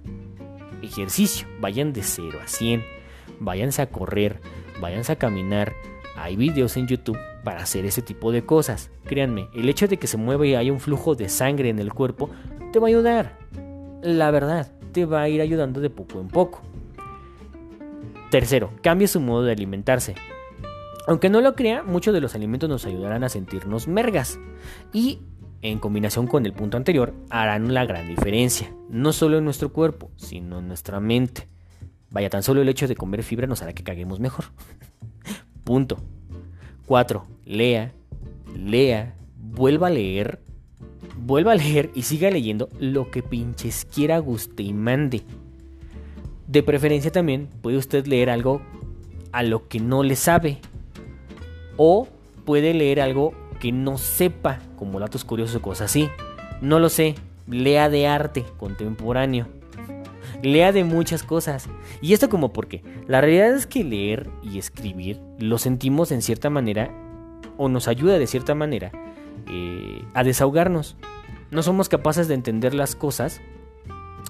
[0.83, 2.85] ejercicio, vayan de 0 a 100,
[3.39, 4.41] váyanse a correr,
[4.81, 5.73] váyanse a caminar.
[6.17, 8.91] Hay videos en YouTube para hacer ese tipo de cosas.
[9.05, 11.93] Créanme, el hecho de que se mueva y haya un flujo de sangre en el
[11.93, 12.31] cuerpo
[12.73, 13.39] te va a ayudar.
[14.03, 16.63] La verdad, te va a ir ayudando de poco en poco.
[18.31, 20.15] Tercero, cambie su modo de alimentarse.
[21.07, 24.39] Aunque no lo crea, muchos de los alimentos nos ayudarán a sentirnos mergas
[24.93, 25.21] y,
[25.63, 30.11] en combinación con el punto anterior, harán la gran diferencia, no solo en nuestro cuerpo,
[30.17, 31.49] sino en nuestra mente.
[32.11, 34.47] Vaya, tan solo el hecho de comer fibra nos hará que caguemos mejor.
[35.65, 35.99] punto.
[36.87, 37.25] 4.
[37.45, 37.93] Lea,
[38.57, 40.41] lea, vuelva a leer,
[41.17, 45.23] vuelva a leer y siga leyendo lo que pinches quiera, guste y mande.
[46.49, 48.61] De preferencia también puede usted leer algo
[49.31, 50.61] a lo que no le sabe
[51.83, 52.07] o
[52.45, 56.11] puede leer algo que no sepa, como datos curiosos o cosas así.
[56.61, 57.15] No lo sé,
[57.49, 59.47] lea de arte contemporáneo.
[60.43, 61.71] Lea de muchas cosas.
[62.03, 66.51] Y esto como porque la realidad es que leer y escribir lo sentimos en cierta
[66.51, 66.95] manera
[67.57, 68.93] o nos ayuda de cierta manera
[69.49, 70.97] eh, a desahogarnos.
[71.51, 73.41] No somos capaces de entender las cosas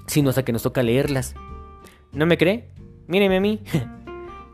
[0.07, 1.35] sino hasta que nos toca leerlas.
[2.13, 2.69] ¿No me cree?
[3.07, 3.59] Míreme a mí.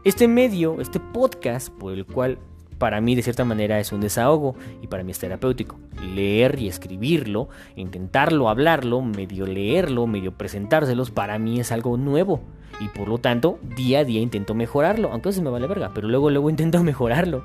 [0.04, 2.40] Este medio, este podcast por el cual
[2.78, 5.78] para mí de cierta manera es un desahogo y para mí es terapéutico.
[6.14, 12.42] Leer y escribirlo, intentarlo, hablarlo, medio leerlo, medio presentárselos, para mí es algo nuevo.
[12.80, 16.08] Y por lo tanto, día a día intento mejorarlo, aunque se me vale verga, pero
[16.08, 17.44] luego luego intento mejorarlo.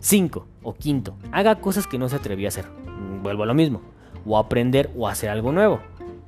[0.00, 0.46] 5.
[0.62, 2.66] O quinto, haga cosas que no se atrevía a hacer.
[3.22, 3.80] Vuelvo a lo mismo.
[4.26, 5.80] O aprender o hacer algo nuevo.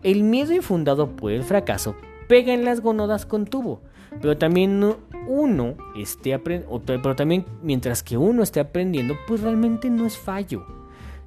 [0.02, 1.94] El miedo infundado por el fracaso
[2.26, 3.82] pega en las gonodas con tubo
[4.20, 4.96] pero también
[5.26, 10.64] uno esté aprendiendo, pero también mientras que uno esté aprendiendo, pues realmente no es fallo.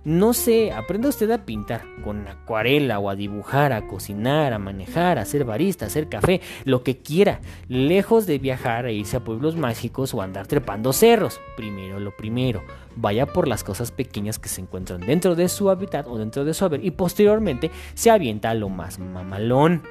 [0.05, 5.17] No sé, aprenda usted a pintar con acuarela o a dibujar, a cocinar, a manejar,
[5.17, 7.39] a hacer barista, a hacer café, lo que quiera,
[7.69, 11.39] lejos de viajar e irse a pueblos mágicos o andar trepando cerros.
[11.55, 12.63] Primero lo primero,
[12.97, 16.53] vaya por las cosas pequeñas que se encuentran dentro de su hábitat o dentro de
[16.53, 19.83] su haber y posteriormente se avienta a lo más mamalón.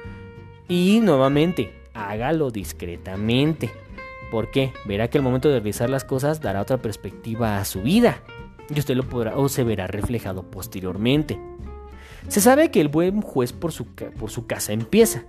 [0.69, 3.71] Y nuevamente, hágalo discretamente.
[4.31, 8.21] porque Verá que el momento de realizar las cosas dará otra perspectiva a su vida.
[8.73, 11.39] Y usted lo podrá o se verá reflejado posteriormente.
[12.27, 15.25] Se sabe que el buen juez por su, por su casa empieza.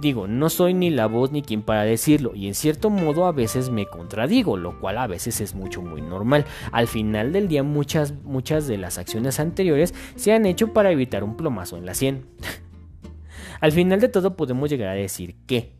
[0.00, 3.32] Digo, no soy ni la voz ni quien para decirlo, y en cierto modo a
[3.32, 6.46] veces me contradigo, lo cual a veces es mucho muy normal.
[6.72, 11.22] Al final del día muchas, muchas de las acciones anteriores se han hecho para evitar
[11.22, 12.26] un plomazo en la sien.
[13.60, 15.72] Al final de todo podemos llegar a decir que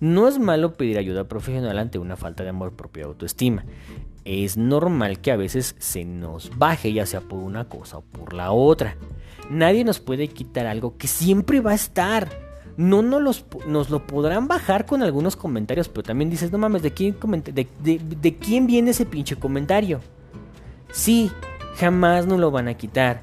[0.00, 3.64] no es malo pedir ayuda profesional ante una falta de amor propio y autoestima.
[4.24, 8.32] Es normal que a veces se nos baje ya sea por una cosa o por
[8.32, 8.96] la otra.
[9.50, 12.28] Nadie nos puede quitar algo que siempre va a estar.
[12.76, 16.82] no nos, los, nos lo podrán bajar con algunos comentarios, pero también dices, no mames,
[16.82, 20.00] ¿de quién, viene ese pinche comentario?
[20.90, 21.30] Sí,
[21.76, 23.22] jamás nos lo van a quitar.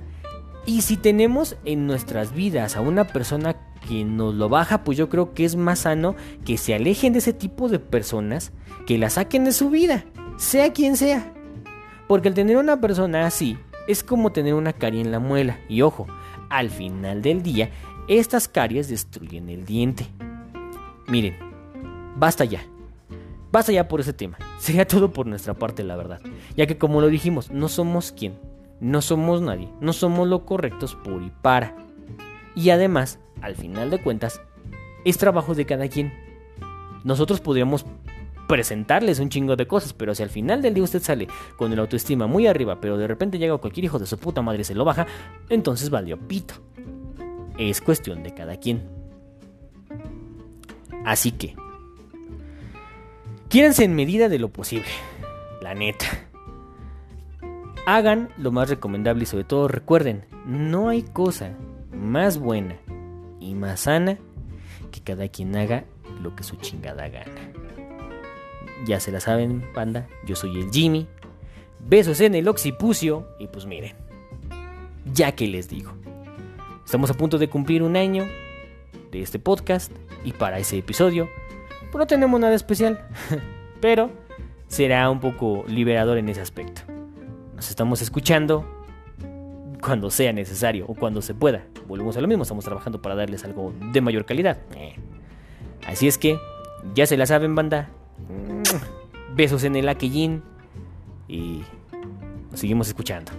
[0.66, 3.56] Y si tenemos en nuestras vidas a una persona
[3.88, 7.20] que nos lo baja, pues yo creo que es más sano que se alejen de
[7.20, 8.52] ese tipo de personas,
[8.86, 10.06] que la saquen de su vida,
[10.38, 11.34] sea quien sea.
[12.08, 15.60] Porque el tener una persona así es como tener una carie en la muela.
[15.70, 16.08] Y ojo,
[16.50, 17.70] al final del día,
[18.08, 20.06] estas caries destruyen el diente.
[21.08, 21.38] Miren,
[22.16, 22.66] basta ya.
[23.52, 24.38] Basta ya por ese tema.
[24.60, 26.22] Sería todo por nuestra parte, la verdad.
[26.56, 28.38] Ya que como lo dijimos, no somos quien,
[28.80, 31.76] no somos nadie, no somos lo correctos por y para.
[32.56, 34.42] Y además, al final de cuentas,
[35.06, 36.14] es trabajo de cada quien.
[37.04, 37.86] Nosotros podríamos
[38.52, 41.80] presentarles un chingo de cosas, pero si al final del día usted sale con el
[41.80, 44.76] autoestima muy arriba, pero de repente llega cualquier hijo de su puta madre y se
[44.76, 45.08] lo baja,
[45.48, 46.56] entonces valió pito.
[47.58, 48.90] Es cuestión de cada quien.
[51.06, 51.56] Así que,
[53.48, 54.90] quídense en medida de lo posible,
[55.62, 56.06] la neta.
[57.86, 61.56] Hagan lo más recomendable y sobre todo recuerden, no hay cosa
[61.94, 62.81] más buena
[63.42, 64.18] y más sana
[64.92, 65.84] que cada quien haga
[66.22, 67.52] lo que su chingada gana.
[68.86, 71.08] Ya se la saben, panda, yo soy el Jimmy.
[71.80, 73.96] Besos en el occipucio y pues miren,
[75.14, 75.94] ya que les digo.
[76.86, 78.26] Estamos a punto de cumplir un año
[79.12, 79.92] de este podcast
[80.24, 81.28] y para ese episodio
[81.92, 83.06] pues no tenemos nada especial,
[83.82, 84.12] pero
[84.68, 86.82] será un poco liberador en ese aspecto.
[87.56, 88.81] Nos estamos escuchando
[89.82, 91.66] cuando sea necesario o cuando se pueda.
[91.88, 94.60] Volvemos a lo mismo, estamos trabajando para darles algo de mayor calidad.
[94.76, 94.96] Eh.
[95.86, 96.40] Así es que,
[96.96, 97.90] ya se la saben, banda.
[99.36, 100.44] Besos en el aquellín
[101.28, 101.64] y
[102.52, 103.32] nos seguimos escuchando.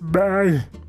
[0.00, 0.85] Bye.